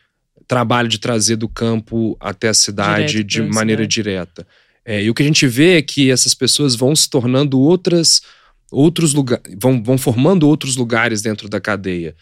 trabalho 0.47 0.89
de 0.89 0.99
trazer 0.99 1.37
do 1.37 1.49
campo 1.49 2.17
até 2.21 2.49
a 2.49 2.55
cidade 2.55 3.25
Direto 3.25 3.27
de 3.27 3.43
maneira 3.43 3.83
cidade. 3.83 3.95
direta. 3.95 4.47
É, 4.85 5.03
e 5.03 5.11
o 5.11 5.15
que 5.15 5.23
a 5.23 5.27
gente 5.27 5.47
vê 5.49 5.79
é 5.79 5.83
que 5.83 6.11
essas 6.11 6.33
pessoas 6.33 6.77
vão 6.77 6.95
se 6.95 7.11
tornando 7.11 7.59
outras, 7.59 8.23
outros 8.71 9.13
lugares, 9.13 9.43
vão, 9.61 9.83
vão 9.83 9.99
formando 9.99 10.49
outros 10.49 10.77
lugares 10.77 11.21
dentro 11.21 11.49
da 11.49 11.61
cadeia. 11.61 12.15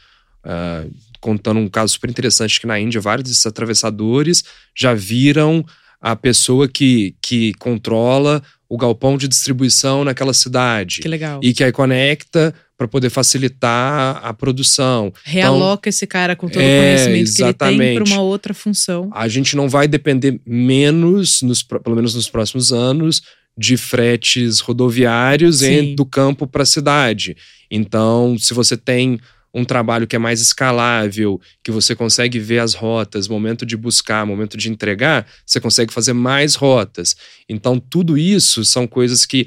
Uh, 0.42 0.90
contando 1.24 1.58
um 1.58 1.68
caso 1.70 1.94
super 1.94 2.10
interessante 2.10 2.60
que 2.60 2.66
na 2.66 2.78
Índia 2.78 3.00
vários 3.00 3.26
desses 3.26 3.46
atravessadores 3.46 4.44
já 4.76 4.92
viram 4.92 5.64
a 5.98 6.14
pessoa 6.14 6.68
que, 6.68 7.16
que 7.22 7.54
controla 7.54 8.42
o 8.68 8.76
galpão 8.76 9.16
de 9.16 9.26
distribuição 9.26 10.04
naquela 10.04 10.34
cidade. 10.34 11.00
Que 11.00 11.08
legal. 11.08 11.40
E 11.42 11.54
que 11.54 11.64
aí 11.64 11.72
conecta 11.72 12.54
para 12.76 12.86
poder 12.86 13.08
facilitar 13.08 14.20
a 14.22 14.34
produção. 14.34 15.10
Realoca 15.24 15.88
então, 15.88 15.88
esse 15.88 16.06
cara 16.06 16.36
com 16.36 16.46
todo 16.46 16.60
é, 16.60 16.66
o 16.66 16.82
conhecimento 16.82 17.28
exatamente. 17.28 17.78
que 17.78 17.82
ele 17.82 17.94
tem 17.94 18.04
para 18.04 18.14
uma 18.14 18.22
outra 18.22 18.52
função. 18.52 19.08
A 19.14 19.26
gente 19.26 19.56
não 19.56 19.66
vai 19.66 19.88
depender 19.88 20.38
menos, 20.44 21.40
nos, 21.40 21.62
pelo 21.62 21.96
menos 21.96 22.14
nos 22.14 22.28
próximos 22.28 22.70
anos, 22.70 23.22
de 23.56 23.78
fretes 23.78 24.60
rodoviários 24.60 25.60
Sim. 25.60 25.94
do 25.94 26.04
campo 26.04 26.46
para 26.46 26.64
a 26.64 26.66
cidade. 26.66 27.34
Então, 27.70 28.36
se 28.38 28.52
você 28.52 28.76
tem 28.76 29.18
um 29.54 29.64
trabalho 29.64 30.06
que 30.06 30.16
é 30.16 30.18
mais 30.18 30.40
escalável, 30.40 31.40
que 31.62 31.70
você 31.70 31.94
consegue 31.94 32.40
ver 32.40 32.58
as 32.58 32.74
rotas, 32.74 33.28
momento 33.28 33.64
de 33.64 33.76
buscar, 33.76 34.26
momento 34.26 34.56
de 34.56 34.68
entregar, 34.68 35.24
você 35.46 35.60
consegue 35.60 35.92
fazer 35.92 36.12
mais 36.12 36.56
rotas. 36.56 37.16
Então, 37.48 37.78
tudo 37.78 38.18
isso 38.18 38.64
são 38.64 38.84
coisas 38.84 39.24
que 39.24 39.46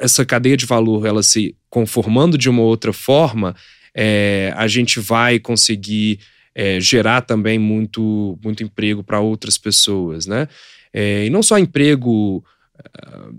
essa 0.00 0.24
cadeia 0.24 0.56
de 0.56 0.66
valor 0.66 1.06
ela 1.06 1.22
se 1.22 1.56
conformando 1.70 2.36
de 2.36 2.48
uma 2.48 2.62
outra 2.62 2.92
forma, 2.92 3.54
é, 3.94 4.52
a 4.56 4.66
gente 4.66 4.98
vai 4.98 5.38
conseguir 5.38 6.18
é, 6.54 6.80
gerar 6.80 7.20
também 7.20 7.58
muito, 7.58 8.38
muito 8.42 8.62
emprego 8.62 9.04
para 9.04 9.20
outras 9.20 9.56
pessoas, 9.56 10.26
né? 10.26 10.48
É, 10.92 11.26
e 11.26 11.30
não 11.30 11.42
só 11.42 11.58
emprego, 11.58 12.44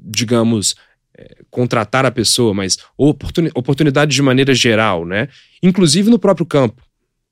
digamos, 0.04 0.76
é, 1.18 1.38
contratar 1.50 2.06
a 2.06 2.12
pessoa, 2.12 2.54
mas 2.54 2.78
oportunidade 2.98 4.14
de 4.14 4.22
maneira 4.22 4.54
geral, 4.54 5.06
né? 5.06 5.28
Inclusive 5.62 6.10
no 6.10 6.20
próprio 6.20 6.46
campo. 6.46 6.82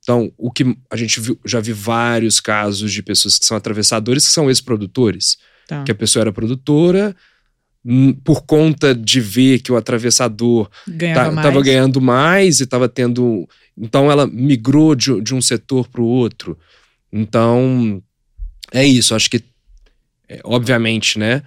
Então, 0.01 0.31
o 0.37 0.51
que 0.51 0.75
a 0.89 0.95
gente 0.97 1.19
viu, 1.19 1.39
já 1.45 1.59
viu 1.59 1.75
vários 1.75 2.39
casos 2.39 2.91
de 2.91 3.01
pessoas 3.01 3.39
que 3.39 3.45
são 3.45 3.55
atravessadores 3.55 4.25
que 4.25 4.33
são 4.33 4.49
ex-produtores. 4.49 5.37
Tá. 5.67 5.83
Que 5.83 5.91
a 5.91 5.95
pessoa 5.95 6.23
era 6.23 6.33
produtora, 6.33 7.15
Hum, 7.85 8.13
por 8.13 8.43
conta 8.43 8.95
de 8.95 9.19
ver 9.19 9.59
que 9.59 9.69
o 9.69 9.75
atravessador 9.75 10.69
estava 10.87 11.61
ganhando 11.61 11.99
mais 11.99 12.61
e 12.61 12.63
estava 12.63 12.87
tendo. 12.87 13.47
Então 13.77 14.09
ela 14.09 14.25
migrou 14.25 14.95
de, 14.95 15.19
de 15.21 15.35
um 15.35 15.41
setor 15.41 15.89
para 15.89 16.01
o 16.01 16.05
outro. 16.05 16.57
Então 17.11 18.01
é 18.71 18.85
isso. 18.85 19.13
Acho 19.13 19.29
que, 19.29 19.43
é, 20.29 20.39
obviamente, 20.45 21.19
né, 21.19 21.43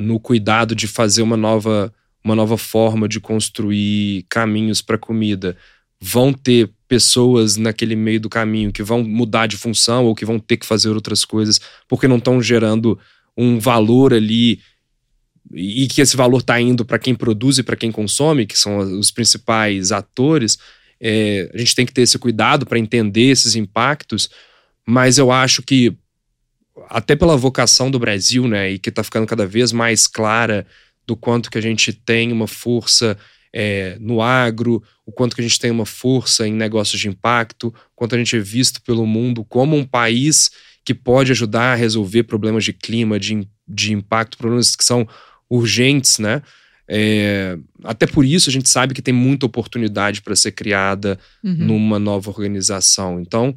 no 0.00 0.20
cuidado 0.20 0.76
de 0.76 0.86
fazer 0.86 1.22
uma 1.22 1.36
nova, 1.36 1.92
uma 2.22 2.36
nova 2.36 2.56
forma 2.56 3.08
de 3.08 3.18
construir 3.18 4.24
caminhos 4.28 4.80
para 4.80 4.96
comida, 4.96 5.56
vão 6.00 6.32
ter 6.32 6.70
pessoas 6.86 7.56
naquele 7.56 7.96
meio 7.96 8.20
do 8.20 8.28
caminho 8.28 8.70
que 8.70 8.80
vão 8.80 9.02
mudar 9.02 9.48
de 9.48 9.56
função 9.56 10.04
ou 10.04 10.14
que 10.14 10.24
vão 10.24 10.38
ter 10.38 10.56
que 10.56 10.64
fazer 10.64 10.90
outras 10.90 11.24
coisas 11.24 11.60
porque 11.88 12.06
não 12.06 12.18
estão 12.18 12.40
gerando 12.40 12.96
um 13.36 13.58
valor 13.58 14.14
ali 14.14 14.60
e 15.52 15.88
que 15.88 16.00
esse 16.00 16.16
valor 16.16 16.38
está 16.38 16.60
indo 16.60 16.84
para 16.84 16.98
quem 17.00 17.12
produz 17.12 17.58
e 17.58 17.64
para 17.64 17.76
quem 17.76 17.90
consome, 17.90 18.46
que 18.46 18.56
são 18.56 18.78
os 18.78 19.10
principais 19.10 19.90
atores, 19.90 20.58
é, 21.00 21.50
a 21.52 21.58
gente 21.58 21.74
tem 21.74 21.84
que 21.84 21.92
ter 21.92 22.02
esse 22.02 22.18
cuidado 22.18 22.64
para 22.64 22.78
entender 22.78 23.30
esses 23.30 23.56
impactos, 23.56 24.30
mas 24.86 25.18
eu 25.18 25.32
acho 25.32 25.60
que, 25.62 25.96
até 26.88 27.16
pela 27.16 27.36
vocação 27.36 27.90
do 27.90 27.98
Brasil, 27.98 28.46
né, 28.46 28.72
e 28.72 28.78
que 28.78 28.88
está 28.88 29.02
ficando 29.02 29.26
cada 29.26 29.46
vez 29.46 29.72
mais 29.72 30.06
clara 30.06 30.66
do 31.06 31.16
quanto 31.16 31.50
que 31.50 31.58
a 31.58 31.62
gente 31.62 31.92
tem 31.92 32.32
uma 32.32 32.46
força 32.46 33.16
é, 33.52 33.96
no 34.00 34.20
agro, 34.20 34.82
o 35.06 35.12
quanto 35.12 35.34
que 35.34 35.40
a 35.40 35.44
gente 35.44 35.58
tem 35.58 35.70
uma 35.70 35.86
força 35.86 36.46
em 36.46 36.52
negócios 36.52 37.00
de 37.00 37.08
impacto, 37.08 37.74
quanto 37.94 38.14
a 38.14 38.18
gente 38.18 38.36
é 38.36 38.40
visto 38.40 38.82
pelo 38.82 39.06
mundo 39.06 39.44
como 39.44 39.76
um 39.76 39.84
país 39.84 40.50
que 40.84 40.94
pode 40.94 41.32
ajudar 41.32 41.72
a 41.72 41.74
resolver 41.74 42.24
problemas 42.24 42.64
de 42.64 42.72
clima, 42.72 43.18
de, 43.18 43.46
de 43.66 43.92
impacto, 43.92 44.38
problemas 44.38 44.76
que 44.76 44.84
são 44.84 45.06
urgentes, 45.48 46.18
né? 46.18 46.42
É, 46.90 47.58
até 47.84 48.06
por 48.06 48.24
isso 48.24 48.48
a 48.48 48.52
gente 48.52 48.70
sabe 48.70 48.94
que 48.94 49.02
tem 49.02 49.12
muita 49.12 49.44
oportunidade 49.44 50.22
para 50.22 50.34
ser 50.34 50.52
criada 50.52 51.18
uhum. 51.44 51.54
numa 51.54 51.98
nova 51.98 52.30
organização. 52.30 53.20
Então, 53.20 53.54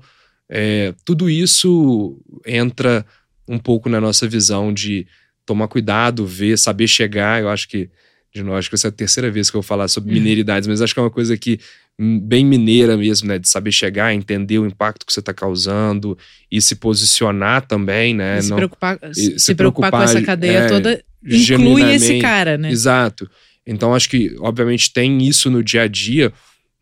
é, 0.53 0.93
tudo 1.05 1.29
isso 1.29 2.19
entra 2.45 3.05
um 3.47 3.57
pouco 3.57 3.87
na 3.87 4.01
nossa 4.01 4.27
visão 4.27 4.73
de 4.73 5.07
tomar 5.45 5.69
cuidado, 5.69 6.25
ver, 6.25 6.57
saber 6.57 6.87
chegar. 6.87 7.41
Eu 7.41 7.47
acho 7.47 7.69
que, 7.69 7.89
de 8.33 8.41
acho 8.41 8.67
que 8.67 8.75
essa 8.75 8.87
é 8.87 8.89
a 8.89 8.91
terceira 8.91 9.31
vez 9.31 9.49
que 9.49 9.55
eu 9.55 9.61
vou 9.61 9.67
falar 9.67 9.87
sobre 9.87 10.09
uhum. 10.09 10.19
mineiridades, 10.19 10.67
mas 10.67 10.81
acho 10.81 10.93
que 10.93 10.99
é 10.99 11.03
uma 11.03 11.09
coisa 11.09 11.37
que 11.37 11.57
hum, 11.97 12.19
bem 12.19 12.45
mineira 12.45 12.97
mesmo, 12.97 13.29
né? 13.29 13.39
De 13.39 13.47
saber 13.47 13.71
chegar, 13.71 14.13
entender 14.13 14.59
o 14.59 14.65
impacto 14.65 15.05
que 15.05 15.13
você 15.13 15.21
está 15.21 15.33
causando 15.33 16.17
e 16.51 16.61
se 16.61 16.75
posicionar 16.75 17.65
também, 17.65 18.13
né? 18.13 18.39
E 18.39 18.41
se, 18.41 18.49
Não, 18.49 18.57
preocupar, 18.57 18.99
se, 19.13 19.39
se 19.39 19.55
preocupar, 19.55 19.91
com 19.91 20.01
essa 20.01 20.21
cadeia 20.21 20.59
é, 20.59 20.67
toda, 20.67 21.03
inclui 21.23 21.93
esse 21.93 22.19
cara, 22.19 22.57
né? 22.57 22.69
Exato. 22.69 23.29
Então, 23.65 23.95
acho 23.95 24.09
que, 24.09 24.35
obviamente, 24.39 24.91
tem 24.91 25.25
isso 25.25 25.49
no 25.49 25.63
dia 25.63 25.83
a 25.83 25.87
dia, 25.87 26.33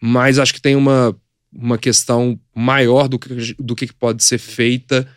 mas 0.02 0.40
acho 0.40 0.54
que 0.54 0.62
tem 0.62 0.76
uma, 0.76 1.16
uma 1.52 1.78
questão 1.78 2.40
maior 2.54 3.08
do 3.08 3.18
que, 3.18 3.56
do 3.60 3.76
que 3.76 3.92
pode 3.94 4.24
ser 4.24 4.38
feita 4.38 5.08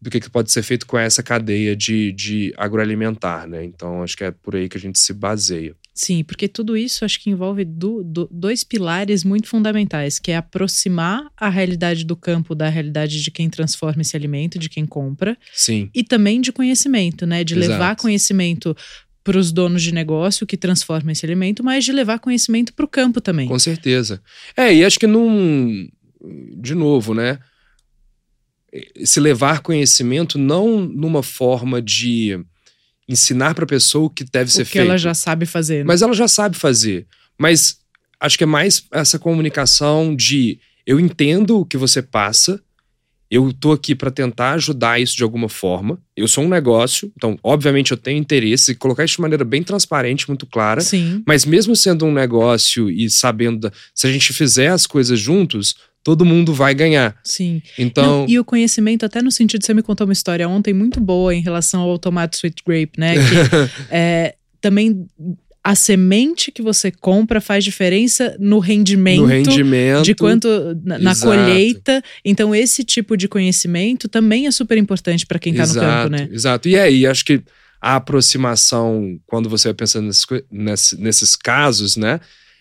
do 0.00 0.08
que, 0.08 0.30
pode 0.30 0.50
ser 0.50 0.62
feito 0.62 0.86
com 0.86 0.98
essa 0.98 1.22
cadeia 1.22 1.76
de, 1.76 2.10
de 2.12 2.54
agroalimentar, 2.56 3.46
né? 3.46 3.62
Então, 3.64 4.02
acho 4.02 4.16
que 4.16 4.24
é 4.24 4.30
por 4.30 4.56
aí 4.56 4.68
que 4.68 4.78
a 4.78 4.80
gente 4.80 4.98
se 4.98 5.12
baseia. 5.12 5.76
Sim, 5.92 6.24
porque 6.24 6.48
tudo 6.48 6.76
isso 6.76 7.04
acho 7.04 7.20
que 7.20 7.28
envolve 7.28 7.64
do, 7.64 8.02
do, 8.02 8.26
dois 8.32 8.64
pilares 8.64 9.22
muito 9.22 9.48
fundamentais, 9.48 10.18
que 10.18 10.30
é 10.30 10.36
aproximar 10.36 11.30
a 11.36 11.50
realidade 11.50 12.06
do 12.06 12.16
campo 12.16 12.54
da 12.54 12.70
realidade 12.70 13.22
de 13.22 13.30
quem 13.30 13.50
transforma 13.50 14.00
esse 14.00 14.16
alimento, 14.16 14.58
de 14.58 14.70
quem 14.70 14.86
compra. 14.86 15.36
Sim. 15.52 15.90
E 15.94 16.02
também 16.02 16.40
de 16.40 16.52
conhecimento, 16.52 17.26
né? 17.26 17.44
De 17.44 17.54
Exato. 17.54 17.70
levar 17.70 17.96
conhecimento 17.96 18.74
para 19.22 19.38
os 19.38 19.52
donos 19.52 19.82
de 19.82 19.92
negócio 19.92 20.46
que 20.46 20.56
transformam 20.56 21.12
esse 21.12 21.24
alimento, 21.26 21.62
mas 21.62 21.84
de 21.84 21.92
levar 21.92 22.18
conhecimento 22.18 22.72
para 22.72 22.84
o 22.84 22.88
campo 22.88 23.20
também. 23.20 23.48
Com 23.48 23.58
certeza. 23.58 24.22
É, 24.56 24.74
e 24.74 24.84
acho 24.84 24.98
que 24.98 25.06
não. 25.06 25.88
De 26.56 26.74
novo, 26.74 27.14
né? 27.14 27.38
Se 29.04 29.18
levar 29.18 29.60
conhecimento 29.60 30.38
não 30.38 30.80
numa 30.80 31.22
forma 31.22 31.80
de 31.82 32.38
ensinar 33.08 33.54
para 33.54 33.64
a 33.64 33.68
pessoa 33.68 34.06
o 34.06 34.10
que 34.10 34.24
deve 34.24 34.48
o 34.48 34.52
ser 34.52 34.64
que 34.64 34.72
feito. 34.72 34.86
ela 34.86 34.96
já 34.96 35.14
sabe 35.14 35.44
fazer. 35.44 35.78
Né? 35.78 35.84
Mas 35.84 36.02
ela 36.02 36.14
já 36.14 36.28
sabe 36.28 36.56
fazer. 36.56 37.06
Mas 37.36 37.78
acho 38.20 38.38
que 38.38 38.44
é 38.44 38.46
mais 38.46 38.84
essa 38.92 39.18
comunicação 39.18 40.14
de 40.14 40.60
eu 40.86 41.00
entendo 41.00 41.58
o 41.58 41.64
que 41.64 41.76
você 41.76 42.00
passa, 42.02 42.62
eu 43.30 43.52
tô 43.52 43.70
aqui 43.70 43.94
para 43.94 44.10
tentar 44.10 44.52
ajudar 44.54 45.00
isso 45.00 45.16
de 45.16 45.22
alguma 45.22 45.48
forma. 45.48 45.98
Eu 46.16 46.26
sou 46.26 46.42
um 46.42 46.48
negócio, 46.48 47.12
então, 47.16 47.38
obviamente, 47.44 47.92
eu 47.92 47.96
tenho 47.96 48.18
interesse, 48.18 48.74
colocar 48.74 49.04
isso 49.04 49.16
de 49.16 49.20
maneira 49.20 49.44
bem 49.44 49.62
transparente, 49.62 50.28
muito 50.28 50.46
clara. 50.46 50.80
Sim. 50.80 51.22
Mas 51.24 51.44
mesmo 51.44 51.76
sendo 51.76 52.04
um 52.04 52.12
negócio 52.12 52.90
e 52.90 53.08
sabendo, 53.08 53.72
se 53.94 54.06
a 54.08 54.12
gente 54.12 54.32
fizer 54.32 54.68
as 54.68 54.84
coisas 54.84 55.18
juntos, 55.18 55.76
todo 56.02 56.24
mundo 56.24 56.52
vai 56.52 56.74
ganhar. 56.74 57.16
Sim. 57.22 57.62
Então. 57.78 58.22
Não, 58.22 58.26
e 58.28 58.38
o 58.38 58.44
conhecimento, 58.44 59.06
até 59.06 59.22
no 59.22 59.30
sentido, 59.30 59.64
você 59.64 59.72
me 59.72 59.82
contou 59.82 60.08
uma 60.08 60.12
história 60.12 60.48
ontem 60.48 60.74
muito 60.74 61.00
boa 61.00 61.32
em 61.32 61.40
relação 61.40 61.82
ao 61.82 61.98
tomate 61.98 62.36
sweet 62.36 62.62
grape, 62.66 62.98
né? 62.98 63.14
Que 63.30 63.70
é, 63.90 64.34
também 64.60 65.06
a 65.62 65.74
semente 65.74 66.50
que 66.50 66.62
você 66.62 66.90
compra 66.90 67.40
faz 67.40 67.62
diferença 67.62 68.36
no 68.40 68.58
rendimento, 68.58 69.20
no 69.20 69.26
rendimento 69.26 70.02
de 70.02 70.14
quanto 70.14 70.48
na, 70.82 70.98
na 70.98 71.16
colheita. 71.16 72.02
Então 72.24 72.54
esse 72.54 72.82
tipo 72.82 73.16
de 73.16 73.28
conhecimento 73.28 74.08
também 74.08 74.46
é 74.46 74.50
super 74.50 74.78
importante 74.78 75.26
para 75.26 75.38
quem 75.38 75.52
está 75.52 75.66
no 75.66 75.74
campo, 75.74 76.08
né? 76.10 76.28
Exato. 76.32 76.68
E 76.68 76.78
aí, 76.78 77.06
acho 77.06 77.24
que 77.24 77.42
a 77.80 77.96
aproximação, 77.96 79.18
quando 79.26 79.48
você 79.48 79.68
vai 79.68 79.74
pensando 79.74 80.10
nesses, 80.50 80.98
nesses 80.98 81.36
casos, 81.36 81.96
né? 81.96 82.20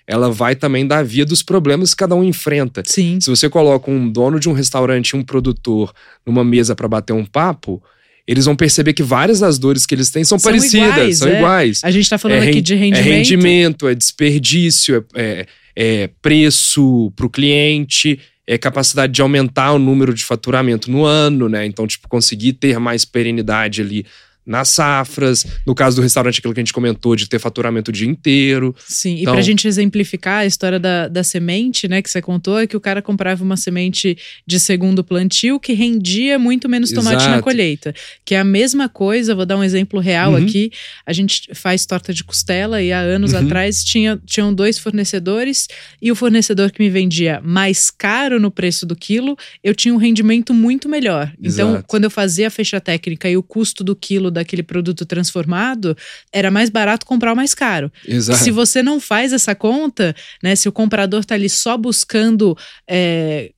ela 0.09 0.31
vai 0.31 0.55
também 0.55 0.87
dar 0.87 1.05
via 1.05 1.23
dos 1.23 1.43
problemas 1.43 1.93
que 1.93 1.99
cada 1.99 2.15
um 2.15 2.23
enfrenta. 2.23 2.81
Sim. 2.83 3.19
Se 3.21 3.29
você 3.29 3.47
coloca 3.47 3.91
um 3.91 4.11
dono 4.11 4.39
de 4.39 4.49
um 4.49 4.53
restaurante, 4.53 5.15
um 5.15 5.23
produtor, 5.23 5.93
numa 6.25 6.43
mesa 6.43 6.75
para 6.75 6.87
bater 6.87 7.13
um 7.13 7.23
papo, 7.23 7.79
eles 8.29 8.45
vão 8.45 8.55
perceber 8.55 8.93
que 8.93 9.01
várias 9.01 9.39
das 9.39 9.57
dores 9.57 9.87
que 9.87 9.95
eles 9.95 10.11
têm 10.11 10.23
são, 10.23 10.37
são 10.37 10.51
parecidas, 10.51 10.87
iguais, 10.91 11.17
são 11.17 11.27
é. 11.27 11.37
iguais. 11.39 11.81
A 11.83 11.89
gente 11.89 12.03
está 12.03 12.19
falando 12.19 12.43
é, 12.43 12.49
aqui 12.49 12.61
de 12.61 12.75
rendimento. 12.75 13.07
É 13.07 13.11
rendimento, 13.11 13.87
é 13.87 13.95
desperdício, 13.95 15.03
é, 15.15 15.47
é, 15.75 16.03
é 16.03 16.09
preço 16.21 17.11
para 17.15 17.25
o 17.25 17.29
cliente, 17.29 18.19
é 18.45 18.55
capacidade 18.55 19.13
de 19.13 19.21
aumentar 19.23 19.71
o 19.71 19.79
número 19.79 20.13
de 20.13 20.23
faturamento 20.23 20.91
no 20.91 21.05
ano, 21.05 21.49
né? 21.49 21.65
Então, 21.65 21.87
tipo, 21.87 22.07
conseguir 22.07 22.53
ter 22.53 22.77
mais 22.79 23.03
perenidade 23.03 23.81
ali 23.81 24.05
nas 24.49 24.69
safras. 24.69 25.45
No 25.65 25.75
caso 25.75 25.95
do 25.95 26.01
restaurante, 26.01 26.39
aquilo 26.39 26.55
que 26.55 26.59
a 26.59 26.63
gente 26.63 26.73
comentou, 26.73 27.15
de 27.15 27.29
ter 27.29 27.37
faturamento 27.37 27.91
o 27.91 27.93
dia 27.93 28.07
inteiro. 28.07 28.75
Sim, 28.87 29.19
então... 29.19 29.33
e 29.33 29.35
pra 29.35 29.41
gente 29.43 29.67
exemplificar 29.67 30.39
a 30.39 30.45
história 30.47 30.79
da, 30.79 31.07
da 31.07 31.23
semente, 31.23 31.87
né, 31.87 32.01
que 32.01 32.09
você 32.09 32.19
contou, 32.19 32.57
é 32.57 32.65
que 32.65 32.75
o 32.75 32.79
cara 32.79 32.99
comprava 32.99 33.43
uma 33.43 33.55
semente 33.55 34.17
de 34.47 34.59
segundo 34.59 35.03
plantio 35.03 35.59
que 35.59 35.73
rendia 35.73 36.39
muito 36.39 36.67
menos 36.67 36.91
tomate 36.91 37.17
Exato. 37.17 37.35
na 37.35 37.41
colheita. 37.43 37.93
Que 38.25 38.33
é 38.33 38.39
a 38.39 38.43
mesma 38.43 38.89
coisa, 38.89 39.35
vou 39.35 39.45
dar 39.45 39.55
um 39.55 39.63
exemplo 39.63 39.99
real 39.99 40.31
uhum. 40.31 40.43
aqui. 40.43 40.71
A 41.05 41.13
gente 41.13 41.53
faz 41.53 41.85
torta 41.85 42.11
de 42.11 42.23
costela 42.23 42.81
e 42.81 42.91
há 42.91 42.99
anos 42.99 43.33
uhum. 43.33 43.45
atrás 43.45 43.83
tinha, 43.83 44.19
tinham 44.25 44.51
dois 44.51 44.79
fornecedores 44.79 45.67
e 46.01 46.11
o 46.11 46.15
fornecedor 46.15 46.71
que 46.71 46.81
me 46.81 46.89
vendia 46.89 47.39
mais 47.43 47.91
caro 47.91 48.39
no 48.39 48.49
preço 48.49 48.83
do 48.83 48.95
quilo, 48.95 49.37
eu 49.63 49.75
tinha 49.75 49.93
um 49.93 49.97
rendimento 49.97 50.55
muito 50.55 50.89
melhor. 50.89 51.31
Então, 51.39 51.71
Exato. 51.71 51.85
quando 51.87 52.05
eu 52.05 52.09
fazia 52.09 52.47
a 52.47 52.49
fecha 52.49 52.81
técnica 52.81 53.29
e 53.29 53.37
o 53.37 53.43
custo 53.43 53.83
do 53.83 53.95
quilo 53.95 54.31
daquele 54.39 54.63
produto 54.63 55.05
transformado, 55.05 55.95
era 56.31 56.49
mais 56.49 56.69
barato 56.69 57.05
comprar 57.05 57.33
o 57.33 57.35
mais 57.35 57.53
caro. 57.53 57.91
Exato. 58.07 58.39
Se 58.39 58.51
você 58.51 58.81
não 58.81 58.99
faz 58.99 59.31
essa 59.33 59.53
conta, 59.53 60.15
né? 60.41 60.55
Se 60.55 60.67
o 60.67 60.71
comprador 60.71 61.23
tá 61.23 61.35
ali 61.35 61.49
só 61.49 61.77
buscando 61.77 62.57
é, 62.87 63.51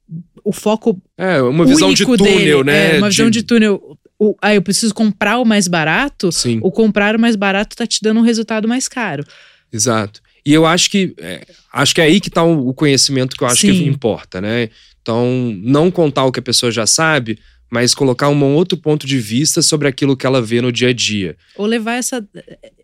o 0.44 0.52
foco. 0.52 1.02
É, 1.18 1.42
uma 1.42 1.66
visão 1.66 1.94
de 1.94 2.06
túnel, 2.06 2.26
dele, 2.26 2.64
né? 2.64 2.96
É, 2.96 2.98
uma 2.98 3.10
de... 3.10 3.16
visão 3.16 3.30
de 3.30 3.44
túnel. 3.44 3.98
O, 4.20 4.36
ah, 4.42 4.54
eu 4.54 4.62
preciso 4.62 4.94
comprar 4.94 5.40
o 5.40 5.46
mais 5.46 5.68
barato. 5.68 6.32
Sim. 6.32 6.60
O 6.62 6.72
comprar 6.72 7.16
o 7.16 7.20
mais 7.20 7.36
barato 7.36 7.76
tá 7.76 7.88
te 7.88 8.00
dando 8.02 8.20
um 8.20 8.24
resultado 8.24 8.68
mais 8.68 8.88
caro. 8.88 9.26
Exato. 9.72 10.22
E 10.46 10.54
eu 10.54 10.66
acho 10.66 10.90
que 10.90 11.14
é, 11.20 11.46
acho 11.72 11.94
que 11.94 12.02
é 12.02 12.06
aí 12.06 12.20
que 12.20 12.28
está 12.28 12.44
o 12.44 12.74
conhecimento 12.74 13.36
que 13.36 13.44
eu 13.44 13.48
acho 13.48 13.62
Sim. 13.62 13.74
que 13.74 13.86
importa, 13.86 14.42
né? 14.42 14.70
Então, 15.02 15.28
não 15.64 15.90
contar 15.90 16.26
o 16.26 16.32
que 16.32 16.40
a 16.40 16.44
pessoa 16.44 16.72
já 16.72 16.86
sabe, 16.86 17.40
mas 17.72 17.96
colocar 17.96 18.28
um 18.28 18.44
outro 18.54 18.78
ponto 18.78 19.08
de 19.08 19.18
vista 19.18 19.62
sobre 19.62 19.88
aquilo 19.88 20.18
que 20.18 20.26
ela 20.26 20.42
vê 20.42 20.62
no 20.62 20.74
dia 20.74 20.90
a 20.90 20.94
dia. 20.94 21.38
Ou 21.56 21.66
levar 21.66 21.96
essa, 21.96 22.28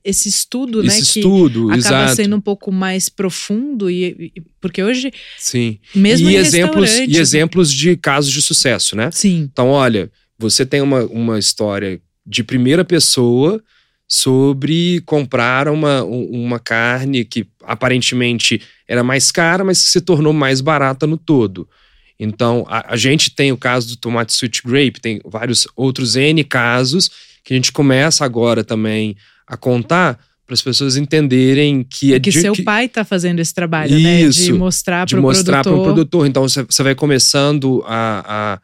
esse 0.01 0.29
estudo, 0.29 0.81
esse 0.81 0.95
né? 0.95 1.01
estudo, 1.01 1.67
que 1.67 1.79
acaba 1.79 2.03
exato. 2.03 2.15
sendo 2.15 2.37
um 2.37 2.41
pouco 2.41 2.71
mais 2.71 3.09
profundo 3.09 3.91
e, 3.91 4.31
e 4.33 4.41
porque 4.61 4.81
hoje, 4.81 5.11
sim, 5.37 5.77
mesmo 5.93 6.29
e 6.29 6.35
em 6.35 6.37
exemplos 6.37 6.97
e 6.99 7.17
exemplos 7.17 7.71
de 7.71 7.97
casos 7.97 8.31
de 8.31 8.41
sucesso, 8.41 8.95
né? 8.95 9.11
Sim. 9.11 9.49
Então, 9.51 9.67
olha, 9.67 10.09
você 10.39 10.65
tem 10.65 10.81
uma, 10.81 11.03
uma 11.05 11.37
história 11.37 11.99
de 12.25 12.41
primeira 12.41 12.85
pessoa 12.85 13.61
sobre 14.07 15.01
comprar 15.05 15.67
uma, 15.67 16.01
uma 16.05 16.59
carne 16.59 17.25
que 17.25 17.45
aparentemente 17.61 18.61
era 18.87 19.03
mais 19.03 19.33
cara, 19.33 19.65
mas 19.65 19.83
que 19.83 19.89
se 19.89 19.99
tornou 19.99 20.31
mais 20.31 20.61
barata 20.61 21.05
no 21.05 21.17
todo. 21.17 21.67
Então, 22.19 22.65
a, 22.67 22.93
a, 22.93 22.97
gente 22.97 23.29
tem 23.29 23.51
o 23.51 23.57
caso 23.57 23.89
do 23.89 23.95
tomate 23.95 24.33
sweet 24.33 24.61
grape, 24.65 24.99
tem 24.99 25.21
vários 25.23 25.67
outros 25.75 26.15
N 26.15 26.43
casos 26.43 27.11
que 27.43 27.53
a 27.53 27.55
gente 27.55 27.71
começa 27.71 28.25
agora 28.25 28.63
também 28.63 29.15
a 29.45 29.55
contar 29.55 30.19
para 30.45 30.53
as 30.53 30.61
pessoas 30.61 30.95
entenderem 30.95 31.83
que 31.83 32.13
é 32.13 32.19
que 32.19 32.31
de, 32.31 32.41
seu 32.41 32.53
que... 32.53 32.63
pai 32.63 32.85
está 32.85 33.03
fazendo 33.03 33.39
esse 33.39 33.53
trabalho, 33.53 33.93
Isso, 33.97 34.39
né? 34.39 34.45
De 34.45 34.53
mostrar 34.53 35.05
para 35.05 35.19
o 35.19 35.21
mostrar 35.21 35.61
produtor. 35.61 35.83
Pro 35.83 35.93
produtor. 35.93 36.27
Então, 36.27 36.47
você, 36.47 36.83
vai 36.83 36.95
começando 36.95 37.83
a, 37.85 38.59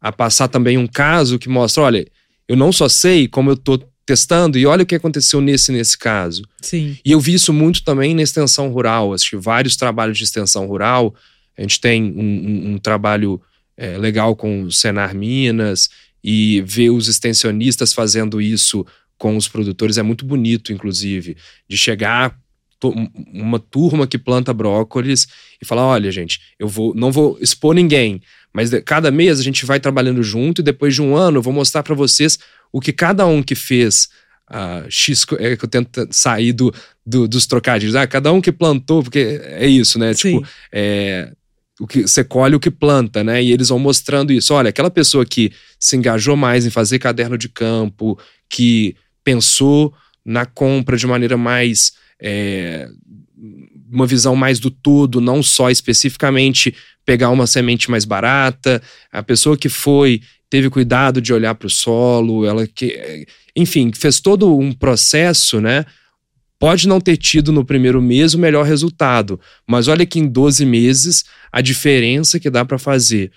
a, 0.00 0.08
a 0.08 0.12
passar 0.12 0.48
também 0.48 0.78
um 0.78 0.86
caso 0.86 1.38
que 1.38 1.48
mostra, 1.48 1.82
olha, 1.82 2.06
eu 2.48 2.56
não 2.56 2.72
só 2.72 2.88
sei 2.88 3.28
como 3.28 3.50
eu 3.50 3.54
estou 3.54 3.78
testando 4.04 4.58
e 4.58 4.66
olha 4.66 4.82
o 4.82 4.86
que 4.86 4.94
aconteceu 4.96 5.40
nesse 5.40 5.70
nesse 5.70 5.96
caso. 5.96 6.42
Sim. 6.60 6.96
E 7.04 7.12
eu 7.12 7.20
vi 7.20 7.34
isso 7.34 7.52
muito 7.52 7.84
também 7.84 8.14
na 8.14 8.22
extensão 8.22 8.68
rural. 8.70 9.14
Acho 9.14 9.30
que 9.30 9.36
vários 9.36 9.76
trabalhos 9.76 10.18
de 10.18 10.24
extensão 10.24 10.66
rural 10.66 11.14
a 11.56 11.62
gente 11.62 11.80
tem 11.80 12.02
um, 12.02 12.20
um, 12.20 12.72
um 12.72 12.78
trabalho 12.78 13.40
é, 13.76 13.96
legal 13.96 14.34
com 14.36 14.64
o 14.64 14.72
Senar 14.72 15.14
Minas 15.14 15.88
e 16.22 16.62
ver 16.62 16.90
os 16.90 17.08
extensionistas 17.08 17.92
fazendo 17.92 18.40
isso 18.40 18.86
com 19.16 19.36
os 19.36 19.48
produtores 19.48 19.98
é 19.98 20.02
muito 20.02 20.24
bonito, 20.24 20.72
inclusive, 20.72 21.36
de 21.68 21.76
chegar 21.76 22.38
uma 23.34 23.58
turma 23.58 24.06
que 24.06 24.16
planta 24.16 24.54
brócolis 24.54 25.28
e 25.60 25.66
falar: 25.66 25.84
olha, 25.84 26.10
gente, 26.10 26.40
eu 26.58 26.66
vou, 26.66 26.94
não 26.94 27.12
vou 27.12 27.38
expor 27.40 27.74
ninguém, 27.74 28.22
mas 28.52 28.70
cada 28.84 29.10
mês 29.10 29.38
a 29.38 29.42
gente 29.42 29.66
vai 29.66 29.78
trabalhando 29.78 30.22
junto 30.22 30.60
e 30.60 30.64
depois 30.64 30.94
de 30.94 31.02
um 31.02 31.14
ano 31.14 31.38
eu 31.38 31.42
vou 31.42 31.52
mostrar 31.52 31.82
para 31.82 31.94
vocês 31.94 32.38
o 32.72 32.80
que 32.80 32.92
cada 32.92 33.26
um 33.26 33.42
que 33.42 33.54
fez 33.54 34.08
uh, 34.50 34.90
X, 34.90 35.26
é 35.38 35.56
que 35.56 35.64
eu 35.64 35.68
tento 35.68 36.08
sair 36.10 36.52
do, 36.52 36.72
do, 37.04 37.28
dos 37.28 37.46
trocadilhos, 37.46 37.94
ah, 37.94 38.06
cada 38.06 38.32
um 38.32 38.40
que 38.40 38.52
plantou, 38.52 39.02
porque 39.02 39.40
é 39.42 39.66
isso, 39.66 39.98
né? 39.98 40.14
Sim. 40.14 40.38
Tipo, 40.38 40.48
é, 40.72 41.32
o 41.80 41.86
que 41.86 42.02
você 42.02 42.22
colhe 42.22 42.54
o 42.54 42.60
que 42.60 42.70
planta, 42.70 43.24
né? 43.24 43.42
E 43.42 43.52
eles 43.52 43.70
vão 43.70 43.78
mostrando 43.78 44.32
isso. 44.32 44.52
Olha, 44.52 44.68
aquela 44.68 44.90
pessoa 44.90 45.24
que 45.24 45.50
se 45.78 45.96
engajou 45.96 46.36
mais 46.36 46.66
em 46.66 46.70
fazer 46.70 46.98
caderno 46.98 47.38
de 47.38 47.48
campo, 47.48 48.18
que 48.48 48.94
pensou 49.24 49.94
na 50.24 50.44
compra 50.44 50.96
de 50.96 51.06
maneira 51.06 51.38
mais 51.38 51.92
é, 52.20 52.86
uma 53.90 54.06
visão 54.06 54.36
mais 54.36 54.60
do 54.60 54.70
todo, 54.70 55.20
não 55.20 55.42
só 55.42 55.70
especificamente 55.70 56.74
pegar 57.04 57.30
uma 57.30 57.46
semente 57.46 57.90
mais 57.90 58.04
barata, 58.04 58.82
a 59.10 59.22
pessoa 59.22 59.56
que 59.56 59.70
foi 59.70 60.20
teve 60.50 60.68
cuidado 60.68 61.20
de 61.20 61.32
olhar 61.32 61.54
para 61.54 61.66
o 61.66 61.70
solo, 61.70 62.44
ela 62.44 62.66
que, 62.66 63.26
enfim, 63.56 63.90
fez 63.94 64.20
todo 64.20 64.54
um 64.58 64.72
processo, 64.72 65.60
né? 65.60 65.86
Pode 66.60 66.86
não 66.86 67.00
ter 67.00 67.16
tido 67.16 67.50
no 67.50 67.64
primeiro 67.64 68.02
mês 68.02 68.34
o 68.34 68.38
melhor 68.38 68.66
resultado, 68.66 69.40
mas 69.66 69.88
olha 69.88 70.04
que 70.04 70.20
em 70.20 70.28
12 70.28 70.66
meses 70.66 71.24
a 71.50 71.62
diferença 71.62 72.38
que 72.38 72.50
dá 72.50 72.66
para 72.66 72.78
fazer. 72.78 73.32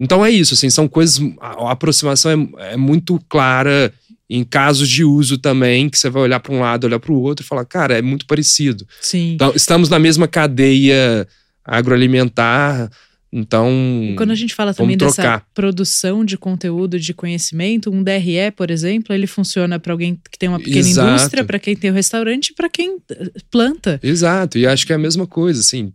Então 0.00 0.24
é 0.24 0.30
isso, 0.30 0.54
assim, 0.54 0.70
são 0.70 0.88
coisas. 0.88 1.20
A, 1.38 1.70
aproximação 1.70 2.30
é, 2.58 2.72
é, 2.72 2.76
muito 2.78 3.20
clara 3.28 3.92
em 4.30 4.42
casos 4.42 4.88
de 4.88 5.04
uso 5.04 5.36
também, 5.36 5.90
que 5.90 5.98
você 5.98 6.08
vai 6.08 6.22
olhar 6.22 6.40
para 6.40 6.54
um 6.54 6.60
lado, 6.60 6.84
olhar 6.84 6.98
para 6.98 7.12
o 7.12 7.20
outro 7.20 7.44
e 7.44 7.46
falar, 7.46 7.66
cara, 7.66 7.98
é 7.98 8.02
muito 8.02 8.24
parecido. 8.24 8.86
Sim. 8.98 9.34
Então, 9.34 9.52
estamos 9.54 9.90
na 9.90 9.98
mesma 9.98 10.26
cadeia 10.26 11.28
agroalimentar, 11.62 12.90
então. 13.36 13.68
E 14.04 14.14
quando 14.14 14.30
a 14.30 14.36
gente 14.36 14.54
fala 14.54 14.72
também 14.72 14.96
dessa 14.96 15.42
produção 15.52 16.24
de 16.24 16.38
conteúdo 16.38 17.00
de 17.00 17.12
conhecimento, 17.12 17.90
um 17.90 18.00
DRE, 18.00 18.52
por 18.56 18.70
exemplo, 18.70 19.12
ele 19.12 19.26
funciona 19.26 19.76
para 19.80 19.92
alguém 19.92 20.20
que 20.30 20.38
tem 20.38 20.48
uma 20.48 20.60
pequena 20.60 20.88
Exato. 20.88 21.08
indústria, 21.08 21.44
para 21.44 21.58
quem 21.58 21.74
tem 21.74 21.90
o 21.90 21.92
um 21.92 21.96
restaurante 21.96 22.50
e 22.50 22.54
para 22.54 22.68
quem 22.68 22.96
eh, 23.10 23.32
planta. 23.50 23.98
Exato, 24.00 24.56
e 24.56 24.64
acho 24.64 24.86
que 24.86 24.92
é 24.92 24.94
a 24.94 25.00
mesma 25.00 25.26
coisa, 25.26 25.60
assim. 25.60 25.92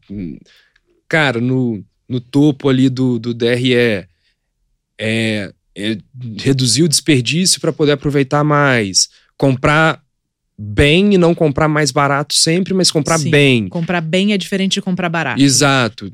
Cara, 1.07 1.39
no, 1.39 1.81
no 2.09 2.19
topo 2.19 2.67
ali 2.67 2.89
do, 2.89 3.17
do 3.17 3.33
DRE, 3.33 3.73
é, 3.73 4.05
é 4.97 5.97
reduzir 6.37 6.83
o 6.83 6.89
desperdício 6.89 7.61
para 7.61 7.71
poder 7.71 7.93
aproveitar 7.93 8.43
mais, 8.43 9.07
comprar 9.37 10.03
bem 10.57 11.13
e 11.13 11.17
não 11.17 11.33
comprar 11.33 11.69
mais 11.69 11.89
barato 11.89 12.33
sempre, 12.33 12.73
mas 12.73 12.91
comprar 12.91 13.17
Sim, 13.17 13.31
bem. 13.31 13.69
Comprar 13.69 14.01
bem 14.01 14.33
é 14.33 14.37
diferente 14.37 14.73
de 14.73 14.81
comprar 14.81 15.07
barato. 15.07 15.41
Exato 15.41 16.11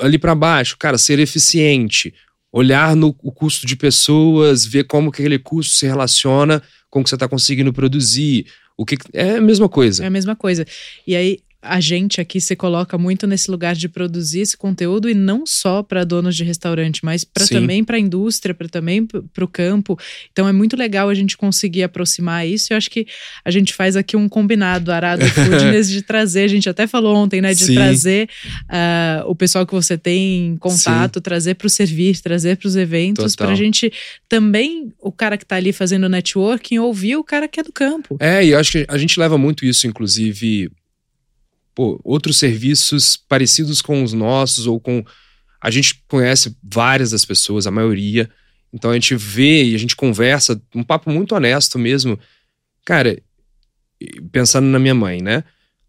ali 0.00 0.18
para 0.18 0.34
baixo, 0.34 0.76
cara, 0.78 0.98
ser 0.98 1.18
eficiente, 1.18 2.14
olhar 2.52 2.96
no 2.96 3.14
o 3.22 3.32
custo 3.32 3.66
de 3.66 3.76
pessoas, 3.76 4.64
ver 4.64 4.84
como 4.84 5.12
que 5.12 5.22
aquele 5.22 5.38
custo 5.38 5.74
se 5.74 5.86
relaciona 5.86 6.62
com 6.90 7.00
o 7.00 7.04
que 7.04 7.10
você 7.10 7.16
está 7.16 7.28
conseguindo 7.28 7.72
produzir. 7.72 8.46
O 8.76 8.84
que 8.84 8.96
é 9.12 9.36
a 9.36 9.40
mesma 9.40 9.68
coisa. 9.68 10.04
É 10.04 10.06
a 10.06 10.10
mesma 10.10 10.36
coisa. 10.36 10.64
E 11.06 11.16
aí 11.16 11.38
a 11.68 11.80
gente 11.80 12.20
aqui 12.20 12.40
se 12.40 12.56
coloca 12.56 12.96
muito 12.96 13.26
nesse 13.26 13.50
lugar 13.50 13.74
de 13.74 13.88
produzir 13.88 14.40
esse 14.40 14.56
conteúdo 14.56 15.08
e 15.08 15.14
não 15.14 15.44
só 15.46 15.82
para 15.82 16.04
donos 16.04 16.34
de 16.34 16.42
restaurante, 16.42 17.04
mas 17.04 17.24
para 17.24 17.46
também 17.46 17.84
para 17.84 17.96
a 17.96 18.00
indústria, 18.00 18.54
para 18.54 18.68
também 18.68 19.06
para 19.06 19.44
o 19.44 19.48
campo. 19.48 19.98
Então 20.32 20.48
é 20.48 20.52
muito 20.52 20.76
legal 20.76 21.08
a 21.08 21.14
gente 21.14 21.36
conseguir 21.36 21.82
aproximar 21.82 22.46
isso. 22.46 22.72
Eu 22.72 22.76
acho 22.76 22.90
que 22.90 23.06
a 23.44 23.50
gente 23.50 23.74
faz 23.74 23.96
aqui 23.96 24.16
um 24.16 24.28
combinado, 24.28 24.90
Arado 24.90 25.24
Foodness, 25.30 25.90
de 25.90 26.02
trazer. 26.02 26.44
A 26.44 26.48
gente 26.48 26.68
até 26.68 26.86
falou 26.86 27.14
ontem, 27.14 27.40
né, 27.40 27.52
de 27.52 27.66
Sim. 27.66 27.74
trazer 27.74 28.28
uh, 28.64 29.28
o 29.28 29.34
pessoal 29.34 29.66
que 29.66 29.74
você 29.74 29.98
tem 29.98 30.48
em 30.48 30.56
contato, 30.56 31.18
Sim. 31.18 31.22
trazer 31.22 31.54
para 31.54 31.66
o 31.66 31.70
servir, 31.70 32.18
trazer 32.20 32.56
para 32.56 32.66
os 32.66 32.76
eventos, 32.76 33.36
para 33.36 33.50
a 33.50 33.54
gente 33.54 33.92
também 34.28 34.92
o 34.98 35.12
cara 35.12 35.36
que 35.36 35.44
está 35.44 35.56
ali 35.56 35.72
fazendo 35.72 36.08
networking 36.08 36.78
ouvir 36.78 37.16
o 37.16 37.24
cara 37.24 37.46
que 37.46 37.60
é 37.60 37.62
do 37.62 37.72
campo. 37.72 38.16
É, 38.20 38.44
e 38.44 38.50
eu 38.50 38.58
acho 38.58 38.72
que 38.72 38.86
a 38.88 38.96
gente 38.96 39.20
leva 39.20 39.36
muito 39.36 39.64
isso, 39.64 39.86
inclusive 39.86 40.70
pô, 41.78 42.00
outros 42.02 42.38
serviços 42.38 43.16
parecidos 43.16 43.80
com 43.80 44.02
os 44.02 44.12
nossos 44.12 44.66
ou 44.66 44.80
com. 44.80 45.04
A 45.60 45.70
gente 45.70 46.02
conhece 46.08 46.56
várias 46.60 47.12
das 47.12 47.24
pessoas, 47.24 47.68
a 47.68 47.70
maioria. 47.70 48.28
Então 48.72 48.90
a 48.90 48.94
gente 48.94 49.14
vê 49.14 49.62
e 49.62 49.76
a 49.76 49.78
gente 49.78 49.94
conversa, 49.94 50.60
um 50.74 50.82
papo 50.82 51.08
muito 51.08 51.36
honesto 51.36 51.78
mesmo. 51.78 52.18
Cara, 52.84 53.16
pensando 54.32 54.66
na 54.66 54.80
minha 54.80 54.94
mãe, 54.94 55.22
né? 55.22 55.44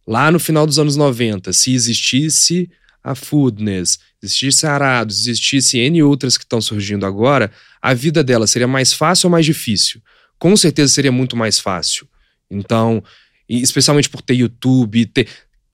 Lá 0.05 0.31
no 0.31 0.39
final 0.39 0.67
dos 0.67 0.77
anos 0.77 0.95
90, 0.95 1.51
se 1.53 1.73
existisse 1.73 2.69
a 3.03 3.15
Foodness, 3.15 3.97
existisse 4.21 4.67
Arados, 4.67 5.25
existisse 5.25 5.79
N 5.79 6.03
outras 6.03 6.37
que 6.37 6.43
estão 6.43 6.61
surgindo 6.61 7.03
agora, 7.03 7.51
a 7.81 7.95
vida 7.95 8.23
dela 8.23 8.45
seria 8.45 8.67
mais 8.67 8.93
fácil 8.93 9.25
ou 9.25 9.31
mais 9.31 9.45
difícil? 9.45 10.03
Com 10.37 10.55
certeza 10.55 10.93
seria 10.93 11.11
muito 11.11 11.35
mais 11.35 11.59
fácil. 11.59 12.07
Então, 12.47 13.03
especialmente 13.49 14.07
por 14.07 14.21
ter 14.21 14.35
YouTube, 14.35 15.07
ter, 15.07 15.27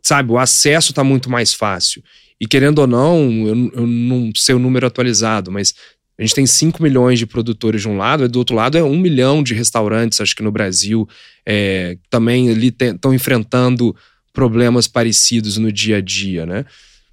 sabe, 0.05 0.31
o 0.31 0.37
acesso 0.37 0.91
está 0.91 1.03
muito 1.03 1.29
mais 1.29 1.53
fácil. 1.53 2.03
E 2.39 2.45
querendo 2.45 2.79
ou 2.79 2.87
não, 2.87 3.47
eu, 3.47 3.71
eu, 3.73 3.87
não 3.87 4.31
sei 4.35 4.53
o 4.53 4.59
número 4.59 4.85
atualizado, 4.85 5.51
mas 5.51 5.73
a 6.17 6.21
gente 6.21 6.35
tem 6.35 6.45
5 6.45 6.81
milhões 6.81 7.17
de 7.17 7.25
produtores 7.25 7.81
de 7.81 7.89
um 7.89 7.97
lado, 7.97 8.23
e 8.23 8.27
do 8.27 8.37
outro 8.37 8.55
lado 8.55 8.77
é 8.77 8.83
um 8.83 8.97
milhão 8.97 9.41
de 9.41 9.53
restaurantes, 9.53 10.21
acho 10.21 10.35
que 10.35 10.43
no 10.43 10.51
Brasil, 10.51 11.09
é, 11.45 11.97
também 12.09 12.49
ali 12.49 12.67
estão 12.67 13.13
enfrentando 13.13 13.95
problemas 14.31 14.87
parecidos 14.87 15.57
no 15.57 15.71
dia 15.71 15.97
a 15.97 16.01
dia, 16.01 16.45
né? 16.45 16.65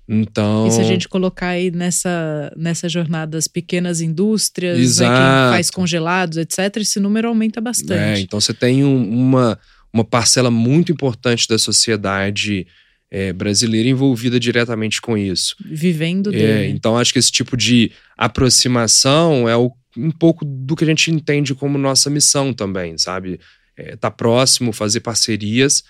Então. 0.06 0.66
E 0.66 0.72
se 0.72 0.80
a 0.80 0.84
gente 0.84 1.08
colocar 1.08 1.48
aí 1.48 1.70
nessa, 1.70 2.52
nessa 2.56 2.88
jornada 2.88 3.38
as 3.38 3.48
pequenas 3.48 4.00
indústrias, 4.02 4.98
né, 4.98 5.06
quem 5.06 5.52
faz 5.52 5.70
congelados, 5.70 6.36
etc., 6.36 6.76
esse 6.76 7.00
número 7.00 7.28
aumenta 7.28 7.60
bastante. 7.60 8.18
É, 8.18 8.20
então 8.20 8.38
você 8.38 8.52
tem 8.52 8.84
um, 8.84 9.08
uma, 9.08 9.58
uma 9.92 10.04
parcela 10.04 10.50
muito 10.50 10.92
importante 10.92 11.48
da 11.48 11.56
sociedade 11.56 12.66
é, 13.14 13.30
brasileira 13.30 13.90
envolvida 13.90 14.40
diretamente 14.40 14.98
com 14.98 15.18
isso. 15.18 15.54
Vivendo 15.62 16.30
é, 16.30 16.32
dele. 16.32 16.52
É, 16.52 16.68
então 16.68 16.96
acho 16.96 17.12
que 17.12 17.18
esse 17.18 17.30
tipo 17.30 17.58
de 17.58 17.92
aproximação 18.16 19.46
é 19.46 19.54
o, 19.54 19.70
um 19.98 20.10
pouco 20.10 20.46
do 20.46 20.74
que 20.74 20.82
a 20.82 20.86
gente 20.86 21.10
entende 21.10 21.54
como 21.54 21.76
nossa 21.76 22.08
missão 22.08 22.54
também, 22.54 22.96
sabe? 22.96 23.38
É, 23.76 23.96
tá 23.96 24.10
próximo, 24.10 24.72
fazer 24.72 25.00
parcerias 25.00 25.84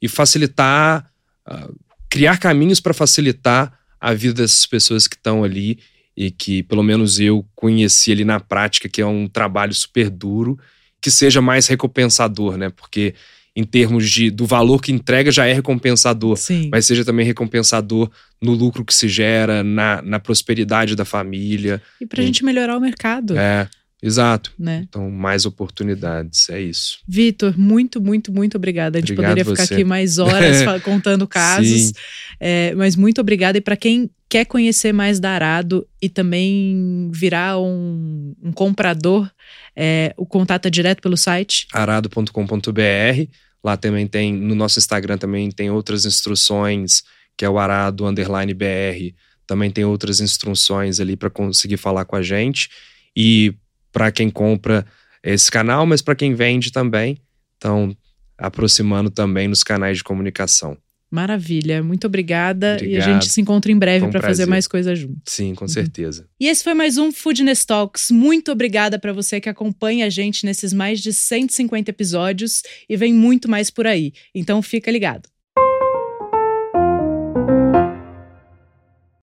e 0.00 0.06
facilitar, 0.06 1.10
uh, 1.48 1.74
criar 2.08 2.38
caminhos 2.38 2.78
para 2.78 2.94
facilitar 2.94 3.76
a 4.00 4.14
vida 4.14 4.34
dessas 4.34 4.66
pessoas 4.66 5.08
que 5.08 5.16
estão 5.16 5.42
ali 5.42 5.80
e 6.16 6.30
que 6.30 6.62
pelo 6.62 6.82
menos 6.84 7.18
eu 7.18 7.44
conheci 7.56 8.12
ali 8.12 8.24
na 8.24 8.38
prática, 8.38 8.88
que 8.88 9.00
é 9.00 9.06
um 9.06 9.26
trabalho 9.26 9.74
super 9.74 10.08
duro, 10.08 10.56
que 11.00 11.10
seja 11.10 11.42
mais 11.42 11.66
recompensador, 11.66 12.56
né? 12.56 12.70
Porque 12.70 13.14
em 13.56 13.64
termos 13.64 14.10
de, 14.10 14.30
do 14.30 14.44
valor 14.44 14.82
que 14.82 14.92
entrega 14.92 15.32
já 15.32 15.46
é 15.46 15.52
recompensador, 15.54 16.36
Sim. 16.36 16.68
mas 16.70 16.84
seja 16.84 17.06
também 17.06 17.24
recompensador 17.24 18.10
no 18.40 18.52
lucro 18.52 18.84
que 18.84 18.92
se 18.92 19.08
gera, 19.08 19.64
na, 19.64 20.02
na 20.02 20.20
prosperidade 20.20 20.94
da 20.94 21.06
família. 21.06 21.80
E 21.98 22.04
para 22.04 22.22
a 22.22 22.26
gente 22.26 22.44
melhorar 22.44 22.76
o 22.76 22.80
mercado. 22.80 23.34
É, 23.38 23.66
exato. 24.02 24.52
Né? 24.58 24.84
Então, 24.86 25.10
mais 25.10 25.46
oportunidades, 25.46 26.50
é 26.50 26.60
isso. 26.60 26.98
Vitor, 27.08 27.58
muito, 27.58 27.98
muito, 27.98 28.30
muito 28.30 28.58
obrigada. 28.58 28.98
A 28.98 29.00
gente 29.00 29.12
Obrigado 29.12 29.38
poderia 29.38 29.56
ficar 29.56 29.74
aqui 29.74 29.84
mais 29.84 30.18
horas 30.18 30.58
contando 30.84 31.26
casos, 31.26 31.94
é, 32.38 32.74
mas 32.74 32.94
muito 32.94 33.22
obrigada. 33.22 33.56
E 33.56 33.62
para 33.62 33.74
quem 33.74 34.10
quer 34.28 34.44
conhecer 34.44 34.92
mais 34.92 35.18
da 35.18 35.30
Arado 35.30 35.86
e 36.02 36.10
também 36.10 37.08
virar 37.10 37.58
um, 37.58 38.34
um 38.42 38.52
comprador, 38.52 39.30
é, 39.74 40.12
o 40.18 40.26
contato 40.26 40.66
é 40.66 40.70
direto 40.70 41.00
pelo 41.00 41.16
site? 41.16 41.66
arado.com.br 41.72 43.30
Lá 43.62 43.76
também 43.76 44.06
tem, 44.06 44.32
no 44.32 44.54
nosso 44.54 44.78
Instagram 44.78 45.18
também 45.18 45.50
tem 45.50 45.70
outras 45.70 46.04
instruções, 46.04 47.02
que 47.36 47.44
é 47.44 47.50
o 47.50 47.58
arado 47.58 48.06
underline 48.06 48.54
BR. 48.54 49.14
Também 49.46 49.70
tem 49.70 49.84
outras 49.84 50.20
instruções 50.20 51.00
ali 51.00 51.16
para 51.16 51.30
conseguir 51.30 51.76
falar 51.76 52.04
com 52.04 52.16
a 52.16 52.22
gente. 52.22 52.68
E 53.16 53.54
para 53.92 54.12
quem 54.12 54.30
compra 54.30 54.86
esse 55.22 55.50
canal, 55.50 55.86
mas 55.86 56.02
para 56.02 56.14
quem 56.14 56.34
vende 56.34 56.70
também. 56.70 57.18
Então, 57.56 57.96
aproximando 58.38 59.10
também 59.10 59.48
nos 59.48 59.64
canais 59.64 59.98
de 59.98 60.04
comunicação. 60.04 60.76
Maravilha, 61.16 61.82
muito 61.82 62.06
obrigada. 62.06 62.74
Obrigado. 62.74 62.92
E 62.92 62.96
a 62.98 63.00
gente 63.00 63.32
se 63.32 63.40
encontra 63.40 63.72
em 63.72 63.78
breve 63.78 64.04
um 64.04 64.10
para 64.10 64.20
fazer 64.20 64.44
mais 64.44 64.68
coisas 64.68 64.98
juntos. 64.98 65.22
Sim, 65.24 65.54
com 65.54 65.66
certeza. 65.66 66.22
Uhum. 66.22 66.28
E 66.38 66.48
esse 66.48 66.62
foi 66.62 66.74
mais 66.74 66.98
um 66.98 67.10
Foodness 67.10 67.64
Talks. 67.64 68.10
Muito 68.10 68.52
obrigada 68.52 68.98
para 68.98 69.14
você 69.14 69.40
que 69.40 69.48
acompanha 69.48 70.04
a 70.04 70.10
gente 70.10 70.44
nesses 70.44 70.74
mais 70.74 71.00
de 71.00 71.14
150 71.14 71.90
episódios 71.90 72.60
e 72.86 72.98
vem 72.98 73.14
muito 73.14 73.50
mais 73.50 73.70
por 73.70 73.86
aí. 73.86 74.12
Então 74.34 74.60
fica 74.60 74.90
ligado. 74.90 75.26